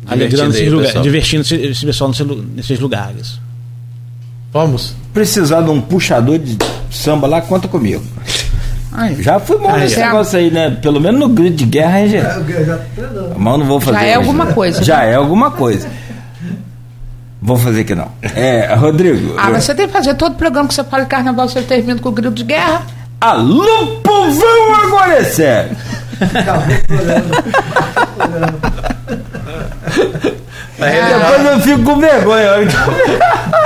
[0.07, 3.39] alegrando aí esses lugares, divertindo esse, pessoal nesses lu- nesses lugares.
[4.53, 4.95] Vamos?
[5.13, 6.57] Precisar de um puxador de
[6.91, 8.03] samba lá, conta comigo.
[8.93, 10.07] Ai, Já fui bom Aí, nesse é.
[10.07, 10.71] negócio aí, né?
[10.71, 12.27] Pelo menos no grito de guerra, hein, gente?
[13.37, 13.99] Mas não vou fazer.
[13.99, 14.53] Já é hoje, alguma né?
[14.53, 14.83] coisa.
[14.85, 15.89] Já é alguma coisa.
[17.41, 18.09] Vou fazer que não.
[18.35, 19.35] É, Rodrigo.
[19.39, 21.63] Ah, eu- mas você tem que fazer todo programa que você fala de carnaval, você
[21.63, 22.83] termina com o grito de guerra.
[23.21, 25.77] Alô, povão, agora é sério.
[30.79, 32.51] Depois eu fico com vergonha.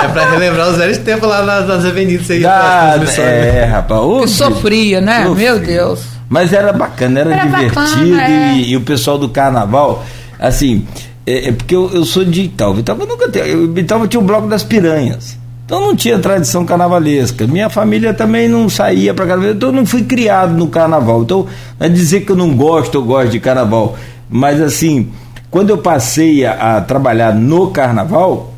[0.03, 2.45] É pra relembrar os velhos tempos lá nas, nas avenidas aí.
[2.45, 4.01] Ah, é, rapaz.
[4.01, 5.25] ô, Que sofria, né?
[5.25, 5.51] Sofria.
[5.53, 6.03] Meu Deus.
[6.29, 8.53] Mas era bacana, era, Era divertido bacana, é.
[8.53, 10.05] e, e o pessoal do carnaval,
[10.39, 10.87] assim,
[11.25, 12.79] é, é porque eu, eu sou de Itaúba.
[12.79, 13.79] Itaúba nunca teve.
[13.79, 15.37] Itaúba tinha o bloco das piranhas.
[15.65, 17.47] Então não tinha tradição carnavalesca.
[17.47, 19.53] Minha família também não saía para carnaval.
[19.53, 21.23] Então eu não fui criado no carnaval.
[21.23, 21.47] Então,
[21.79, 23.97] não é dizer que eu não gosto, eu gosto de carnaval.
[24.29, 25.09] Mas assim,
[25.49, 28.53] quando eu passei a, a trabalhar no carnaval,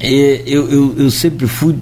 [0.00, 1.76] é, eu, eu, eu sempre fui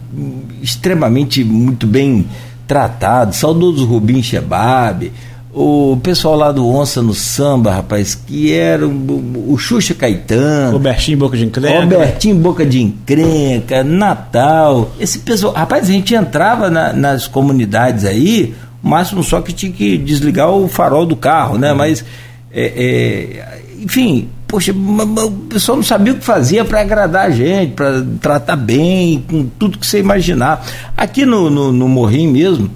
[0.61, 2.27] extremamente muito bem
[2.67, 3.35] tratado.
[3.35, 5.11] Saudoso Rubim Shebab,
[5.53, 10.73] o pessoal lá do Onça no Samba, rapaz, que era o, o Xuxa Caetano.
[10.73, 11.81] Robertinho Boca de Encrenca.
[11.81, 14.93] Robertinho Boca de Encrenca, Natal.
[15.01, 15.53] Esse pessoal.
[15.53, 20.51] Rapaz, a gente entrava na- nas comunidades aí, o máximo só que tinha que desligar
[20.51, 21.73] o farol do carro, né?
[21.73, 22.05] Mas,
[22.53, 27.73] é, é, enfim, poxa, o pessoal não sabia o que fazia para agradar a gente,
[27.73, 30.65] para tratar bem, com tudo que você imaginar.
[30.97, 32.71] Aqui no, no, no Morrim mesmo,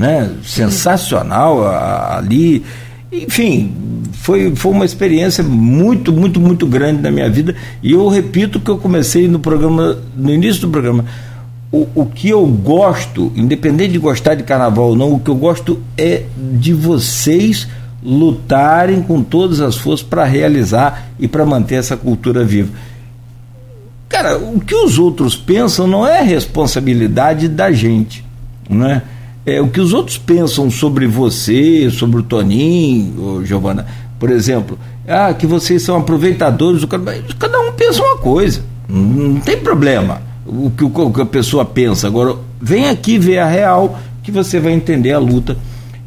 [0.00, 0.30] né?
[0.42, 2.64] Sensacional ali.
[3.12, 3.70] Enfim,
[4.12, 7.54] foi, foi uma experiência muito, muito, muito grande na minha vida.
[7.82, 11.04] E eu repito que eu comecei no programa, no início do programa.
[11.70, 15.36] O, o que eu gosto, independente de gostar de carnaval ou não, o que eu
[15.36, 16.22] gosto é
[16.58, 17.68] de vocês
[18.02, 22.70] lutarem com todas as forças para realizar e para manter essa cultura viva.
[24.08, 28.24] Cara, o que os outros pensam não é responsabilidade da gente,
[28.68, 29.02] né?
[29.04, 29.19] É
[29.62, 33.86] o que os outros pensam sobre você, sobre o Toninho, Giovana,
[34.18, 36.84] por exemplo, ah, que vocês são aproveitadores.
[36.84, 41.64] Cada um pensa uma coisa, não, não tem problema o que, o que a pessoa
[41.64, 42.06] pensa.
[42.06, 45.56] Agora, vem aqui ver a real que você vai entender a luta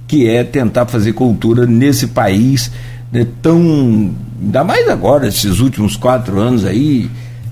[0.07, 2.69] que é tentar fazer cultura nesse país
[3.11, 4.11] né, tão.
[4.41, 7.09] Ainda mais agora, esses últimos quatro anos aí,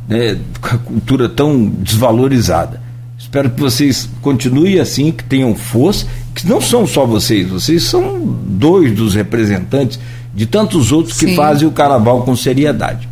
[0.08, 2.82] né, com a cultura tão desvalorizada.
[3.22, 8.20] Espero que vocês continuem assim, que tenham força, que não são só vocês, vocês são
[8.20, 10.00] dois dos representantes
[10.34, 11.36] de tantos outros que Sim.
[11.36, 13.08] fazem o carnaval com seriedade.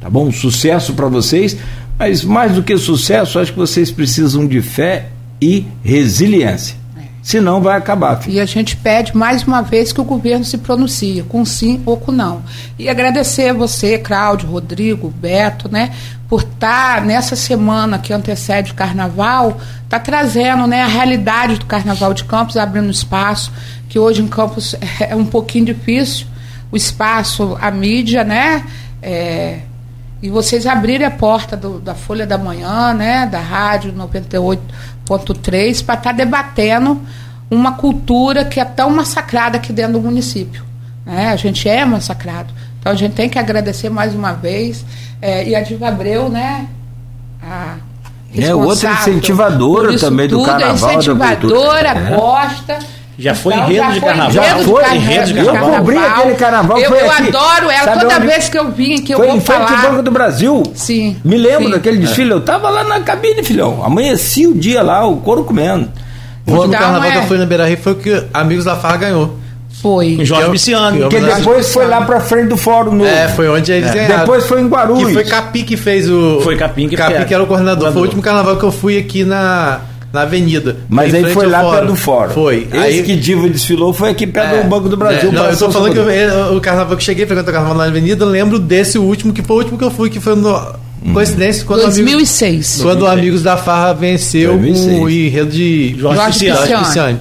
[0.00, 0.30] Tá bom?
[0.30, 1.56] Sucesso para vocês,
[1.98, 5.08] mas mais do que sucesso, acho que vocês precisam de fé
[5.40, 6.76] e resiliência.
[7.28, 8.26] Senão vai acabar.
[8.26, 11.98] E a gente pede mais uma vez que o governo se pronuncie, com sim ou
[11.98, 12.42] com não.
[12.78, 15.94] E agradecer a você, Cláudio, Rodrigo, Beto, né,
[16.26, 19.60] por estar tá nessa semana que antecede o carnaval,
[19.90, 23.52] tá trazendo né, a realidade do carnaval de Campos, abrindo espaço,
[23.90, 26.26] que hoje em Campos é um pouquinho difícil,
[26.72, 28.64] o espaço, a mídia, né?
[29.02, 29.58] É,
[30.22, 33.92] e vocês abrirem a porta do, da Folha da Manhã, né, da Rádio
[35.08, 37.00] 98.3, para estar tá debatendo
[37.50, 40.64] uma cultura que é tão massacrada aqui dentro do município.
[41.04, 41.28] Né?
[41.28, 42.52] A gente é massacrado.
[42.78, 44.84] Então a gente tem que agradecer mais uma vez.
[45.20, 46.66] É, e a Diva Abreu, né?
[47.42, 47.76] A
[48.36, 50.90] é outra incentivadora também do carnaval.
[50.92, 52.14] Incentivadora, é.
[52.14, 52.78] gosta
[53.18, 54.30] já foi então, enredo de carnaval.
[54.30, 55.70] Já foi enredo de carnaval.
[55.70, 56.78] Eu cobri aquele carnaval.
[56.78, 58.26] Eu, eu adoro ela Sabe toda onde?
[58.28, 59.90] vez que eu vim, que eu foi vou em frente falar.
[59.90, 60.62] Banco do Brasil.
[60.72, 61.16] Sim.
[61.24, 61.70] Me lembro sim.
[61.72, 62.30] daquele desfile.
[62.30, 63.82] Eu tava lá na cabine, filhão.
[63.84, 65.90] Amanheci o dia lá, o couro comendo.
[66.46, 67.12] O último então, carnaval é...
[67.12, 69.36] que eu fui na Beira Rio foi o que Amigos da Farra ganhou.
[69.82, 70.14] Foi.
[70.16, 71.08] Com Jorge Pisciano.
[71.08, 73.10] Que depois foi lá pra frente do Fórum Novo.
[73.10, 73.94] É, foi onde eles é.
[73.94, 74.18] ganharam.
[74.20, 75.08] Depois foi em Guarulhos.
[75.08, 76.40] Que foi Capi que fez o...
[76.42, 77.92] Foi Capim que, Capi que era o coordenador.
[77.92, 79.80] Foi o último carnaval que eu fui aqui na
[80.12, 80.76] na avenida.
[80.88, 82.32] Mas aí foi lá perto do fórum.
[82.32, 82.68] Foi.
[82.72, 85.30] Esse aí, que Diva desfilou foi aqui perto é, do Banco do Brasil.
[85.30, 87.76] É, não, eu tô falando que eu, o carnaval que eu cheguei, frequentando o carnaval
[87.76, 90.56] na avenida, lembro desse último, que foi o último que eu fui, que foi no.
[91.00, 91.12] Hum.
[91.12, 92.42] Coincidência quando 2006.
[92.42, 93.18] Amigos, quando 2006.
[93.18, 94.98] Amigos da Farra venceu 2006.
[94.98, 97.20] com o enredo de Jorge, Jorge Pisciani.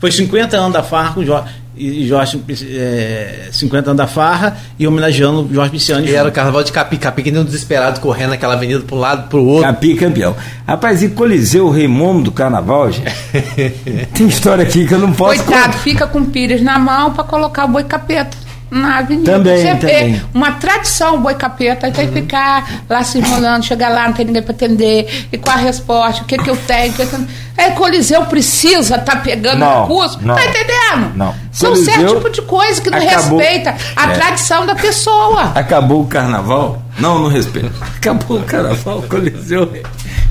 [0.00, 2.40] Foi 50 anos da Farra com Jorge e Jorge,
[2.70, 6.08] é, 50 anos da farra, e homenageando Jorge Pisciani.
[6.08, 8.96] E era o carnaval de Capi, Capi que nem um desesperado correndo naquela avenida para
[8.96, 9.64] um lado para o outro.
[9.64, 10.36] Capi campeão.
[10.66, 13.12] Rapaz, e Coliseu, o Raimundo do carnaval, gente.
[14.14, 15.42] Tem história aqui que eu não posso.
[15.42, 18.43] Coitado, fica com pires na mão para colocar o boi capeta
[18.74, 19.32] na avenida.
[19.32, 20.12] Também, Você também.
[20.12, 24.26] vê uma tradição, boi capeta, tem que ficar lá se enrolando, chegar lá, não tem
[24.26, 26.92] ninguém para atender, e qual a resposta, o que, que eu tenho.
[26.92, 27.20] Que que eu...
[27.56, 31.16] É, Coliseu precisa estar tá pegando não, recurso, não, tá entendendo?
[31.16, 31.34] Não.
[31.52, 35.52] São Coliseu certo tipo de coisa que não acabou, respeita a é, tradição da pessoa.
[35.54, 36.82] Acabou o carnaval?
[36.98, 37.70] Não, não respeita.
[37.96, 39.72] Acabou o carnaval, Coliseu.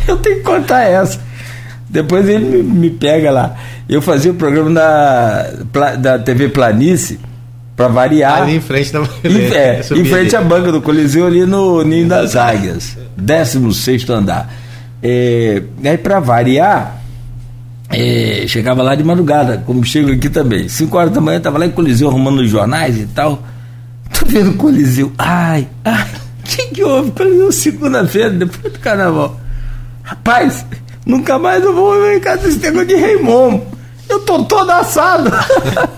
[0.05, 1.19] Eu tenho que contar essa.
[1.89, 3.55] Depois ele me, me pega lá.
[3.87, 7.19] Eu fazia o programa da, da TV Planície
[7.75, 8.43] para variar.
[8.43, 12.07] Ali em frente da em, é, em frente à banca do Coliseu, ali no Ninho
[12.07, 14.53] das Águias, 16 andar.
[15.01, 17.01] É, aí, para variar,
[17.89, 20.69] é, chegava lá de madrugada, como chego aqui também.
[20.69, 23.43] 5 horas da manhã, estava lá em Coliseu arrumando os jornais e tal.
[24.17, 25.11] Tô vendo o Coliseu.
[25.17, 26.07] Ai, ai,
[26.39, 27.11] o que, que houve?
[27.11, 29.39] Coliseu segunda-feira, depois do carnaval.
[30.03, 30.65] Rapaz,
[31.05, 33.72] nunca mais eu vou ver em casa desse negócio de Raimundo.
[34.13, 35.31] Eu tô todo assado.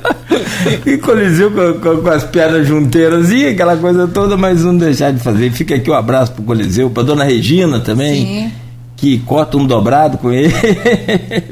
[0.85, 5.11] e Coliseu com, com, com, as pernas junteiras e aquela coisa toda, mas não deixar
[5.11, 5.51] de fazer.
[5.51, 8.25] Fica aqui um abraço pro Coliseu, pra dona Regina também.
[8.25, 8.51] Sim.
[8.95, 10.53] Que corta um dobrado com ele.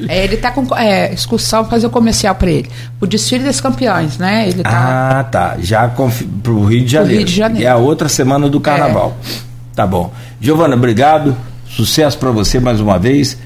[0.07, 2.69] É, ele tá com é, excursão fazer o comercial para ele.
[3.01, 4.47] O desfile dos campeões, né?
[4.47, 5.19] Ele tá...
[5.19, 5.57] Ah, tá.
[5.59, 6.23] Já confi...
[6.23, 7.17] pro Rio de Janeiro.
[7.17, 7.67] Rio de Janeiro.
[7.67, 9.17] É a outra semana do carnaval.
[9.21, 9.75] É.
[9.75, 10.13] Tá bom.
[10.39, 11.35] Giovana, obrigado.
[11.67, 13.37] Sucesso para você mais uma vez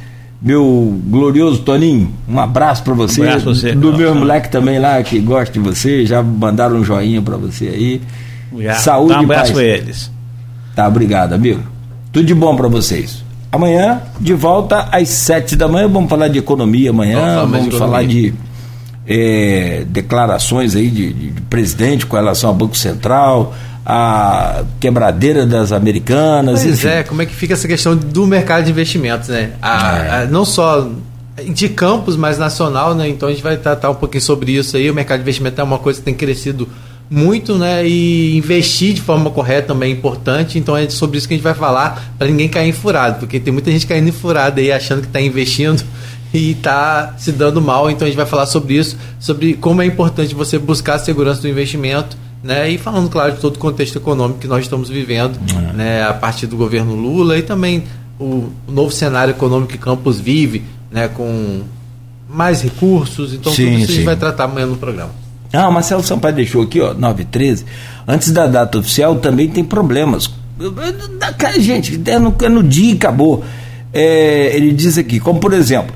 [0.42, 3.22] meu glorioso Toninho, um abraço para você.
[3.22, 3.74] Um abraço você.
[3.74, 7.68] Do meu moleque também lá que gosta de você, já mandaram um joinha para você
[7.68, 8.02] aí.
[8.60, 8.76] Já.
[8.76, 10.12] Saúde Dá um abraço para eles.
[10.76, 11.62] Tá, obrigado, amigo.
[12.12, 13.24] Tudo de bom para vocês.
[13.52, 17.78] Amanhã, de volta às sete da manhã, vamos falar de economia amanhã, vamos, vamos de
[17.78, 18.34] falar de
[19.08, 23.56] é, declarações aí de, de, de presidente com relação ao Banco Central,
[23.90, 26.62] a quebradeira das americanas.
[26.62, 26.88] Pois enfim.
[26.90, 29.54] é, como é que fica essa questão do mercado de investimentos, né?
[29.62, 30.24] A, é.
[30.24, 30.90] a, não só
[31.54, 33.08] de campos, mas nacional, né?
[33.08, 34.92] Então a gente vai tratar um pouquinho sobre isso aí.
[34.92, 36.68] O mercado de investimento é uma coisa que tem crescido
[37.10, 37.88] muito, né?
[37.88, 40.60] E investir de forma correta também é importante.
[40.60, 43.40] Então é sobre isso que a gente vai falar para ninguém cair em furado, porque
[43.40, 45.82] tem muita gente caindo em furado aí achando que está investindo
[46.34, 47.90] e está se dando mal.
[47.90, 51.40] Então a gente vai falar sobre isso, sobre como é importante você buscar a segurança
[51.40, 52.70] do investimento né?
[52.70, 55.74] E falando, claro, de todo o contexto econômico que nós estamos vivendo, é.
[55.74, 56.04] né?
[56.04, 57.84] A partir do governo Lula e também
[58.20, 61.08] o, novo cenário econômico que Campos vive, né?
[61.08, 61.62] Com
[62.30, 63.34] mais recursos.
[63.34, 63.94] Então, sim, tudo isso sim.
[63.94, 65.12] a gente vai tratar amanhã no programa.
[65.54, 67.66] Ah, o Marcelo Sampaio deixou aqui, ó, 913.
[68.08, 70.30] Antes da data oficial também tem problemas.
[71.60, 73.44] Gente, é no, é no dia e acabou.
[73.94, 75.96] É, ele diz aqui, como por exemplo,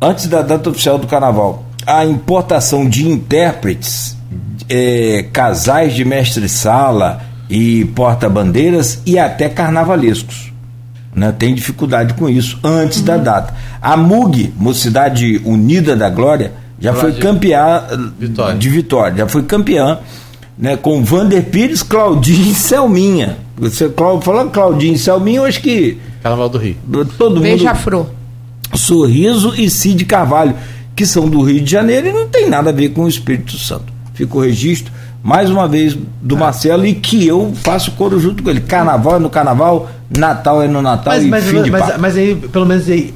[0.00, 4.16] antes da data oficial do carnaval, a importação de intérpretes
[4.74, 7.20] é, casais de mestre-sala
[7.50, 10.50] e porta-bandeiras e até carnavalescos.
[11.14, 13.04] Né, tem dificuldade com isso antes uhum.
[13.04, 13.54] da data.
[13.82, 17.84] A MUG, Mocidade Unida da Glória, já foi campeã
[18.18, 18.56] Vitória.
[18.56, 19.98] de Vitória, já foi campeã
[20.56, 23.36] né, com Vander Pires, Claudinho e Selminha.
[23.58, 25.98] Você falou Claudinho e Selminha, eu acho que.
[26.22, 26.76] Carnaval do Rio.
[27.18, 28.08] Todo Beija-Fro.
[28.74, 30.56] Sorriso e Cid Carvalho
[30.94, 33.56] que são do Rio de Janeiro e não tem nada a ver com o Espírito
[33.56, 33.91] Santo.
[34.22, 38.50] Fica o registro, mais uma vez, do Marcelo e que eu faço coro junto com
[38.50, 38.60] ele.
[38.60, 42.16] Carnaval é no carnaval, Natal é no Natal mas, e mas, fim de mas, mas
[42.16, 43.12] aí, pelo menos aí,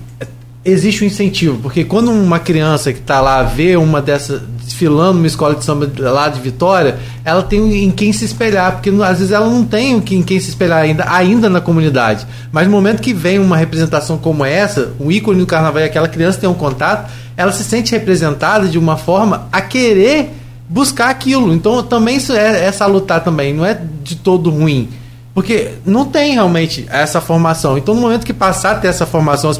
[0.64, 5.28] existe um incentivo, porque quando uma criança que está lá vê uma dessas desfilando numa
[5.28, 9.30] escola de samba lá de Vitória, ela tem em quem se espelhar, porque às vezes
[9.30, 12.26] ela não tem em quem se espelhar ainda, ainda na comunidade.
[12.50, 16.08] Mas no momento que vem uma representação como essa, um ícone do carnaval e aquela
[16.08, 20.32] criança tem um contato, ela se sente representada de uma forma a querer
[20.68, 21.52] buscar aquilo.
[21.54, 24.88] Então também isso é, é salutar também, não é de todo ruim.
[25.36, 27.76] Porque não tem realmente essa formação.
[27.76, 29.52] Então, no momento que passar a ter essa formação,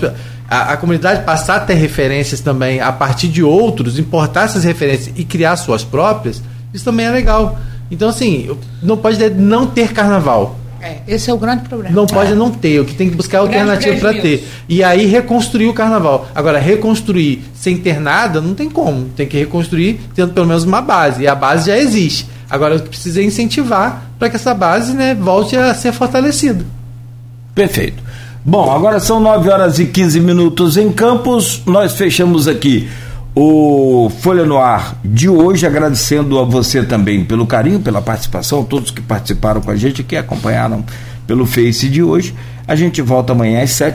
[0.49, 5.13] a, a, comunidade passar a ter referências também a partir de outros, importar essas referências
[5.15, 6.43] e criar suas próprias,
[6.73, 7.59] isso também é legal.
[7.91, 10.57] Então, assim, não pode não ter carnaval.
[10.81, 11.95] É, esse é o grande problema.
[11.95, 14.47] Não pode não ter, o que tem que buscar é alternativa para ter.
[14.69, 16.29] E aí reconstruir o carnaval.
[16.35, 19.07] Agora, reconstruir sem ter nada, não tem como.
[19.17, 21.23] Tem que reconstruir tendo pelo menos uma base.
[21.23, 22.29] E a base já existe.
[22.49, 26.65] Agora, o que precisa é incentivar para que essa base né, volte a ser fortalecida.
[27.55, 28.03] Perfeito.
[28.45, 31.63] Bom, agora são 9 horas e 15 minutos em Campos.
[31.67, 32.89] Nós fechamos aqui
[33.39, 38.91] o Folha no Ar de hoje, agradecendo a você também pelo carinho, pela participação, todos
[38.91, 40.83] que participaram com a gente, que acompanharam
[41.27, 42.35] pelo Face de hoje.
[42.67, 43.95] A gente volta amanhã às 7